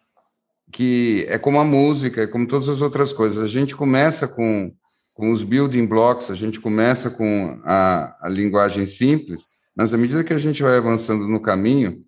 [0.70, 3.38] que é como a música, é como todas as outras coisas.
[3.38, 4.74] A gente começa com,
[5.14, 10.24] com os building blocks, a gente começa com a, a linguagem simples, mas à medida
[10.24, 12.04] que a gente vai avançando no caminho,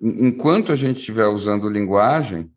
[0.00, 2.50] enquanto a gente estiver usando linguagem,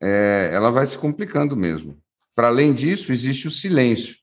[0.00, 2.00] é, ela vai se complicando mesmo.
[2.34, 4.16] Para além disso, existe o silêncio.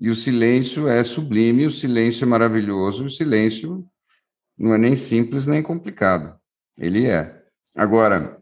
[0.00, 3.84] E o silêncio é sublime, o silêncio é maravilhoso, o silêncio
[4.56, 6.38] não é nem simples nem complicado.
[6.76, 7.42] Ele é.
[7.74, 8.40] Agora,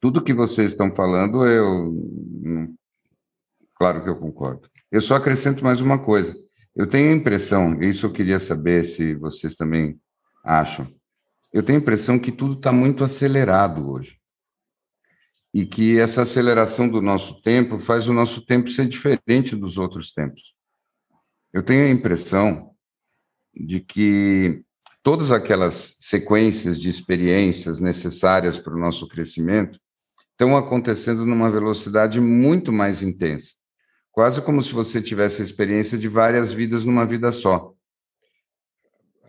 [0.00, 2.68] tudo que vocês estão falando, eu.
[3.74, 4.68] Claro que eu concordo.
[4.90, 6.36] Eu só acrescento mais uma coisa.
[6.78, 10.00] Eu tenho a impressão, isso eu queria saber se vocês também
[10.44, 10.88] acham.
[11.52, 14.16] Eu tenho a impressão que tudo está muito acelerado hoje
[15.52, 20.12] e que essa aceleração do nosso tempo faz o nosso tempo ser diferente dos outros
[20.12, 20.54] tempos.
[21.52, 22.70] Eu tenho a impressão
[23.52, 24.62] de que
[25.02, 29.80] todas aquelas sequências de experiências necessárias para o nosso crescimento
[30.30, 33.54] estão acontecendo numa velocidade muito mais intensa,
[34.18, 37.72] quase como se você tivesse a experiência de várias vidas numa vida só.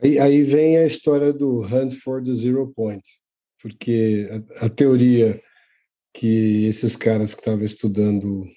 [0.02, 3.04] Aí, aí vem a história do Hunt for the Zero Point,
[3.62, 4.28] porque
[4.60, 5.40] a, a teoria
[6.12, 8.48] que esses caras que estavam estudando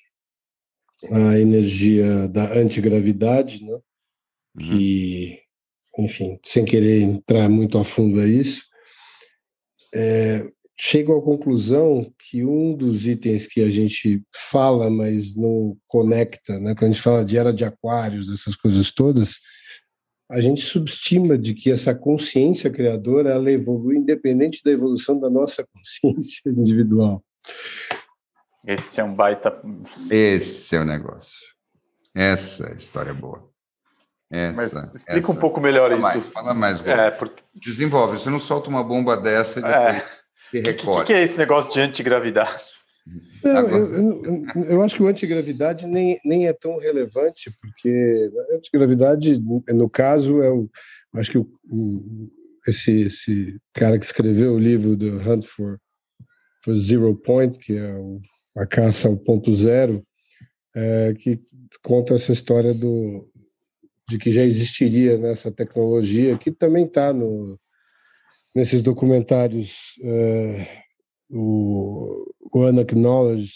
[1.10, 3.82] a energia da antigravidade, né, uhum.
[4.54, 5.38] que,
[5.98, 8.64] enfim, sem querer entrar muito a fundo a isso,
[9.94, 16.58] é, chego à conclusão que um dos itens que a gente fala, mas não conecta,
[16.58, 19.38] né, quando a gente fala de era de aquários, essas coisas todas,
[20.30, 25.64] a gente subestima de que essa consciência criadora ela evolui independente da evolução da nossa
[25.72, 27.22] consciência individual.
[28.66, 29.60] Esse é um baita.
[30.10, 31.52] Esse é o negócio.
[32.14, 33.50] Essa é história é boa.
[34.30, 35.32] Essa, Mas explica essa.
[35.32, 36.18] um pouco melhor fala isso.
[36.18, 37.42] Mais, fala mais, É, porque...
[37.54, 38.18] Desenvolve.
[38.18, 39.66] Você não solta uma bomba dessa e é.
[39.66, 40.21] depois é.
[40.60, 40.96] Recolhe.
[40.96, 42.62] O que, que, é esse negócio de antigravidade?
[43.42, 48.56] Não, eu, eu, eu, acho que o antigravidade nem, nem é tão relevante, porque a
[48.56, 50.70] antigravidade, no caso, é o.
[51.14, 52.30] Acho que o, o,
[52.66, 55.78] esse, esse cara que escreveu o livro do Hunt for,
[56.64, 58.20] for Zero Point, que é o,
[58.56, 60.02] a caça ao ponto zero,
[60.74, 61.40] é, que
[61.82, 63.28] conta essa história do,
[64.08, 67.58] de que já existiria nessa tecnologia, que também está no,
[68.54, 69.94] nesses documentários.
[70.02, 70.82] É,
[71.30, 73.54] o, o Unacknowledged,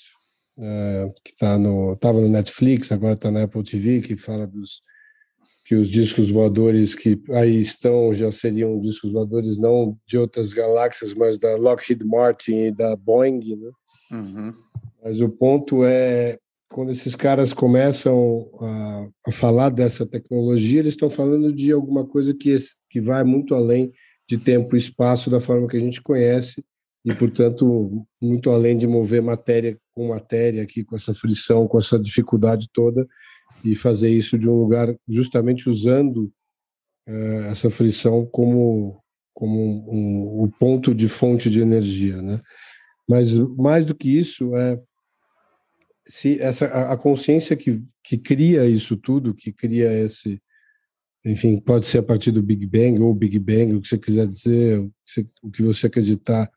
[0.57, 4.83] uh, que está no, estava no Netflix, agora está na Apple TV, que fala dos
[5.67, 11.13] que os discos voadores que aí estão já seriam discos voadores não de outras galáxias,
[11.13, 13.71] mas da Lockheed Martin e da Boeing, né?
[14.13, 14.55] Uhum.
[15.03, 21.11] Mas o ponto é quando esses caras começam a, a falar dessa tecnologia, eles estão
[21.11, 22.57] falando de alguma coisa que,
[22.89, 23.93] que vai muito além
[24.29, 26.65] de tempo e espaço da forma que a gente conhece
[27.05, 31.99] e, portanto, muito além de mover matéria com matéria aqui, com essa frição, com essa
[31.99, 33.07] dificuldade toda,
[33.65, 36.33] e fazer isso de um lugar justamente usando
[37.09, 39.01] uh, essa frição como
[39.33, 42.41] como um, um, um, ponto de fonte de energia, né?
[43.07, 44.81] Mas mais do que isso é
[46.09, 50.41] se essa a consciência que que cria isso tudo, que cria esse
[51.27, 54.29] enfim, pode ser a partir do Big Bang ou Big Bang, o que você quiser
[54.29, 54.79] dizer,
[55.43, 56.49] o que você acreditar,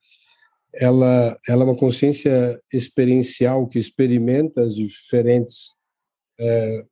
[0.71, 5.73] ela, ela é uma consciência experiencial que experimenta os diferentes
[6.39, 6.85] é,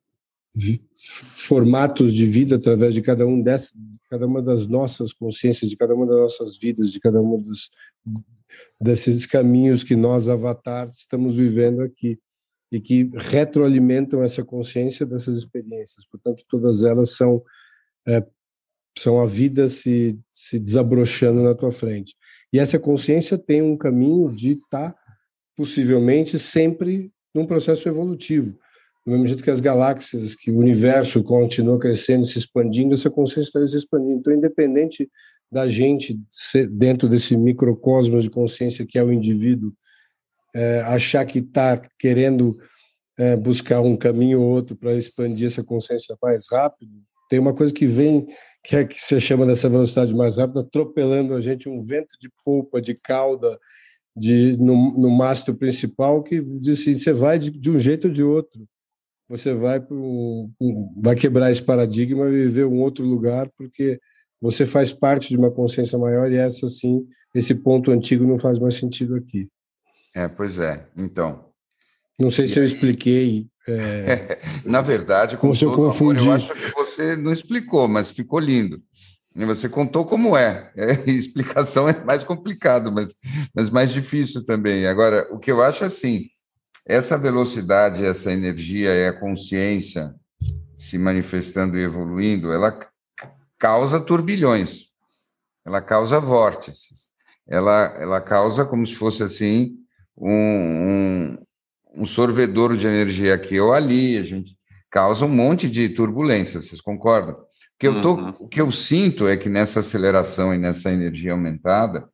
[0.96, 3.72] formatos de vida através de cada um dessas,
[4.10, 7.70] cada uma das nossas consciências, de cada uma das nossas vidas, de cada um dos,
[8.80, 12.18] desses caminhos que nós, Avatar, estamos vivendo aqui
[12.72, 16.04] e que retroalimentam essa consciência dessas experiências.
[16.04, 17.40] Portanto, todas elas são
[18.08, 18.24] é,
[18.98, 22.14] são a vida se, se desabrochando na tua frente.
[22.52, 24.98] E essa consciência tem um caminho de estar, tá,
[25.56, 28.58] possivelmente, sempre num processo evolutivo.
[29.04, 33.48] Do mesmo jeito que as galáxias, que o universo continua crescendo, se expandindo, essa consciência
[33.48, 34.18] está se expandindo.
[34.18, 35.08] Então, independente
[35.50, 36.18] da gente,
[36.70, 39.72] dentro desse microcosmos de consciência que é o indivíduo,
[40.54, 42.58] é, achar que está querendo
[43.18, 46.92] é, buscar um caminho ou outro para expandir essa consciência mais rápido,
[47.28, 48.26] tem uma coisa que vem
[48.64, 52.30] que é que você chama dessa velocidade mais rápida, atropelando a gente um vento de
[52.44, 53.58] polpa, de cauda,
[54.16, 58.12] de, no, no mastro principal, que diz assim, você vai de, de um jeito ou
[58.12, 58.66] de outro.
[59.28, 60.52] Você vai, um,
[61.00, 63.98] vai quebrar esse paradigma e viver um outro lugar, porque
[64.40, 68.58] você faz parte de uma consciência maior e essa, sim, esse ponto antigo não faz
[68.58, 69.48] mais sentido aqui.
[70.14, 70.86] É, pois é.
[70.96, 71.46] Então.
[72.20, 74.38] Não sei se eu expliquei é...
[74.64, 76.24] Na verdade, com todo eu confundi.
[76.24, 78.82] Amor, eu acho que você não explicou, mas ficou lindo.
[79.46, 80.72] Você contou como é.
[80.76, 83.14] é explicação é mais complicado, mas,
[83.54, 84.86] mas mais difícil também.
[84.86, 86.26] Agora, o que eu acho assim,
[86.86, 90.14] essa velocidade, essa energia e a consciência
[90.76, 92.78] se manifestando e evoluindo, ela
[93.58, 94.86] causa turbilhões,
[95.64, 97.08] ela causa vórtices,
[97.46, 99.76] ela, ela causa como se fosse assim
[100.16, 101.36] um,
[101.98, 104.56] um sorvedouro de energia aqui ou ali, a gente
[104.90, 107.34] causa um monte de turbulência, vocês concordam?
[107.34, 107.44] O
[107.78, 108.34] que eu, tô, uhum.
[108.40, 112.08] o que eu sinto é que nessa aceleração e nessa energia aumentada,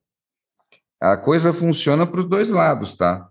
[1.01, 3.29] a coisa funciona para os dois lados, tá?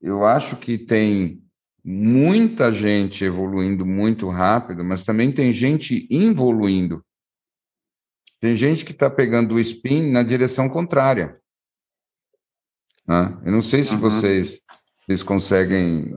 [0.00, 1.42] Eu acho que tem
[1.84, 7.04] muita gente evoluindo muito rápido, mas também tem gente involuindo.
[8.40, 11.40] Tem gente que está pegando o spin na direção contrária.
[13.06, 13.40] Né?
[13.44, 14.00] Eu não sei se uhum.
[14.00, 14.60] vocês
[15.08, 16.14] eles conseguem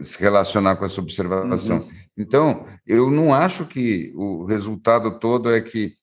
[0.00, 1.78] se relacionar com essa observação.
[1.78, 1.88] Uhum.
[2.16, 5.94] Então, eu não acho que o resultado todo é que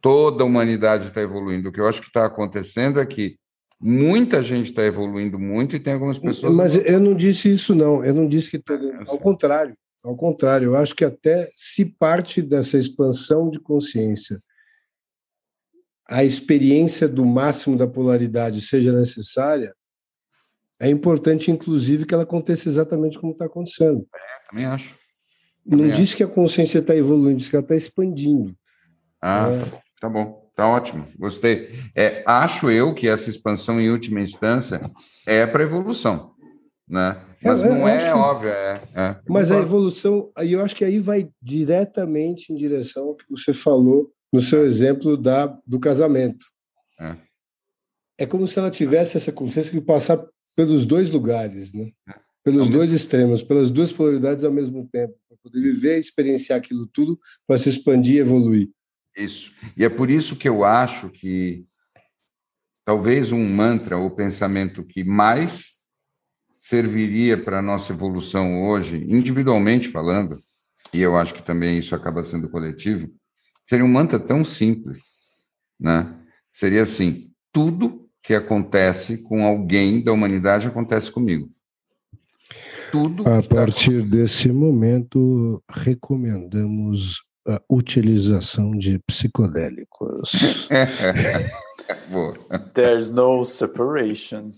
[0.00, 1.68] toda a humanidade está evoluindo.
[1.68, 3.36] O que eu acho que está acontecendo é que
[3.80, 6.54] muita gente está evoluindo muito e tem algumas pessoas.
[6.54, 8.04] Mas eu não disse isso, não.
[8.04, 8.88] Eu não disse que todo.
[8.88, 9.74] É, ao contrário.
[10.02, 14.40] Ao contrário, eu acho que até se parte dessa expansão de consciência
[16.10, 19.72] a experiência do máximo da polaridade seja necessária,
[20.80, 24.06] é importante, inclusive, que ela aconteça exatamente como está acontecendo.
[24.14, 24.98] É, também acho.
[25.64, 25.90] Não é.
[25.90, 28.56] diz que a consciência está evoluindo, diz que ela está expandindo.
[29.20, 29.80] Ah, é.
[30.00, 31.68] tá bom, tá ótimo, gostei.
[31.94, 34.90] É, acho eu que essa expansão, em última instância,
[35.26, 36.32] é para evolução,
[36.88, 37.22] né?
[37.44, 38.06] Mas é, não é, que...
[38.06, 39.16] óbvio, é, é.
[39.28, 44.10] Mas a evolução, eu acho que aí vai diretamente em direção ao que você falou
[44.32, 46.44] no seu exemplo da, do casamento.
[46.98, 47.16] É.
[48.18, 50.22] é como se ela tivesse essa consciência de passar
[50.56, 51.90] pelos dois lugares, né?
[52.08, 56.58] É pelos dois extremos, pelas duas polaridades ao mesmo tempo, para poder viver e experienciar
[56.58, 58.70] aquilo tudo, para se expandir e evoluir.
[59.16, 59.52] Isso.
[59.76, 61.64] E é por isso que eu acho que
[62.84, 65.80] talvez um mantra ou pensamento que mais
[66.62, 70.38] serviria para a nossa evolução hoje, individualmente falando,
[70.92, 73.12] e eu acho que também isso acaba sendo coletivo,
[73.64, 75.10] seria um mantra tão simples,
[75.78, 76.16] né?
[76.52, 81.50] Seria assim: tudo que acontece com alguém da humanidade acontece comigo
[82.90, 83.28] tudo.
[83.28, 90.68] A partir desse momento, recomendamos a utilização de psicodélicos.
[92.74, 94.52] There's no separation.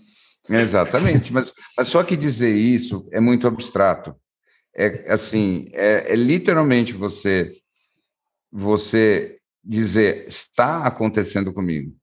[0.49, 4.15] Exatamente, mas, mas só que dizer isso é muito abstrato.
[4.75, 7.53] É assim, é, é literalmente você
[8.51, 11.95] você dizer está acontecendo comigo.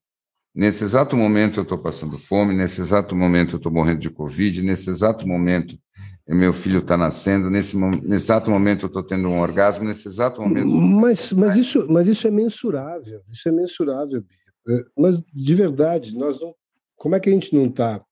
[0.61, 4.61] Nesse exato momento eu estou passando fome, nesse exato momento eu estou morrendo de Covid,
[4.61, 5.74] nesse exato momento
[6.28, 10.43] meu filho está nascendo, nesse, nesse, exato momento eu estou tendo um orgasmo, nesse exato
[10.43, 10.66] momento.
[10.66, 14.23] Mas, mas, isso, mas isso é mensurável, isso é mensurável,
[14.69, 16.55] é, Mas de verdade, nós não,
[16.99, 18.05] como é que a gente não está?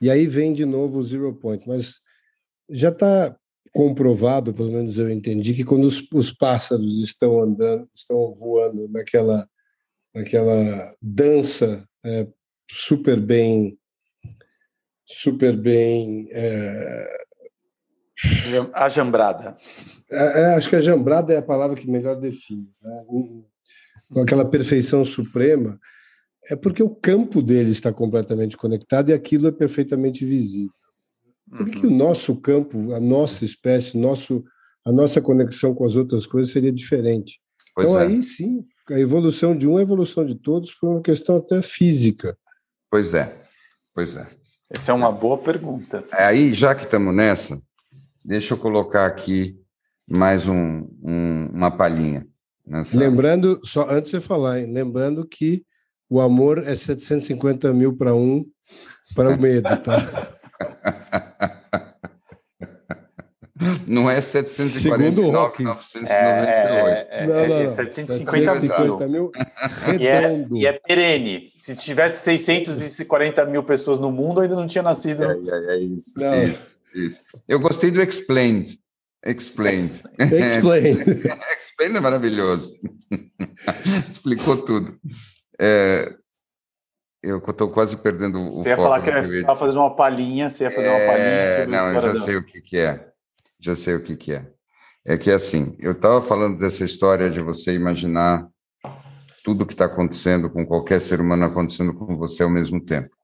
[0.00, 2.00] E aí vem de novo o zero point, mas
[2.70, 3.36] já está
[3.70, 9.46] comprovado, pelo menos eu entendi, que quando os, os pássaros estão andando, estão voando naquela,
[10.14, 12.26] naquela dança é,
[12.70, 13.78] super bem
[15.04, 17.22] super bem é,
[18.74, 19.56] a jambrada.
[20.10, 22.68] É, é, acho que a jambrada é a palavra que melhor define.
[22.80, 23.04] Né?
[24.12, 25.78] Com aquela perfeição suprema,
[26.50, 30.72] é porque o campo dele está completamente conectado e aquilo é perfeitamente visível.
[31.50, 31.80] Por que, uhum.
[31.80, 34.44] que o nosso campo, a nossa espécie, nosso,
[34.84, 37.40] a nossa conexão com as outras coisas seria diferente?
[37.74, 38.06] Pois então, é.
[38.06, 41.62] aí sim, a evolução de um é a evolução de todos por uma questão até
[41.62, 42.36] física.
[42.90, 43.42] Pois é,
[43.94, 44.26] pois é.
[44.70, 46.04] Essa é uma boa pergunta.
[46.10, 47.60] Aí, já que estamos nessa,
[48.24, 49.58] Deixa eu colocar aqui
[50.08, 52.24] mais um, um, uma palhinha.
[52.64, 52.96] Nessa...
[52.96, 54.72] Lembrando, só antes de você falar, hein?
[54.72, 55.64] lembrando que
[56.08, 58.44] o amor é 750 mil para um,
[59.16, 60.28] para o medo, tá?
[63.92, 66.10] Não é 749, 998.
[66.10, 67.70] É, é, não, não, não.
[67.70, 69.30] 750, 750 mil.
[70.00, 71.50] E é, e é, perene.
[71.60, 75.24] Se tivesse 640 mil pessoas no mundo, ainda não tinha nascido.
[75.24, 76.18] É, é, é isso.
[76.18, 76.42] Não.
[76.42, 76.70] isso.
[76.94, 77.20] Isso.
[77.46, 78.78] Eu gostei do Explained.
[79.26, 80.02] Explained.
[80.18, 81.28] Explained.
[81.58, 82.74] Explained é maravilhoso.
[84.10, 84.98] Explicou tudo.
[85.60, 86.14] É,
[87.22, 90.64] eu estou quase perdendo o Você ia falar que você estava fazendo uma palhinha, você
[90.64, 92.08] ia fazer uma palhinha é, sobre não, a história.
[92.08, 93.11] Não, já sei o que, que é.
[93.62, 94.52] Já sei o que, que é.
[95.04, 98.48] É que assim, eu estava falando dessa história de você imaginar
[99.44, 103.14] tudo que está acontecendo com qualquer ser humano acontecendo com você ao mesmo tempo.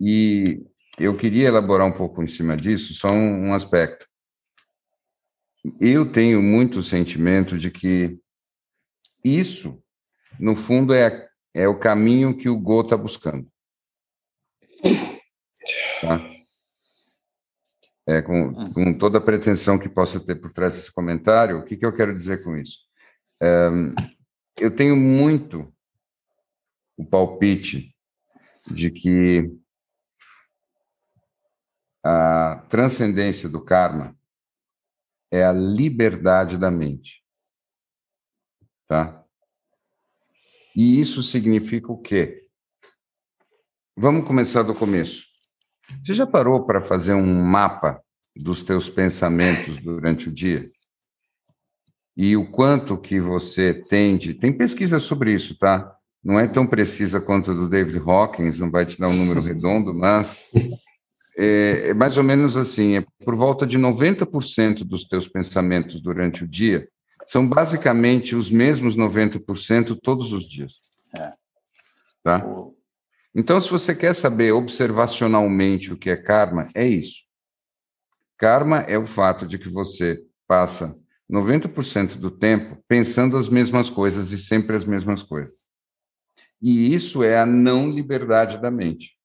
[0.00, 0.64] E
[0.98, 4.06] eu queria elaborar um pouco em cima disso, só um, um aspecto.
[5.80, 8.18] Eu tenho muito sentimento de que
[9.24, 9.80] isso,
[10.38, 13.48] no fundo, é, é o caminho que o Go está buscando.
[16.00, 16.41] Tá?
[18.06, 18.72] É, com, hum.
[18.72, 21.94] com, toda a pretensão que possa ter por trás desse comentário, o que, que eu
[21.94, 22.80] quero dizer com isso?
[23.40, 23.68] É,
[24.58, 25.72] eu tenho muito
[26.96, 27.94] o palpite
[28.70, 29.50] de que
[32.04, 34.16] a transcendência do karma
[35.30, 37.24] é a liberdade da mente.
[38.88, 39.24] Tá?
[40.76, 42.46] E isso significa o quê?
[43.96, 45.31] Vamos começar do começo.
[46.04, 48.00] Você já parou para fazer um mapa
[48.36, 50.68] dos teus pensamentos durante o dia?
[52.16, 55.94] E o quanto que você tende, tem pesquisa sobre isso, tá?
[56.22, 59.40] Não é tão precisa quanto a do David Hawkins, não vai te dar um número
[59.42, 60.38] redondo, mas
[61.36, 66.44] é, é mais ou menos assim, é por volta de 90% dos teus pensamentos durante
[66.44, 66.86] o dia
[67.26, 70.80] são basicamente os mesmos 90% todos os dias.
[71.18, 71.30] É.
[72.22, 72.44] Tá?
[73.34, 77.22] Então, se você quer saber observacionalmente o que é karma, é isso.
[78.36, 80.98] Karma é o fato de que você passa
[81.30, 85.66] 90% do tempo pensando as mesmas coisas e sempre as mesmas coisas.
[86.60, 89.16] E isso é a não liberdade da mente.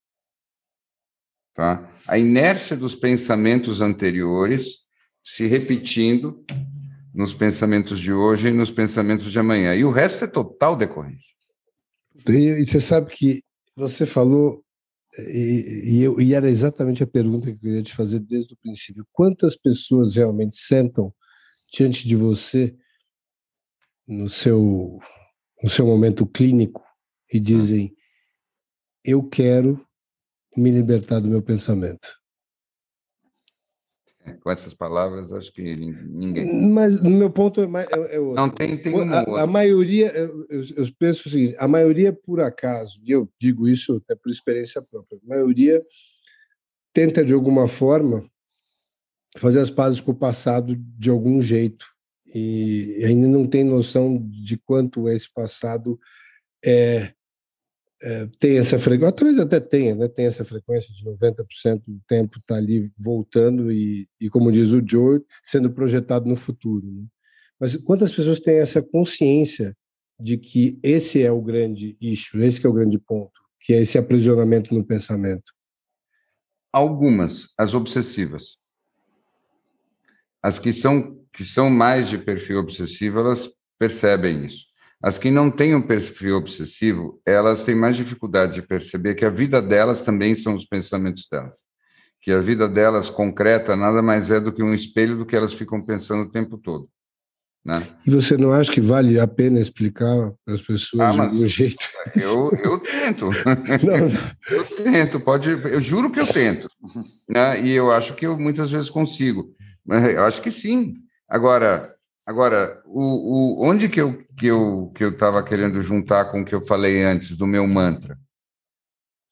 [1.54, 1.92] Tá?
[2.08, 4.86] A inércia dos pensamentos anteriores
[5.24, 6.46] se repetindo
[7.14, 9.76] nos pensamentos de hoje e nos pensamentos de amanhã.
[9.76, 11.36] E o resto é total decorrência.
[12.30, 13.44] E, você sabe que
[13.78, 14.66] você falou,
[15.20, 18.58] e, e, eu, e era exatamente a pergunta que eu queria te fazer desde o
[18.58, 21.14] princípio: quantas pessoas realmente sentam
[21.72, 22.76] diante de você
[24.08, 24.98] no seu,
[25.62, 26.84] no seu momento clínico
[27.32, 27.96] e dizem:
[29.06, 29.86] Eu quero
[30.56, 32.17] me libertar do meu pensamento?
[34.44, 36.70] Com essas palavras, acho que ninguém.
[36.70, 38.36] Mas meu ponto é, é, é outro.
[38.36, 42.42] Não tem, tem um a, a, maioria, eu, eu, penso o seguinte: a maioria, por
[42.42, 45.84] acaso, e eu digo isso até por experiência própria, a maioria
[46.94, 48.26] tenta de alguma forma
[49.38, 51.86] fazer as pazes com o passado de algum jeito
[52.34, 56.00] e ainda não tem noção de quanto esse passado
[56.66, 57.14] é,
[58.40, 60.08] tem essa frequência, talvez até tenha, né?
[60.08, 64.84] tem essa frequência de 90% do tempo está ali voltando e, e, como diz o
[64.88, 66.86] Joe, sendo projetado no futuro.
[66.86, 67.06] Né?
[67.60, 69.76] Mas quantas pessoas têm essa consciência
[70.20, 73.98] de que esse é o grande issue, esse é o grande ponto, que é esse
[73.98, 75.52] aprisionamento no pensamento?
[76.72, 78.60] Algumas, as obsessivas.
[80.42, 83.50] As que são, que são mais de perfil obsessivo, elas
[83.80, 84.66] percebem isso.
[85.08, 89.30] As que não têm um perfil obsessivo, elas têm mais dificuldade de perceber que a
[89.30, 91.60] vida delas também são os pensamentos delas.
[92.22, 95.54] Que a vida delas concreta nada mais é do que um espelho do que elas
[95.54, 96.90] ficam pensando o tempo todo.
[97.66, 97.88] Né?
[98.06, 101.48] E você não acha que vale a pena explicar para as pessoas ah, de algum
[101.48, 101.88] jeito?
[102.14, 103.30] Eu, eu tento.
[103.84, 104.10] Não, não.
[104.50, 105.50] Eu tento, pode.
[105.50, 106.68] Eu juro que eu tento.
[107.30, 107.62] Né?
[107.62, 109.56] E eu acho que eu muitas vezes consigo.
[109.88, 110.96] Eu acho que sim.
[111.30, 111.97] Agora,
[112.28, 116.46] Agora, o, o, onde que eu que eu que eu estava querendo juntar com o
[116.46, 118.20] que eu falei antes do meu mantra,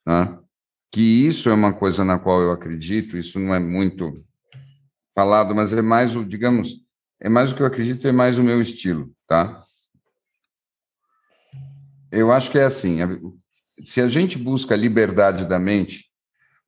[0.08, 0.40] né?
[0.94, 3.18] que isso é uma coisa na qual eu acredito.
[3.18, 4.26] Isso não é muito
[5.14, 6.86] falado, mas é mais o, digamos,
[7.20, 9.66] é mais o que eu acredito, é mais o meu estilo, tá?
[12.10, 13.00] Eu acho que é assim.
[13.84, 16.06] Se a gente busca a liberdade da mente,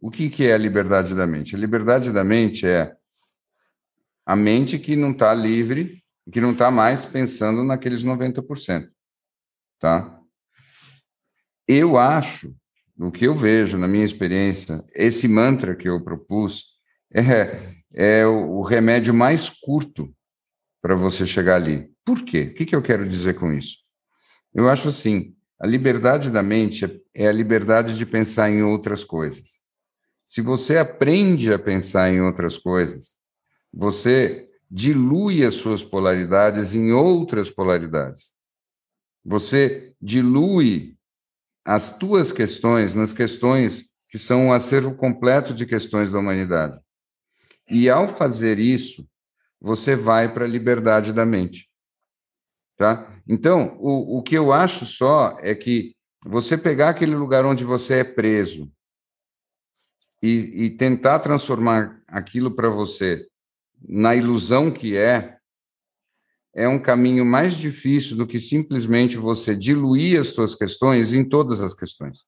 [0.01, 1.55] o que que é a liberdade da mente?
[1.55, 2.93] A liberdade da mente é
[4.25, 8.89] a mente que não está livre que não está mais pensando naqueles 90%.
[9.79, 10.19] Tá?
[11.67, 12.55] Eu acho,
[12.97, 16.65] o que eu vejo na minha experiência, esse mantra que eu propus
[17.13, 20.13] é, é o remédio mais curto
[20.81, 21.91] para você chegar ali.
[22.05, 22.43] Por quê?
[22.43, 23.77] O que, que eu quero dizer com isso?
[24.53, 29.59] Eu acho assim, a liberdade da mente é a liberdade de pensar em outras coisas.
[30.25, 33.17] Se você aprende a pensar em outras coisas,
[33.73, 38.31] você dilui as suas polaridades em outras polaridades.
[39.23, 40.97] Você dilui
[41.65, 46.79] as tuas questões nas questões que são um acervo completo de questões da humanidade.
[47.69, 49.07] E ao fazer isso,
[49.59, 51.69] você vai para a liberdade da mente.
[52.77, 53.11] Tá?
[53.27, 57.95] Então, o, o que eu acho só é que você pegar aquele lugar onde você
[57.95, 58.71] é preso
[60.21, 63.26] e, e tentar transformar aquilo para você
[63.81, 65.37] na ilusão que é,
[66.55, 71.61] é um caminho mais difícil do que simplesmente você diluir as suas questões em todas
[71.61, 72.19] as questões.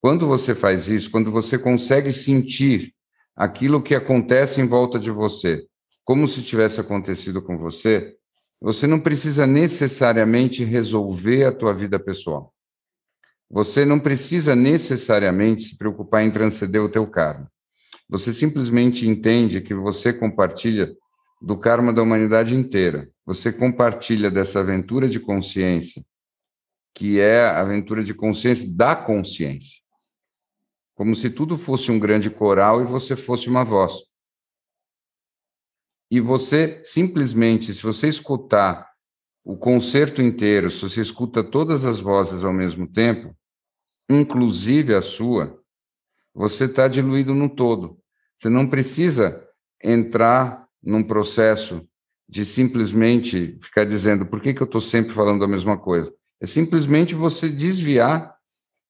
[0.00, 2.92] Quando você faz isso, quando você consegue sentir
[3.34, 5.66] aquilo que acontece em volta de você,
[6.04, 8.14] como se tivesse acontecido com você,
[8.60, 12.52] você não precisa necessariamente resolver a tua vida pessoal.
[13.50, 17.50] Você não precisa necessariamente se preocupar em transcender o teu karma.
[18.12, 20.94] Você simplesmente entende que você compartilha
[21.40, 23.10] do karma da humanidade inteira.
[23.24, 26.04] Você compartilha dessa aventura de consciência,
[26.94, 29.80] que é a aventura de consciência da consciência.
[30.94, 33.94] Como se tudo fosse um grande coral e você fosse uma voz.
[36.10, 38.92] E você simplesmente, se você escutar
[39.42, 43.34] o concerto inteiro, se você escuta todas as vozes ao mesmo tempo,
[44.06, 45.58] inclusive a sua,
[46.34, 48.01] você está diluído no todo.
[48.42, 49.40] Você não precisa
[49.80, 51.86] entrar num processo
[52.28, 56.12] de simplesmente ficar dizendo por que, que eu estou sempre falando a mesma coisa.
[56.40, 58.34] É simplesmente você desviar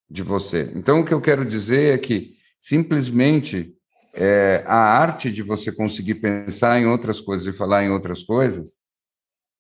[0.09, 0.73] de você.
[0.75, 3.77] Então, o que eu quero dizer é que simplesmente
[4.15, 8.75] é, a arte de você conseguir pensar em outras coisas e falar em outras coisas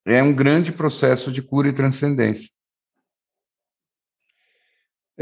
[0.06, 2.48] é um grande processo de cura e transcendência.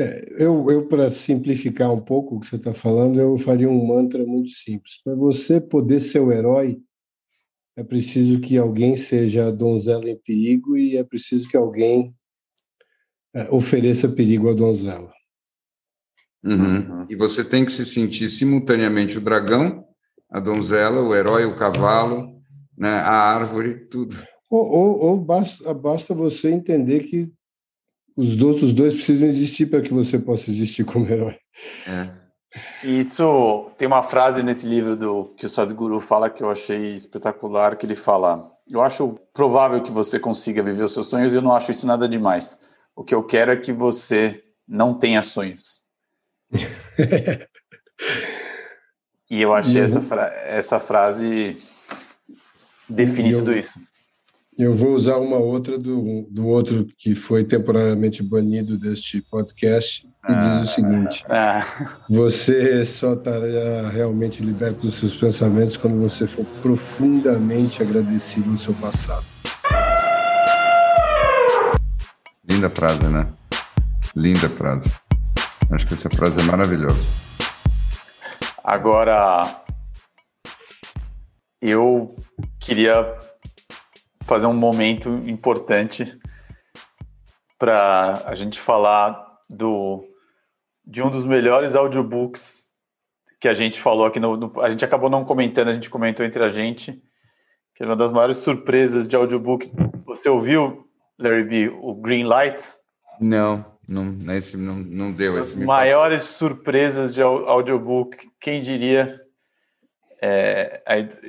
[0.00, 3.86] É, eu, eu para simplificar um pouco o que você está falando, eu faria um
[3.86, 5.00] mantra muito simples.
[5.04, 6.80] Para você poder ser o herói,
[7.76, 12.14] é preciso que alguém seja a donzela em perigo e é preciso que alguém
[13.34, 15.12] é, ofereça perigo à donzela.
[16.42, 17.04] Uhum.
[17.08, 19.84] E você tem que se sentir simultaneamente o dragão,
[20.30, 22.40] a donzela, o herói, o cavalo
[22.80, 22.94] né?
[22.94, 24.16] a árvore, tudo.
[24.48, 27.30] Ou, ou, ou basta, basta você entender que
[28.16, 31.36] os outros dois precisam existir para que você possa existir como herói.
[31.86, 32.20] É.
[32.82, 37.76] Isso tem uma frase nesse livro do que o Sadhguru fala que eu achei espetacular,
[37.76, 41.42] que ele fala: "Eu acho provável que você consiga viver os seus sonhos e eu
[41.42, 42.58] não acho isso nada demais.
[42.94, 45.78] O que eu quero é que você não tenha sonhos."
[49.30, 51.56] e eu achei essa, fra essa frase
[52.88, 53.78] define tudo isso.
[54.58, 60.10] Eu vou usar uma outra do, do outro que foi temporariamente banido deste podcast e
[60.24, 61.64] ah, diz o seguinte: ah.
[62.10, 68.74] você só estará realmente liberto dos seus pensamentos quando você for profundamente agradecido ao seu
[68.74, 69.24] passado.
[72.50, 73.28] Linda frase, né?
[74.16, 74.90] Linda frase.
[75.70, 77.00] Acho que essa frase é maravilhosa.
[78.64, 79.62] Agora,
[81.62, 82.16] eu
[82.58, 83.29] queria
[84.22, 86.18] fazer um momento importante
[87.58, 90.04] para a gente falar do
[90.84, 92.68] de um dos melhores audiobooks
[93.40, 96.24] que a gente falou aqui no, no, a gente acabou não comentando, a gente comentou
[96.26, 97.00] entre a gente
[97.80, 99.72] que é uma das maiores surpresas de audiobook.
[100.04, 100.86] Você ouviu,
[101.18, 102.62] Larry B, o Green Light?
[103.18, 105.38] Não, não, esse não, não deu.
[105.38, 106.48] As maiores passou.
[106.48, 109.18] surpresas de audiobook, quem diria?
[110.22, 110.82] É,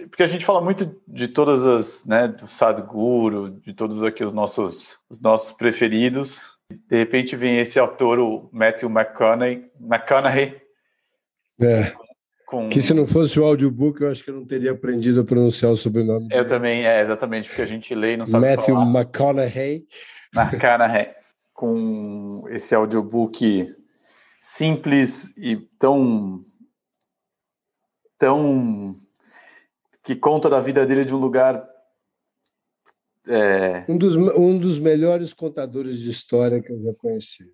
[0.09, 4.33] porque a gente fala muito de todas as, né, do Sadhguru, de todos aqui os
[4.33, 6.57] nossos, os nossos preferidos.
[6.89, 10.61] De repente vem esse autor, o Matthew McConaughey, McConaughey
[11.61, 11.93] é.
[12.45, 12.67] Com...
[12.67, 15.71] Que se não fosse o audiobook, eu acho que eu não teria aprendido a pronunciar
[15.71, 16.25] o sobrenome.
[16.25, 16.49] Eu dele.
[16.49, 18.89] também, é, exatamente, porque a gente lê e não sabe Matthew falar.
[18.89, 19.85] McConaughey.
[20.35, 21.07] McConaughey.
[21.53, 23.67] Com esse audiobook
[24.41, 26.41] simples e tão
[28.21, 28.95] tão
[30.03, 31.67] que conta da vida dele de um lugar
[33.27, 33.83] é...
[33.89, 37.51] um, dos, um dos melhores contadores de história que eu já conheci.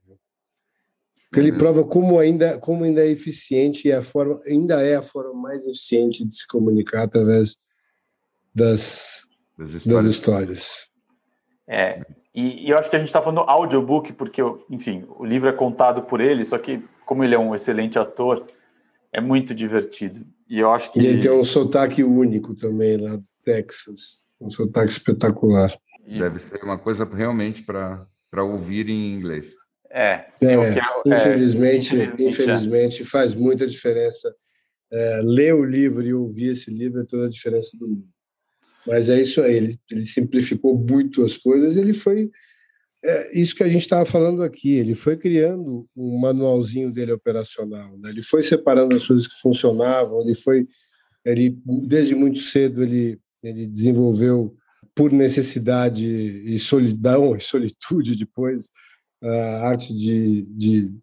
[1.29, 1.57] Porque ele uhum.
[1.57, 5.65] prova como ainda, como ainda é eficiente e a forma, ainda é a forma mais
[5.65, 7.55] eficiente de se comunicar através
[8.53, 9.25] das,
[9.57, 10.03] das histórias.
[10.03, 10.89] Das histórias.
[11.65, 12.01] É,
[12.35, 15.53] e, e, eu acho que a gente está falando audiobook porque, enfim, o livro é
[15.53, 18.45] contado por ele, só que como ele é um excelente ator,
[19.17, 20.19] é muito divertido.
[20.47, 20.99] E eu acho que.
[20.99, 24.27] Ele tem um sotaque único também lá do Texas.
[24.39, 25.75] Um sotaque espetacular.
[26.07, 28.07] Deve ser uma coisa realmente para
[28.43, 29.55] ouvir em inglês.
[29.89, 30.53] É, é,
[31.05, 34.33] infelizmente, é, infelizmente, infelizmente faz muita diferença.
[34.93, 38.07] É, ler o livro e ouvir esse livro é toda a diferença do mundo.
[38.85, 42.31] Mas é isso aí, ele, ele simplificou muito as coisas, ele foi
[43.07, 44.75] é isso que a gente estava falando aqui.
[44.75, 47.97] Ele foi criando um manualzinho dele operacional.
[47.97, 48.09] Né?
[48.09, 50.21] Ele foi separando as coisas que funcionavam.
[50.21, 50.67] Ele foi,
[51.25, 54.55] ele desde muito cedo ele ele desenvolveu
[54.95, 58.69] por necessidade e solidão e solitude depois
[59.21, 60.93] a arte de, de,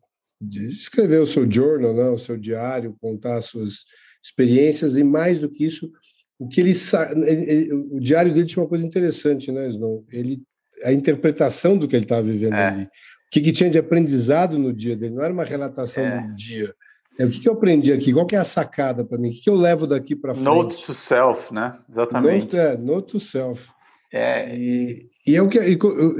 [0.40, 2.08] de escrever o seu journal, né?
[2.10, 3.84] o seu diário, contar as suas
[4.22, 5.90] experiências e mais do que isso
[6.38, 6.72] o que ele,
[7.26, 10.04] ele, o diário dele tinha uma coisa interessante, né, Snow?
[10.10, 10.42] Ele
[10.84, 12.66] a interpretação do que ele estava vivendo é.
[12.66, 12.82] ali.
[12.84, 12.88] O
[13.30, 16.20] que, que, tinha de aprendizado no dia dele, não era uma relatação é.
[16.20, 16.72] do dia.
[17.18, 18.12] É, o que, que, eu aprendi aqui?
[18.12, 19.28] Qual que é a sacada para mim?
[19.30, 20.44] O que, que, eu levo daqui para frente?
[20.44, 21.78] Note to self, né?
[21.90, 22.44] Exatamente.
[22.44, 23.70] Note, é, note to self.
[24.12, 24.56] É.
[24.56, 25.58] E, e é o que,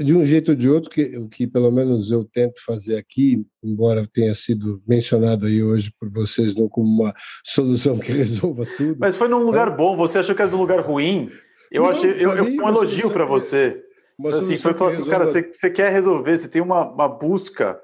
[0.03, 3.45] de um jeito ou de outro, que, o que pelo menos eu tento fazer aqui,
[3.63, 8.97] embora tenha sido mencionado aí hoje por vocês não como uma solução que resolva tudo.
[8.99, 9.71] Mas foi num lugar é.
[9.71, 11.31] bom, você achou que era num lugar ruim?
[11.71, 13.81] Eu não, achei, eu, eu, um elogio para você.
[14.17, 17.79] Mas assim, foi falar assim, cara, você, você quer resolver, você tem uma, uma busca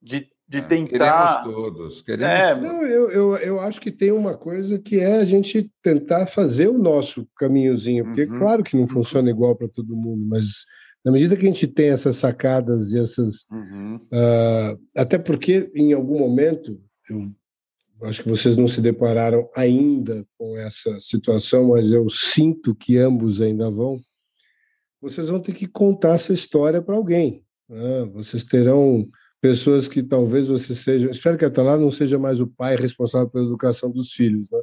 [0.00, 1.42] de, de é, tentar.
[1.42, 2.02] Queremos todos.
[2.02, 5.70] Queremos é, Não, eu, eu, eu acho que tem uma coisa que é a gente
[5.82, 8.38] tentar fazer o nosso caminhozinho, porque uhum.
[8.38, 10.64] claro que não funciona igual para todo mundo, mas
[11.04, 13.44] na medida que a gente tem essas sacadas e essas.
[13.50, 13.96] Uhum.
[13.96, 16.80] Uh, até porque em algum momento,
[17.10, 22.96] eu acho que vocês não se depararam ainda com essa situação, mas eu sinto que
[22.96, 24.00] ambos ainda vão
[25.04, 27.44] vocês vão ter que contar essa história para alguém.
[27.68, 28.10] Né?
[28.14, 29.06] Vocês terão
[29.38, 33.28] pessoas que talvez você seja, espero que até lá não seja mais o pai responsável
[33.28, 34.58] pela educação dos filhos, né?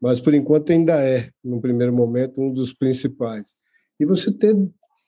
[0.00, 3.54] mas por enquanto ainda é, no primeiro momento, um dos principais.
[3.98, 4.54] E você ter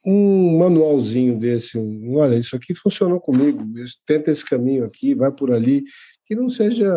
[0.05, 3.65] um manualzinho desse, um, olha, isso aqui funcionou comigo,
[4.05, 5.85] tenta esse caminho aqui, vai por ali,
[6.27, 6.93] que não seja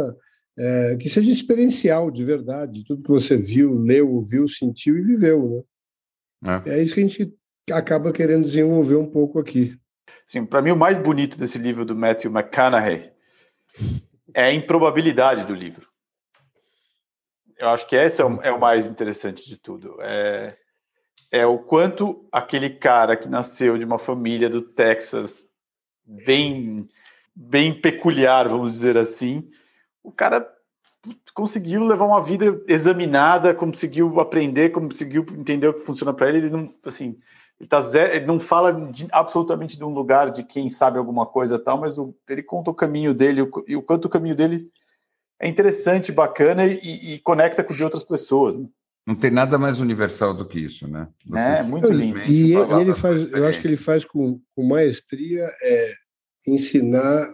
[0.57, 5.47] é, que seja experiencial de verdade, tudo que você viu, leu, ouviu, sentiu e viveu,
[5.47, 6.63] né?
[6.65, 7.35] É, é isso que a gente
[7.71, 9.77] acaba querendo desenvolver um pouco aqui.
[10.27, 13.11] Sim, para mim o mais bonito desse livro do Matthew McConaughey
[14.33, 15.87] é a improbabilidade do livro.
[17.57, 19.97] Eu acho que esse é o, é o mais interessante de tudo.
[20.01, 20.57] É,
[21.31, 25.45] é o quanto aquele cara que nasceu de uma família do Texas
[26.05, 26.87] bem,
[27.35, 29.49] bem peculiar, vamos dizer assim,
[30.03, 30.47] o cara
[31.33, 36.39] conseguiu levar uma vida examinada, conseguiu aprender, conseguiu entender o que funciona para ele.
[36.39, 37.17] Ele não, assim,
[37.59, 41.25] ele, tá zero, ele não fala de, absolutamente de um lugar de quem sabe alguma
[41.25, 44.35] coisa tal, mas o, ele conta o caminho dele o, e o quanto o caminho
[44.35, 44.69] dele
[45.39, 48.57] é interessante, bacana e, e conecta com de outras pessoas.
[48.57, 48.67] Né?
[49.05, 51.07] Não tem nada mais universal do que isso, né?
[51.27, 52.19] Você é, muito lindo.
[52.19, 55.93] E ele, ele faz, eu acho que ele faz com, com maestria é
[56.47, 57.27] ensinar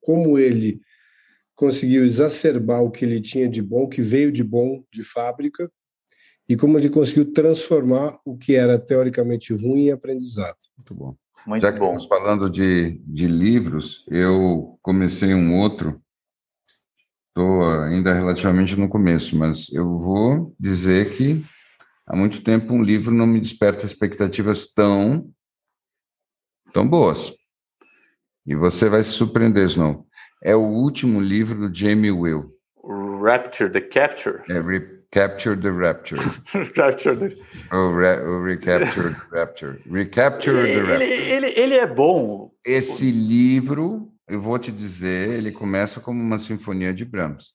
[0.00, 0.80] como ele
[1.54, 5.70] conseguiu exacerbar o que ele tinha de bom, que veio de bom de fábrica,
[6.48, 10.58] e como ele conseguiu transformar o que era teoricamente ruim em aprendizado.
[10.76, 11.16] Muito bom.
[11.46, 11.96] Muito Já que bom.
[11.96, 16.00] estamos falando de, de livros, eu comecei um outro,
[17.28, 21.44] estou ainda relativamente no começo, mas eu vou dizer que
[22.06, 25.28] há muito tempo um livro não me desperta expectativas tão,
[26.72, 27.32] tão boas.
[28.46, 30.06] E você vai se surpreender, Snow.
[30.42, 32.52] É o último livro do Jamie Will.
[33.22, 34.42] Rapture, The Capture.
[34.50, 34.60] É,
[35.14, 36.16] Recapture the Rapture.
[36.74, 37.36] Rapture the...
[37.70, 39.78] O, re, o Recapture the Rapture.
[39.90, 41.02] Recapture ele, the Rapture.
[41.02, 42.50] Ele, ele, ele é bom.
[42.64, 47.52] Esse livro, eu vou te dizer, ele começa como uma sinfonia de Brahms.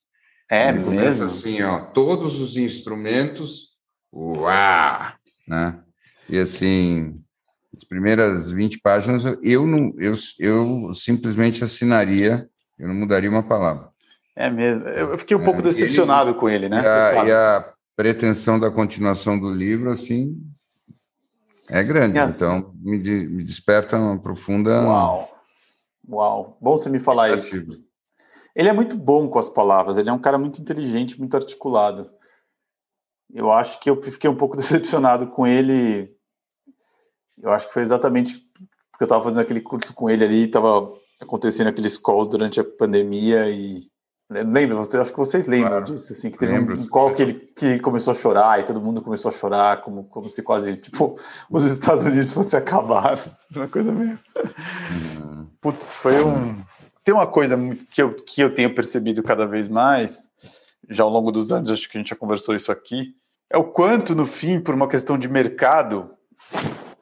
[0.48, 0.92] É ele mesmo?
[0.92, 3.70] Começa assim, ó, todos os instrumentos,
[4.14, 5.12] uau,
[5.48, 5.80] né?
[6.28, 7.12] E assim,
[7.76, 12.48] as primeiras 20 páginas eu não eu, eu simplesmente assinaria
[12.78, 13.90] eu não mudaria uma palavra.
[14.38, 14.86] É mesmo.
[14.86, 16.80] Eu fiquei um pouco é, decepcionado ele, com ele, né?
[16.80, 20.40] E a, e a, pretensão da continuação do livro, assim,
[21.68, 22.16] é grande.
[22.20, 24.80] Assim, então, me, me, desperta uma profunda.
[24.84, 25.28] Uau!
[26.08, 26.58] Uau!
[26.60, 27.66] Bom você me falar isso.
[28.54, 32.08] Ele é muito bom com as palavras, ele é um cara muito inteligente, muito articulado.
[33.34, 36.14] Eu acho que eu fiquei um pouco decepcionado com ele.
[37.42, 38.38] Eu acho que foi exatamente
[38.92, 42.64] porque eu estava fazendo aquele curso com ele ali, estava acontecendo aqueles calls durante a
[42.64, 43.90] pandemia e
[44.30, 45.84] lembra, você, acho que vocês lembram claro.
[45.84, 48.80] disso, assim, que teve Lembro, um call que ele que começou a chorar e todo
[48.80, 51.14] mundo começou a chorar, como, como se quase, tipo,
[51.50, 53.14] os Estados Unidos fossem acabar,
[53.54, 54.18] uma coisa meio...
[54.90, 55.46] Uhum.
[55.60, 56.62] Putz, foi um...
[57.02, 57.56] Tem uma coisa
[57.90, 60.30] que eu, que eu tenho percebido cada vez mais,
[60.90, 63.14] já ao longo dos anos, acho que a gente já conversou isso aqui,
[63.50, 66.10] é o quanto, no fim, por uma questão de mercado,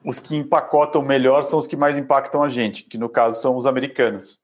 [0.03, 3.57] os que empacotam melhor são os que mais impactam a gente, que no caso são
[3.57, 4.39] os americanos.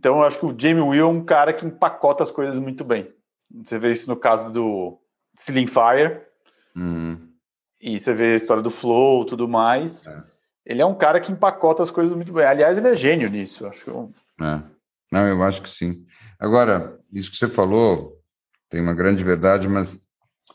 [0.00, 2.82] Então eu acho que o Jamie Will é um cara que empacota as coisas muito
[2.82, 3.12] bem.
[3.62, 4.98] Você vê isso no caso do
[5.34, 6.22] Ceiling Fire,
[6.74, 7.28] uhum.
[7.78, 10.06] e você vê a história do Flow tudo mais.
[10.06, 10.22] É.
[10.64, 12.46] Ele é um cara que empacota as coisas muito bem.
[12.46, 13.90] Aliás, ele é gênio nisso, acho que.
[13.90, 14.10] Eu...
[14.40, 14.62] É.
[15.12, 16.06] Não, eu acho que sim.
[16.38, 18.18] Agora, isso que você falou
[18.70, 20.00] tem uma grande verdade, mas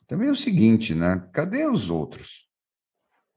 [0.07, 1.23] também é o seguinte, né?
[1.31, 2.47] Cadê os outros?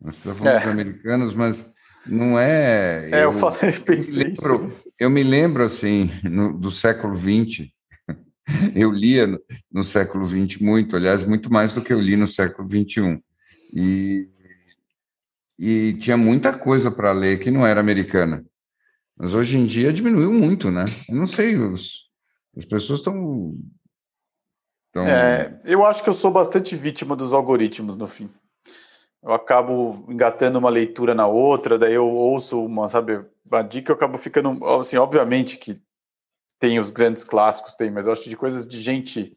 [0.01, 0.61] Nós estamos falando é.
[0.61, 1.71] dos americanos, mas
[2.07, 3.11] não é.
[3.11, 7.69] É, eu, eu falei, pensei me lembro, Eu me lembro, assim, no, do século XX.
[8.75, 9.39] Eu lia no,
[9.71, 13.23] no século XX muito, aliás, muito mais do que eu li no século XXI.
[13.75, 14.27] E,
[15.59, 18.43] e tinha muita coisa para ler que não era americana.
[19.15, 20.87] Mas hoje em dia diminuiu muito, né?
[21.11, 22.09] Eu não sei, os,
[22.57, 23.55] as pessoas estão.
[24.95, 25.07] Tão...
[25.07, 28.31] É, eu acho que eu sou bastante vítima dos algoritmos no fim
[29.23, 33.97] eu acabo engatando uma leitura na outra, daí eu ouço uma, sabe, uma dica, eu
[33.97, 35.75] acabo ficando, assim, obviamente que
[36.59, 39.37] tem os grandes clássicos, tem, mas eu acho de coisas de gente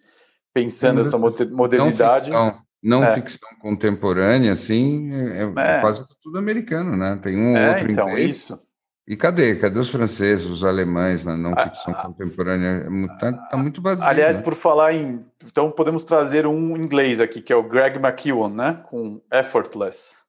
[0.54, 2.32] pensando essa modernidade.
[2.32, 3.14] Não ficção, não é.
[3.14, 5.82] ficção contemporânea, assim, é, é, é.
[5.82, 7.20] quase tudo americano, né?
[7.22, 8.30] Tem um é, outro então, inglês.
[8.30, 8.71] isso.
[9.08, 9.56] E cadê?
[9.56, 12.88] Cadê os franceses, os alemães na não ficção ah, contemporânea?
[13.14, 14.06] Está tá muito vazio.
[14.06, 14.42] Aliás, né?
[14.42, 15.20] por falar em.
[15.44, 18.84] Então, podemos trazer um inglês aqui, que é o Greg McEwan, né?
[18.88, 20.24] Com Effortless,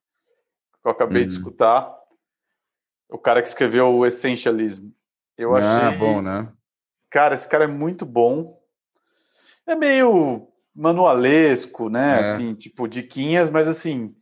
[0.82, 1.40] que eu acabei de uhum.
[1.40, 1.94] escutar.
[3.10, 4.90] O cara que escreveu o Essentialism.
[5.36, 5.98] Eu ah, achei.
[5.98, 6.50] bom, né?
[7.10, 8.58] Cara, esse cara é muito bom.
[9.66, 12.16] É meio manualesco, né?
[12.16, 12.20] É.
[12.20, 14.14] Assim, tipo, diquinhas, mas assim,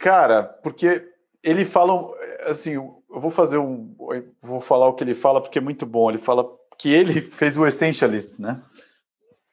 [0.00, 1.08] cara, porque
[1.42, 2.12] ele fala.
[2.46, 2.76] Assim,
[3.14, 3.94] eu vou fazer um.
[4.42, 6.10] Vou falar o que ele fala porque é muito bom.
[6.10, 8.60] Ele fala que ele fez o Essentialist, né?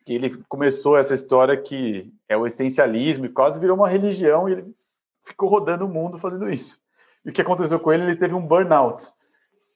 [0.04, 4.54] Que ele começou essa história que é o essencialismo e quase virou uma religião e
[4.54, 4.76] ele
[5.24, 6.82] ficou rodando o mundo fazendo isso.
[7.24, 8.04] E o que aconteceu com ele?
[8.04, 9.12] Ele teve um burnout.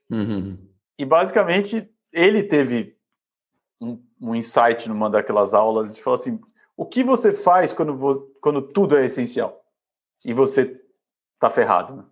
[0.09, 0.57] Uhum.
[0.97, 2.97] E basicamente ele teve
[3.79, 6.41] um, um, insight numa daquelas aulas de falar assim:
[6.75, 9.63] o que você faz quando, quando tudo é essencial
[10.23, 10.81] e você
[11.39, 11.97] tá ferrado?
[11.97, 12.03] Né?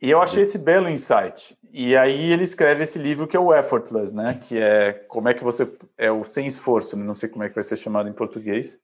[0.00, 1.56] E eu achei esse belo insight.
[1.72, 4.34] E aí ele escreve esse livro que é o Effortless, né?
[4.34, 7.04] Que é como é que você é o sem esforço, né?
[7.04, 8.80] não sei como é que vai ser chamado em português.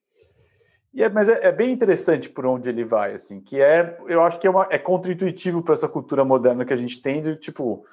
[0.93, 4.21] E é, mas é, é, bem interessante por onde ele vai, assim, que é, eu
[4.21, 7.37] acho que é, uma, é contra-intuitivo para essa cultura moderna que a gente tem, de,
[7.37, 7.85] tipo,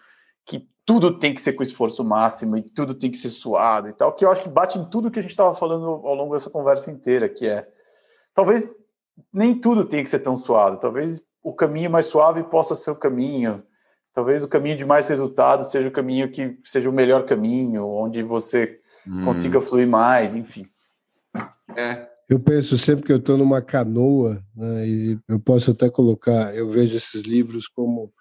[0.44, 3.92] que tudo tem que ser com esforço máximo e tudo tem que ser suado e
[3.92, 6.34] tal, que eu acho que bate em tudo que a gente estava falando ao longo
[6.34, 7.68] dessa conversa inteira, que é,
[8.34, 8.68] talvez
[9.32, 12.96] nem tudo tem que ser tão suado, talvez o caminho mais suave possa ser o
[12.96, 13.56] caminho,
[14.12, 18.22] talvez o caminho de mais resultado seja o caminho que seja o melhor caminho, onde
[18.22, 19.24] você hum.
[19.24, 20.68] consiga fluir mais, enfim.
[21.76, 26.54] É, eu penso sempre que eu estou numa canoa, né, e eu posso até colocar,
[26.54, 28.12] eu vejo esses livros como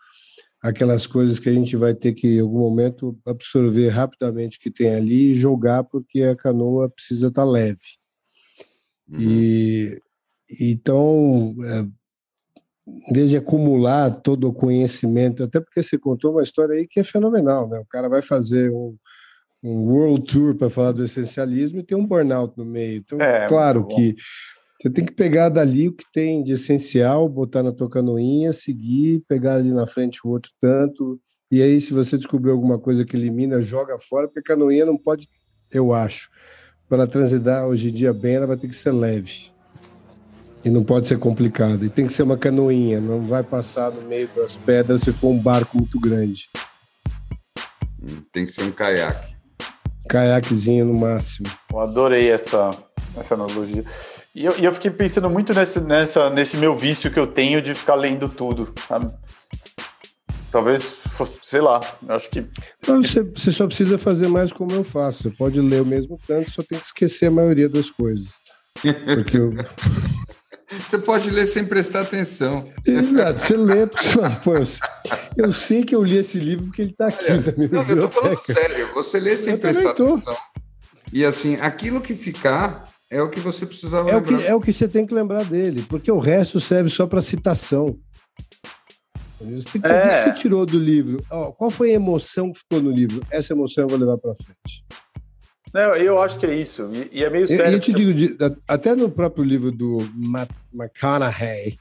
[0.61, 4.95] aquelas coisas que a gente vai ter que, em algum momento, absorver rapidamente que tem
[4.95, 7.97] ali e jogar, porque a canoa precisa estar tá leve.
[9.09, 9.19] Uhum.
[9.19, 10.01] E
[10.59, 11.55] então,
[12.87, 16.99] em vez de acumular todo o conhecimento, até porque você contou uma história aí que
[16.99, 17.77] é fenomenal, né?
[17.79, 18.95] O cara vai fazer um,
[19.61, 22.99] um world tour para falar do essencialismo e tem um burnout no meio.
[22.99, 24.15] Então, é, claro que
[24.79, 29.23] você tem que pegar dali o que tem de essencial, botar na tua canoinha, seguir,
[29.27, 31.19] pegar ali na frente o outro tanto.
[31.51, 34.97] E aí, se você descobrir alguma coisa que elimina, joga fora, porque a canoinha não
[34.97, 35.27] pode,
[35.71, 36.29] eu acho,
[36.87, 39.56] para transitar hoje em dia bem, ela vai ter que ser leve.
[40.63, 41.85] E não pode ser complicado.
[41.85, 45.29] E tem que ser uma canoinha, não vai passar no meio das pedras se for
[45.29, 46.49] um barco muito grande.
[48.31, 49.35] Tem que ser um caiaque.
[50.09, 51.47] Caiaquezinho no máximo.
[51.71, 52.71] Eu adorei essa,
[53.17, 53.83] essa analogia.
[54.33, 57.61] E eu, e eu fiquei pensando muito nesse, nessa, nesse meu vício que eu tenho
[57.61, 59.11] de ficar lendo tudo, sabe?
[60.51, 60.93] Talvez,
[61.41, 62.45] sei lá, acho que.
[62.87, 65.23] Não, você, você só precisa fazer mais como eu faço.
[65.23, 68.29] Você pode ler o mesmo tanto, só tem que esquecer a maioria das coisas.
[69.05, 69.53] Porque eu.
[70.69, 72.65] Você pode ler sem prestar atenção.
[72.85, 74.53] Exato, você lê, pô,
[75.37, 77.81] eu sei que eu li esse livro porque ele está aqui Olha, na minha não,
[77.83, 80.37] Eu tô falando sério, você lê sem eu prestar atenção.
[81.13, 84.33] E assim, aquilo que ficar é o que você precisava é lembrar.
[84.33, 87.07] O que, é o que você tem que lembrar dele, porque o resto serve só
[87.07, 87.97] para citação.
[89.39, 90.07] Tem, é.
[90.07, 91.23] O que você tirou do livro?
[91.31, 93.25] Oh, qual foi a emoção que ficou no livro?
[93.29, 94.83] Essa emoção eu vou levar para frente.
[95.73, 96.89] Não, eu acho que é isso.
[96.93, 97.65] E, e é meio sério.
[97.65, 98.11] Eu, eu te digo,
[98.67, 99.97] até no próprio livro do
[100.73, 101.77] McConaughey,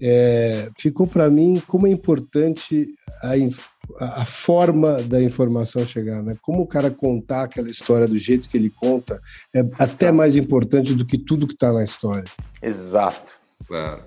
[0.00, 2.88] é, ficou para mim como é importante
[3.22, 6.36] a, a, forma da informação chegar, né?
[6.42, 9.20] Como o cara contar aquela história do jeito que ele conta
[9.54, 12.30] é até mais importante do que tudo que está na história.
[12.62, 13.40] Exato.
[13.66, 14.02] Claro.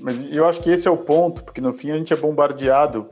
[0.00, 3.08] Mas eu acho que esse é o ponto, porque no fim a gente é bombardeado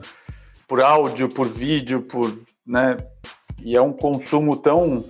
[0.67, 2.97] por áudio, por vídeo, por, né?
[3.63, 5.05] E é um consumo tão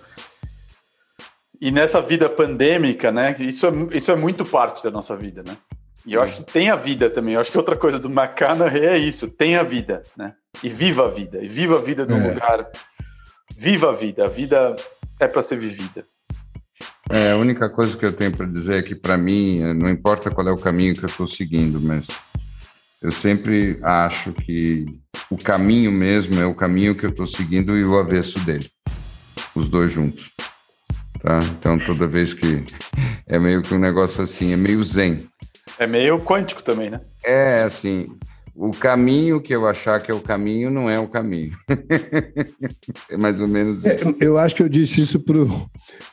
[1.62, 3.36] e nessa vida pandêmica, né?
[3.40, 5.56] Isso é, isso é muito parte da nossa vida, né?
[6.04, 7.36] E eu acho que tem a vida também.
[7.36, 10.34] Eu acho que outra coisa do McConaughey é isso: tem a vida, né?
[10.64, 11.38] E viva a vida.
[11.40, 12.34] E viva a vida um é.
[12.34, 12.68] lugar.
[13.56, 14.26] Viva a vida.
[14.26, 14.76] A vida
[15.20, 16.04] é para ser vivida.
[17.08, 20.32] É, a única coisa que eu tenho para dizer é que, para mim, não importa
[20.32, 22.08] qual é o caminho que eu estou seguindo, mas
[23.02, 24.86] eu sempre acho que
[25.30, 28.70] o caminho mesmo é o caminho que eu estou seguindo e o avesso dele.
[29.56, 30.32] Os dois juntos.
[31.22, 31.40] Tá?
[31.58, 32.64] Então, toda vez que.
[33.28, 35.28] É meio que um negócio assim, é meio zen.
[35.80, 37.00] É meio quântico também, né?
[37.24, 38.08] É, assim,
[38.56, 41.52] o caminho que eu achar que é o caminho não é o caminho.
[43.10, 44.16] é mais ou menos é, isso.
[44.20, 45.48] eu acho que eu disse isso pro,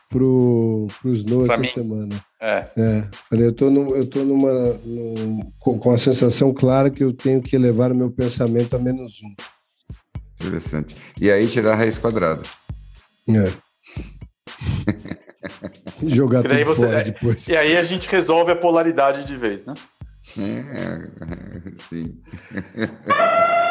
[0.08, 1.68] pro, pros Snow essa mim.
[1.68, 2.24] semana.
[2.40, 2.66] É.
[2.76, 3.04] é.
[3.28, 7.12] Falei, eu tô, no, eu tô numa, no, com, com a sensação clara que eu
[7.12, 9.34] tenho que elevar o meu pensamento a menos um.
[10.40, 10.94] Interessante.
[11.20, 12.42] E aí tirar a raiz quadrada.
[13.28, 13.52] É.
[16.06, 17.48] Jogar tudo você, fora depois.
[17.48, 19.74] E aí a gente resolve a polaridade de vez, né?
[20.36, 22.18] É, sim.